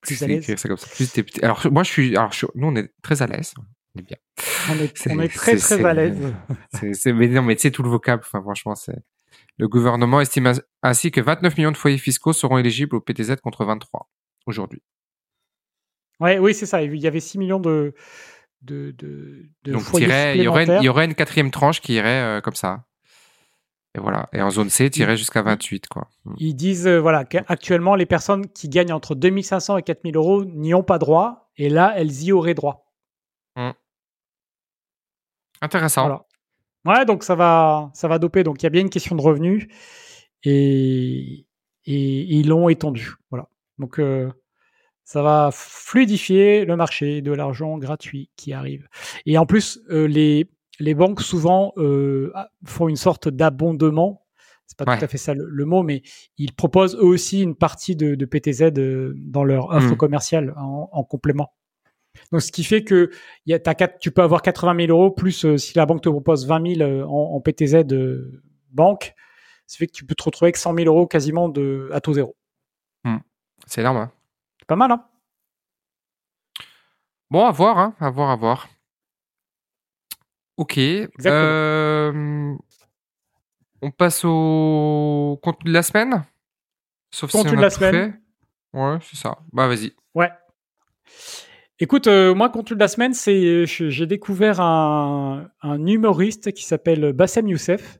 Plus 0.00 0.22
à 0.22 0.26
l'aise. 0.26 0.66
alors 1.42 1.66
moi 1.70 1.82
je 1.82 1.90
suis, 1.90 2.16
alors 2.16 2.32
nous 2.54 2.68
on 2.68 2.76
est 2.76 2.92
très 3.02 3.20
à 3.22 3.26
l'aise. 3.26 3.54
On 3.94 4.00
est 4.00 4.02
bien. 4.02 4.16
On 4.70 4.80
est, 5.20 5.28
très 5.34 5.56
très 5.56 5.84
à 5.84 5.92
l'aise. 5.94 6.18
mais 7.06 7.28
non 7.28 7.42
mais 7.42 7.56
tu 7.56 7.62
sais 7.62 7.70
tout 7.70 7.82
le 7.82 7.90
vocable. 7.90 8.22
Enfin 8.24 8.40
franchement 8.42 8.74
c'est. 8.74 8.96
Le 9.58 9.68
gouvernement 9.68 10.20
estime 10.20 10.52
ainsi 10.82 11.10
que 11.10 11.20
29 11.20 11.56
millions 11.58 11.72
de 11.72 11.76
foyers 11.76 11.98
fiscaux 11.98 12.32
seront 12.32 12.58
éligibles 12.58 12.96
au 12.96 13.00
PTZ 13.00 13.36
contre 13.42 13.64
23 13.64 14.08
aujourd'hui. 14.46 14.82
Ouais, 16.20 16.38
oui, 16.38 16.54
c'est 16.54 16.66
ça. 16.66 16.82
Il 16.82 16.96
y 16.96 17.06
avait 17.06 17.20
6 17.20 17.38
millions 17.38 17.60
de, 17.60 17.94
de, 18.62 18.92
de, 18.92 19.48
Donc, 19.64 19.82
il, 19.94 20.02
y 20.02 20.48
aurait 20.48 20.64
une, 20.64 20.72
il 20.80 20.84
y 20.84 20.88
aurait 20.88 21.04
une 21.04 21.14
quatrième 21.14 21.50
tranche 21.50 21.80
qui 21.80 21.94
irait 21.94 22.22
euh, 22.22 22.40
comme 22.40 22.54
ça. 22.54 22.84
Et 23.94 24.00
voilà. 24.00 24.28
Et 24.32 24.42
en 24.42 24.50
zone 24.50 24.70
C, 24.70 24.90
irais 24.96 25.16
jusqu'à 25.16 25.42
28. 25.42 25.88
Quoi. 25.88 26.08
Mm. 26.24 26.34
Ils 26.38 26.54
disent 26.54 26.86
euh, 26.86 26.98
voilà, 26.98 27.24
qu'actuellement, 27.24 27.94
les 27.94 28.06
personnes 28.06 28.48
qui 28.48 28.68
gagnent 28.68 28.92
entre 28.92 29.14
2500 29.14 29.78
et 29.78 29.82
4000 29.82 30.16
euros 30.16 30.44
n'y 30.44 30.74
ont 30.74 30.82
pas 30.82 30.98
droit. 30.98 31.50
Et 31.56 31.68
là, 31.68 31.94
elles 31.96 32.22
y 32.22 32.32
auraient 32.32 32.54
droit. 32.54 32.92
Mm. 33.56 33.70
Intéressant. 35.60 36.02
Voilà. 36.02 36.24
Ouais, 36.84 37.04
donc 37.06 37.24
ça 37.24 37.34
va, 37.34 37.90
ça 37.94 38.08
va 38.08 38.18
doper. 38.18 38.42
Donc 38.42 38.62
il 38.62 38.64
y 38.64 38.66
a 38.66 38.70
bien 38.70 38.82
une 38.82 38.90
question 38.90 39.16
de 39.16 39.22
revenus. 39.22 39.66
Et, 40.42 41.46
et, 41.86 42.36
ils 42.36 42.48
l'ont 42.48 42.68
étendu. 42.68 43.12
Voilà. 43.30 43.48
Donc, 43.78 43.98
euh, 43.98 44.30
ça 45.04 45.22
va 45.22 45.50
fluidifier 45.52 46.64
le 46.64 46.76
marché 46.76 47.20
de 47.22 47.32
l'argent 47.32 47.78
gratuit 47.78 48.30
qui 48.36 48.52
arrive. 48.52 48.88
Et 49.26 49.36
en 49.36 49.46
plus, 49.46 49.80
euh, 49.90 50.06
les, 50.06 50.48
les 50.80 50.94
banques 50.94 51.20
souvent 51.20 51.72
euh, 51.76 52.32
font 52.64 52.88
une 52.88 52.96
sorte 52.96 53.28
d'abondement. 53.28 54.26
C'est 54.66 54.78
pas 54.78 54.96
tout 54.96 55.04
à 55.04 55.08
fait 55.08 55.18
ça 55.18 55.34
le, 55.34 55.64
mot, 55.66 55.82
mais 55.82 56.02
ils 56.38 56.52
proposent 56.52 56.96
eux 56.96 57.04
aussi 57.04 57.42
une 57.42 57.54
partie 57.54 57.96
de, 57.96 58.14
de 58.14 58.24
PTZ 58.24 58.72
dans 59.14 59.44
leur 59.44 59.70
offre 59.70 59.92
mmh. 59.92 59.96
commerciale 59.96 60.54
en, 60.56 61.04
complément. 61.04 61.52
Donc, 62.32 62.40
ce 62.40 62.50
qui 62.50 62.64
fait 62.64 62.82
que 62.82 63.10
y 63.44 63.52
a, 63.52 63.58
tu 64.00 64.10
peux 64.10 64.22
avoir 64.22 64.40
80 64.40 64.86
000 64.86 64.98
euros 64.98 65.10
plus 65.10 65.56
si 65.58 65.76
la 65.76 65.84
banque 65.84 66.00
te 66.00 66.08
propose 66.08 66.46
20 66.46 66.76
000 66.76 67.02
en, 67.02 67.34
en 67.36 67.40
PTZ 67.40 67.84
banque, 68.70 69.14
ça 69.66 69.76
fait 69.76 69.86
que 69.86 69.92
tu 69.92 70.06
peux 70.06 70.14
te 70.14 70.22
retrouver 70.22 70.46
avec 70.46 70.56
100 70.56 70.74
000 70.74 70.86
euros 70.86 71.06
quasiment 71.06 71.50
de, 71.50 71.90
à 71.92 72.00
taux 72.00 72.14
zéro. 72.14 72.34
C'est 73.66 73.80
énorme. 73.80 73.96
Hein. 73.98 74.12
C'est 74.58 74.66
pas 74.66 74.76
mal, 74.76 74.92
hein 74.92 75.04
Bon, 77.30 77.44
à 77.44 77.50
voir, 77.50 77.78
hein 77.78 77.94
à 77.98 78.10
voir, 78.10 78.30
à 78.30 78.36
voir. 78.36 78.68
Ok. 80.56 80.78
Euh, 80.78 82.54
on 83.82 83.90
passe 83.90 84.24
au 84.24 85.38
contenu 85.42 85.70
de 85.70 85.74
la 85.74 85.82
semaine 85.82 86.24
Sauf 87.10 87.30
contenu 87.32 87.50
si 87.50 87.54
on 87.54 87.58
de 87.58 87.62
la 87.62 87.70
semaine. 87.70 88.20
Ouais, 88.72 88.98
c'est 89.02 89.16
ça. 89.16 89.38
Bah, 89.52 89.68
vas-y. 89.68 89.92
Ouais. 90.14 90.30
Écoute, 91.80 92.06
euh, 92.06 92.34
moi, 92.34 92.50
contenu 92.50 92.76
de 92.76 92.80
la 92.80 92.88
semaine, 92.88 93.14
c'est 93.14 93.66
j'ai 93.66 94.06
découvert 94.06 94.60
un, 94.60 95.48
un, 95.62 95.86
humoriste 95.86 96.52
qui 96.52 96.64
s'appelle 96.64 97.12
Bassem 97.12 97.48
Youssef. 97.48 97.98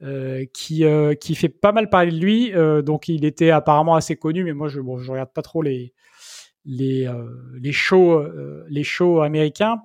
Euh, 0.00 0.44
qui, 0.54 0.84
euh, 0.84 1.14
qui 1.14 1.34
fait 1.34 1.48
pas 1.48 1.72
mal 1.72 1.90
parler 1.90 2.12
de 2.12 2.18
lui. 2.18 2.54
Euh, 2.54 2.82
donc, 2.82 3.08
il 3.08 3.24
était 3.24 3.50
apparemment 3.50 3.96
assez 3.96 4.14
connu, 4.14 4.44
mais 4.44 4.52
moi, 4.52 4.68
je, 4.68 4.80
bon, 4.80 4.98
je 4.98 5.10
regarde 5.10 5.32
pas 5.32 5.42
trop 5.42 5.60
les, 5.60 5.92
les, 6.64 7.10
les, 7.60 7.72
shows, 7.72 8.24
les 8.68 8.84
shows 8.84 9.22
américains. 9.22 9.82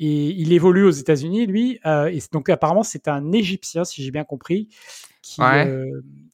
Et, 0.00 0.30
il 0.30 0.52
évolue 0.52 0.84
aux 0.84 0.90
États-Unis, 0.90 1.46
lui. 1.46 1.78
et 1.84 2.18
donc, 2.32 2.48
apparemment, 2.48 2.82
c'est 2.82 3.06
un 3.06 3.30
Égyptien, 3.32 3.84
si 3.84 4.02
j'ai 4.02 4.10
bien 4.10 4.24
compris, 4.24 4.68
qui, 5.22 5.42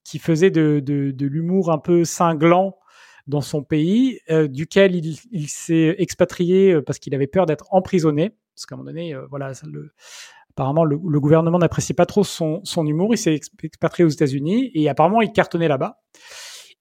qui 0.05 0.19
faisait 0.19 0.51
de, 0.51 0.81
de, 0.81 1.11
de 1.11 1.27
l'humour 1.27 1.71
un 1.71 1.79
peu 1.79 2.05
cinglant 2.05 2.79
dans 3.27 3.41
son 3.43 3.63
pays, 3.63 4.21
duquel 4.49 4.95
il, 4.95 5.19
il 5.33 5.49
s'est 5.49 5.97
expatrié 5.99 6.81
parce 6.83 6.99
qu'il 6.99 7.15
avait 7.15 7.27
peur 7.27 7.47
d'être 7.47 7.67
emprisonné. 7.71 8.31
Parce 8.55 8.65
qu'à 8.67 8.77
un 8.77 8.79
moment 8.79 8.91
donné, 8.91 9.15
voilà, 9.29 9.53
ça, 9.53 9.67
le, 9.71 9.93
apparemment, 10.57 10.85
le, 10.85 11.21
gouvernement 11.21 11.59
n'apprécie 11.59 11.93
pas 11.93 12.07
trop 12.07 12.25
son, 12.25 12.63
humour. 12.87 13.13
Il 13.13 13.19
s'est 13.19 13.39
expatrié 13.63 14.07
aux 14.07 14.11
États-Unis 14.11 14.71
et 14.75 14.89
apparemment, 14.89 15.21
il 15.21 15.31
cartonnait 15.31 15.69
là-bas. 15.69 16.01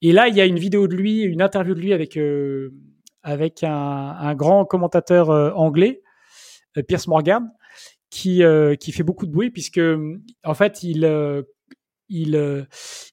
Et 0.01 0.13
là, 0.13 0.29
il 0.29 0.35
y 0.35 0.41
a 0.41 0.45
une 0.45 0.59
vidéo 0.59 0.87
de 0.87 0.95
lui, 0.95 1.23
une 1.23 1.41
interview 1.41 1.75
de 1.75 1.81
lui 1.81 1.91
avec, 1.93 2.15
euh, 2.15 2.73
avec 3.21 3.63
un, 3.63 4.33
grand 4.35 4.63
commentateur 4.63 5.29
euh, 5.29 5.51
anglais, 5.51 6.01
euh, 6.03 6.04
Pierce 6.87 7.07
Morgan, 7.07 7.51
qui, 8.09 8.43
qui 8.79 8.91
fait 8.91 9.03
beaucoup 9.03 9.25
de 9.25 9.31
bruit 9.31 9.51
puisque, 9.51 9.81
en 10.43 10.53
fait, 10.53 10.83
il, 10.83 11.45
il, 12.09 12.67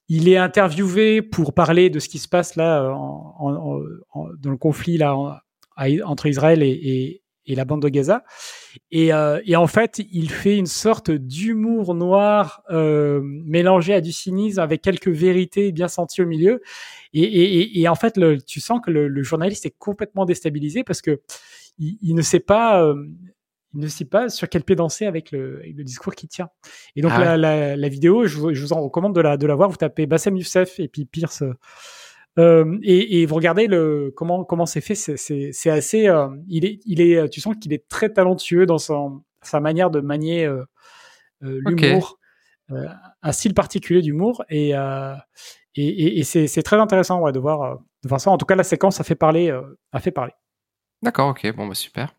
il 0.07 0.29
est 0.29 0.37
interviewé 0.37 1.21
pour 1.21 1.53
parler 1.53 1.89
de 1.89 1.99
ce 1.99 2.09
qui 2.09 2.19
se 2.19 2.27
passe 2.27 2.55
là 2.55 2.81
dans 2.83 4.51
le 4.51 4.57
conflit 4.57 4.97
là 4.97 5.41
entre 6.05 6.27
Israël 6.27 6.63
et, 6.63 7.23
et 7.45 7.55
la 7.55 7.65
bande 7.65 7.81
de 7.81 7.89
Gaza. 7.89 8.23
Et, 8.91 9.13
euh, 9.13 9.41
et, 9.45 9.55
en 9.55 9.67
fait, 9.67 10.01
il 10.11 10.29
fait 10.29 10.57
une 10.57 10.65
sorte 10.65 11.11
d'humour 11.11 11.93
noir 11.93 12.63
euh, 12.71 13.21
mélangé 13.23 13.93
à 13.93 14.01
du 14.01 14.11
cynisme 14.11 14.59
avec 14.59 14.81
quelques 14.81 15.09
vérités 15.09 15.71
bien 15.71 15.87
senties 15.87 16.21
au 16.21 16.25
milieu. 16.25 16.61
Et, 17.13 17.87
en 17.87 17.95
fait, 17.95 18.19
tu 18.45 18.59
sens 18.59 18.79
que 18.83 18.91
le, 18.91 19.07
le, 19.07 19.23
journaliste 19.23 19.65
est 19.65 19.75
complètement 19.77 20.25
déstabilisé 20.25 20.83
parce 20.83 21.01
que 21.01 21.21
il, 21.77 21.97
il 22.01 22.15
ne 22.15 22.21
sait 22.21 22.39
pas. 22.39 22.93
Il 23.73 23.79
ne 23.79 23.87
sait 23.87 24.05
pas 24.05 24.29
sur 24.29 24.49
quel 24.49 24.63
pied 24.63 24.75
danser 24.75 25.05
avec 25.05 25.31
le, 25.31 25.59
avec 25.59 25.75
le 25.75 25.83
discours 25.83 26.13
qu'il 26.13 26.29
tient. 26.29 26.49
Et 26.95 27.01
donc 27.01 27.11
ah 27.13 27.19
la, 27.19 27.37
la, 27.37 27.75
la, 27.75 27.87
vidéo, 27.89 28.27
je 28.27 28.37
vous, 28.37 28.53
je 28.53 28.61
vous 28.61 28.73
en 28.73 28.81
recommande 28.81 29.15
de 29.15 29.21
la, 29.21 29.37
de 29.37 29.47
la 29.47 29.55
voir. 29.55 29.69
Vous 29.69 29.77
tapez 29.77 30.05
Bassem 30.05 30.37
Youssef 30.37 30.79
et 30.79 30.87
puis 30.87 31.05
Pierce 31.05 31.43
euh, 32.39 32.79
et, 32.81 33.21
et, 33.21 33.25
vous 33.25 33.35
regardez 33.35 33.67
le 33.67 34.11
comment 34.15 34.43
comment 34.43 34.65
c'est 34.65 34.81
fait, 34.81 34.95
c'est 34.95 35.69
assez. 35.69 36.07
Euh, 36.07 36.29
il 36.47 36.65
est 36.65 36.79
il 36.85 36.99
est. 36.99 37.29
Tu 37.29 37.41
sens 37.41 37.55
qu'il 37.59 37.73
est 37.73 37.87
très 37.87 38.09
talentueux 38.11 38.65
dans 38.65 38.79
son 38.79 39.23
sa 39.43 39.59
manière 39.59 39.91
de 39.91 39.99
manier 39.99 40.45
euh, 40.45 40.65
l'humour, 41.41 42.17
un 42.69 43.31
style 43.31 43.53
particulier 43.53 44.01
d'humour 44.01 44.43
et 44.49 44.71
et, 45.75 46.19
et 46.19 46.23
c'est 46.23 46.63
très 46.63 46.77
intéressant 46.77 47.21
ouais, 47.21 47.31
de 47.31 47.39
voir 47.39 47.79
de 48.03 48.09
voir 48.09 48.19
ça. 48.19 48.31
En 48.31 48.37
tout 48.37 48.45
cas, 48.45 48.55
la 48.55 48.63
séquence 48.63 48.99
a 48.99 49.03
fait 49.03 49.15
parler 49.15 49.55
a 49.91 49.99
fait 49.99 50.11
parler. 50.11 50.33
D'accord, 51.03 51.29
ok, 51.29 51.53
bon 51.55 51.67
bah 51.67 51.75
super. 51.75 52.15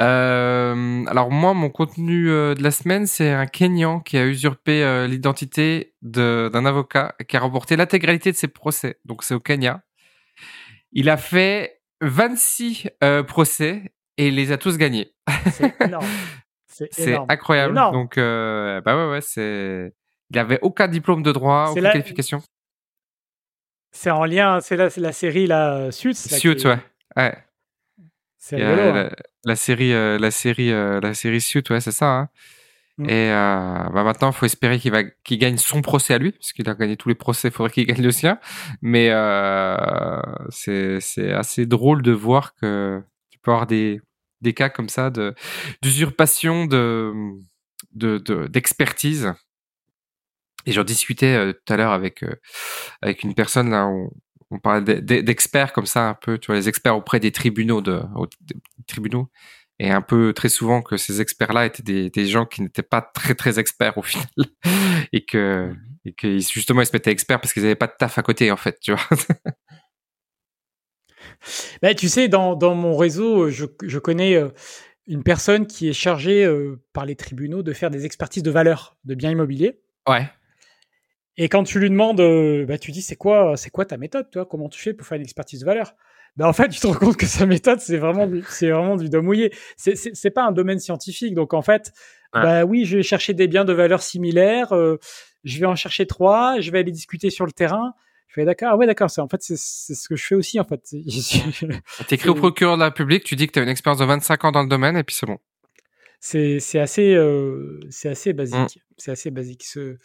Euh, 0.00 1.04
alors 1.06 1.30
moi, 1.30 1.54
mon 1.54 1.70
contenu 1.70 2.30
euh, 2.30 2.54
de 2.54 2.62
la 2.62 2.70
semaine, 2.70 3.06
c'est 3.06 3.30
un 3.30 3.46
Kenyan 3.46 4.00
qui 4.00 4.16
a 4.16 4.26
usurpé 4.26 4.82
euh, 4.82 5.06
l'identité 5.06 5.94
d'un 6.02 6.64
avocat 6.64 7.14
qui 7.28 7.36
a 7.36 7.40
remporté 7.40 7.76
l'intégralité 7.76 8.32
de 8.32 8.36
ses 8.36 8.48
procès. 8.48 8.98
Donc 9.04 9.22
c'est 9.22 9.34
au 9.34 9.40
Kenya. 9.40 9.82
Il 10.92 11.08
a 11.08 11.16
fait 11.16 11.80
26 12.00 12.90
procès 13.26 13.92
et 14.18 14.28
il 14.28 14.34
les 14.34 14.52
a 14.52 14.58
tous 14.58 14.76
gagnés. 14.76 15.14
C'est 15.50 15.74
énorme. 15.80 16.06
C'est 16.90 17.18
incroyable. 17.28 17.74
Donc 17.74 18.16
bah 18.16 18.82
ouais 18.84 19.10
ouais 19.10 19.20
c'est. 19.20 19.92
Il 20.30 20.38
avait 20.38 20.58
aucun 20.62 20.88
diplôme 20.88 21.22
de 21.22 21.30
droit, 21.30 21.68
aucune 21.70 21.82
qualification. 21.82 22.42
C'est 23.90 24.10
en 24.10 24.24
lien, 24.24 24.60
c'est 24.60 24.76
la, 24.76 24.88
la, 24.96 25.12
série 25.12 25.46
la 25.46 25.92
Suits. 25.92 26.14
Suits, 26.14 26.66
ouais. 26.66 26.78
ouais. 27.18 27.36
C'est 28.44 28.60
hein. 28.60 29.08
la, 29.44 29.54
série, 29.54 29.92
euh, 29.92 30.18
la 30.18 30.32
série, 30.32 30.72
euh, 30.72 30.98
la 31.00 31.14
série 31.14 31.40
Suit, 31.40 31.62
ouais, 31.70 31.80
c'est 31.80 31.92
ça. 31.92 32.06
Hein. 32.06 32.28
Mm. 32.98 33.08
Et 33.08 33.30
euh, 33.30 33.88
bah 33.94 34.02
maintenant, 34.02 34.32
il 34.32 34.34
faut 34.34 34.46
espérer 34.46 34.80
qu'il 34.80 34.90
va, 34.90 35.04
qu'il 35.04 35.38
gagne 35.38 35.58
son 35.58 35.80
procès 35.80 36.14
à 36.14 36.18
lui, 36.18 36.32
parce 36.32 36.52
qu'il 36.52 36.68
a 36.68 36.74
gagné 36.74 36.96
tous 36.96 37.08
les 37.08 37.14
procès. 37.14 37.48
Il 37.48 37.54
faudrait 37.54 37.72
qu'il 37.72 37.86
gagne 37.86 38.02
le 38.02 38.10
sien. 38.10 38.40
Mais 38.80 39.10
c'est, 40.48 40.98
c'est 40.98 41.32
assez 41.32 41.66
drôle 41.66 42.02
de 42.02 42.10
voir 42.10 42.56
que 42.56 43.00
tu 43.30 43.38
peux 43.38 43.52
avoir 43.52 43.68
des, 43.68 44.00
des 44.40 44.54
cas 44.54 44.70
comme 44.70 44.88
ça 44.88 45.10
de 45.10 45.36
d'usurpation 45.80 46.66
de, 46.66 47.12
de, 47.94 48.48
d'expertise. 48.48 49.34
Et 50.66 50.72
j'en 50.72 50.82
discutais 50.82 51.54
tout 51.64 51.72
à 51.72 51.76
l'heure 51.76 51.92
avec 51.92 52.24
avec 53.02 53.22
une 53.22 53.36
personne 53.36 53.70
là 53.70 53.86
où 53.86 54.10
on 54.52 54.58
parle 54.58 54.84
d'experts 54.84 55.72
comme 55.72 55.86
ça 55.86 56.10
un 56.10 56.14
peu, 56.14 56.38
tu 56.38 56.48
vois, 56.48 56.56
les 56.56 56.68
experts 56.68 56.96
auprès 56.96 57.20
des 57.20 57.32
tribunaux 57.32 57.80
de, 57.80 58.02
tribunaux 58.86 59.30
et 59.78 59.90
un 59.90 60.02
peu 60.02 60.32
très 60.32 60.50
souvent 60.50 60.82
que 60.82 60.96
ces 60.96 61.20
experts-là 61.20 61.66
étaient 61.66 62.10
des, 62.10 62.26
gens 62.26 62.44
qui 62.46 62.62
n'étaient 62.62 62.82
pas 62.82 63.00
très 63.00 63.34
très 63.34 63.58
experts 63.58 63.96
au 63.98 64.02
final 64.02 64.28
et 65.12 65.24
que 65.24 65.74
et 66.04 66.12
que 66.12 66.38
justement 66.38 66.82
ils 66.82 66.86
se 66.86 66.92
mettaient 66.92 67.10
experts 67.10 67.40
parce 67.40 67.52
qu'ils 67.52 67.62
n'avaient 67.62 67.74
pas 67.74 67.86
de 67.86 67.94
taf 67.98 68.18
à 68.18 68.22
côté 68.22 68.50
en 68.52 68.56
fait, 68.56 68.78
tu 68.80 68.92
vois. 68.92 69.02
Ben, 71.80 71.94
tu 71.94 72.08
sais, 72.08 72.28
dans, 72.28 72.56
mon 72.74 72.96
réseau, 72.96 73.50
je, 73.50 73.98
connais 73.98 74.36
euh, 74.36 74.48
une 75.06 75.22
personne 75.22 75.66
qui 75.66 75.88
est 75.88 75.92
chargée 75.92 76.44
euh, 76.44 76.80
par 76.92 77.04
les 77.04 77.16
tribunaux 77.16 77.62
de 77.62 77.72
faire 77.72 77.90
des 77.90 78.04
expertises 78.04 78.42
de 78.42 78.50
valeur 78.50 78.96
de 79.04 79.14
biens 79.14 79.30
immobiliers. 79.30 79.80
Ouais. 80.08 80.28
Et 81.36 81.48
quand 81.48 81.64
tu 81.64 81.78
lui 81.78 81.90
demandes, 81.90 82.20
bah, 82.66 82.78
tu 82.78 82.90
dis 82.90 83.02
c'est 83.02 83.16
quoi, 83.16 83.56
c'est 83.56 83.70
quoi 83.70 83.84
ta 83.84 83.96
méthode, 83.96 84.30
toi? 84.30 84.46
Comment 84.46 84.68
tu 84.68 84.80
fais 84.80 84.92
pour 84.92 85.06
faire 85.06 85.16
une 85.16 85.24
expertise 85.24 85.60
de 85.60 85.64
valeur? 85.64 85.94
Ben 86.36 86.46
en 86.46 86.52
fait, 86.52 86.68
tu 86.68 86.80
te 86.80 86.86
rends 86.86 86.94
compte 86.94 87.16
que 87.16 87.26
sa 87.26 87.44
méthode, 87.44 87.80
c'est 87.80 87.98
vraiment, 87.98 88.26
c'est 88.48 88.70
vraiment 88.70 88.96
du 88.96 89.10
doigt 89.10 89.20
mouillé. 89.20 89.52
C'est, 89.76 89.96
c'est, 89.96 90.30
pas 90.30 90.44
un 90.44 90.52
domaine 90.52 90.78
scientifique. 90.78 91.34
Donc, 91.34 91.52
en 91.52 91.60
fait, 91.62 91.92
bah 92.32 92.64
oui, 92.64 92.86
je 92.86 92.96
vais 92.96 93.02
chercher 93.02 93.34
des 93.34 93.48
biens 93.48 93.66
de 93.66 93.72
valeur 93.72 94.02
similaires. 94.02 94.72
Euh, 94.72 94.98
je 95.44 95.58
vais 95.58 95.66
en 95.66 95.76
chercher 95.76 96.06
trois. 96.06 96.58
Je 96.60 96.70
vais 96.70 96.78
aller 96.78 96.92
discuter 96.92 97.28
sur 97.28 97.44
le 97.44 97.52
terrain. 97.52 97.92
Je 98.28 98.34
fais 98.34 98.46
d'accord. 98.46 98.70
Ah 98.72 98.76
ouais, 98.78 98.86
d'accord. 98.86 99.10
C'est 99.10 99.20
en 99.20 99.28
fait, 99.28 99.42
c'est, 99.42 99.58
c'est 99.58 99.94
ce 99.94 100.08
que 100.08 100.16
je 100.16 100.24
fais 100.24 100.34
aussi 100.34 100.58
en 100.58 100.64
fait. 100.64 100.80
T'écris 102.08 102.30
au 102.30 102.34
procureur 102.34 102.76
de 102.76 102.80
la 102.80 102.86
République. 102.86 103.24
Tu 103.24 103.36
dis 103.36 103.46
que 103.46 103.52
tu 103.52 103.58
as 103.58 103.62
une 103.62 103.68
expérience 103.68 104.00
de 104.00 104.06
25 104.06 104.44
ans 104.46 104.52
dans 104.52 104.62
le 104.62 104.68
domaine 104.68 104.96
et 104.96 105.04
puis 105.04 105.14
c'est 105.14 105.26
bon 105.26 105.38
c'est 106.24 106.60
c'est 106.60 106.78
assez 106.78 107.14
euh, 107.16 107.80
c'est 107.90 108.08
assez 108.08 108.32
basique. 108.32 108.56
Mmh. 108.56 108.94
c'est 108.96 109.10
assez 109.10 109.32
basique 109.32 109.64
ce, 109.64 109.96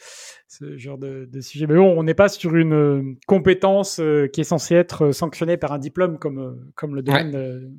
ce 0.47 0.75
genre 0.75 0.97
de, 0.97 1.29
de, 1.31 1.41
sujet. 1.41 1.67
Mais 1.67 1.75
bon 1.75 1.93
on 1.95 2.01
n'est 2.01 2.15
pas 2.15 2.27
sur 2.27 2.55
une 2.55 3.15
compétence 3.27 4.01
qui 4.33 4.41
est 4.41 4.43
censée 4.43 4.73
être 4.73 5.11
sanctionnée 5.11 5.57
par 5.57 5.73
un 5.73 5.77
diplôme 5.77 6.17
comme 6.17 6.71
comme 6.73 6.95
le 6.95 7.03
domaine 7.03 7.71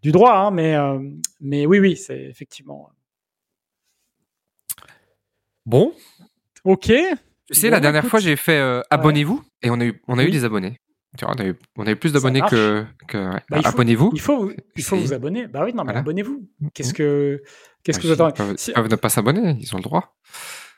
du 0.00 0.12
droit 0.12 0.34
hein, 0.34 0.52
mais 0.52 0.76
mais 1.40 1.66
oui 1.66 1.80
oui 1.80 1.96
c'est 1.96 2.22
effectivement 2.22 2.88
bon. 5.66 5.92
Ok. 6.62 6.86
Tu 6.86 7.54
sais 7.54 7.68
la 7.68 7.80
dernière 7.80 8.06
fois 8.06 8.20
j'ai 8.20 8.36
fait 8.36 8.60
abonnez-vous 8.90 9.42
et 9.62 9.70
on 9.70 9.80
a 9.80 9.86
eu 9.86 10.00
on 10.06 10.18
a 10.18 10.24
eu 10.24 10.30
des 10.30 10.44
abonnés 10.44 10.78
on 11.22 11.32
a 11.32 11.46
eu, 11.46 11.54
on 11.76 11.84
plus 11.96 12.12
d'abonnés 12.12 12.40
que, 12.50 12.84
que 13.08 13.18
ouais. 13.18 13.40
bah, 13.50 13.60
abonnez-vous. 13.64 14.10
Il 14.14 14.20
faut, 14.20 14.50
il 14.76 14.82
faut 14.82 14.96
vous 14.96 15.12
abonner. 15.12 15.46
Bah 15.46 15.62
oui, 15.64 15.72
non, 15.72 15.84
mais 15.84 15.94
abonnez-vous. 15.94 16.48
Qu'est-ce 16.74 16.92
que, 16.94 17.42
qu'est-ce 17.82 17.98
que 17.98 18.06
vous 18.06 18.12
attendez 18.12 18.54
Ils 18.66 18.72
peuvent, 18.74 18.90
ne 18.90 18.96
pas 18.96 19.08
s'abonner, 19.08 19.56
ils 19.60 19.74
ont 19.74 19.78
le 19.78 19.82
droit. 19.82 20.16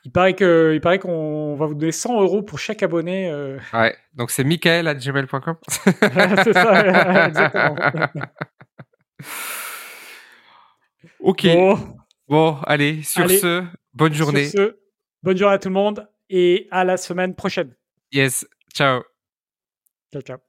Il 0.05 0.11
paraît 0.11 0.33
que, 0.33 0.71
il 0.73 0.79
paraît 0.79 0.99
qu'on 0.99 1.55
va 1.55 1.65
vous 1.65 1.73
donner 1.73 1.91
100 1.91 2.21
euros 2.21 2.41
pour 2.41 2.57
chaque 2.57 2.83
abonné. 2.83 3.29
Euh... 3.29 3.59
Ouais. 3.73 3.95
Donc 4.13 4.31
c'est 4.31 4.45
Michael 4.45 4.87
à 4.87 4.95
gmail.com. 4.95 5.55
c'est 5.67 6.53
ça, 6.53 7.27
exactement. 7.27 7.75
ok. 11.19 11.47
Bon. 12.29 12.57
allez, 12.65 13.03
sur 13.03 13.29
ce, 13.29 13.65
bonne 13.93 14.13
journée. 14.13 14.45
Sur 14.45 14.59
ce, 14.59 14.79
bonne 15.21 15.37
journée 15.37 15.55
à 15.55 15.59
tout 15.59 15.69
le 15.69 15.73
monde 15.73 16.07
et 16.29 16.67
à 16.71 16.83
la 16.85 16.95
semaine 16.95 17.35
prochaine. 17.35 17.75
Yes. 18.11 18.45
Ciao. 18.73 19.08
Ciao, 20.11 20.21
ciao. 20.21 20.41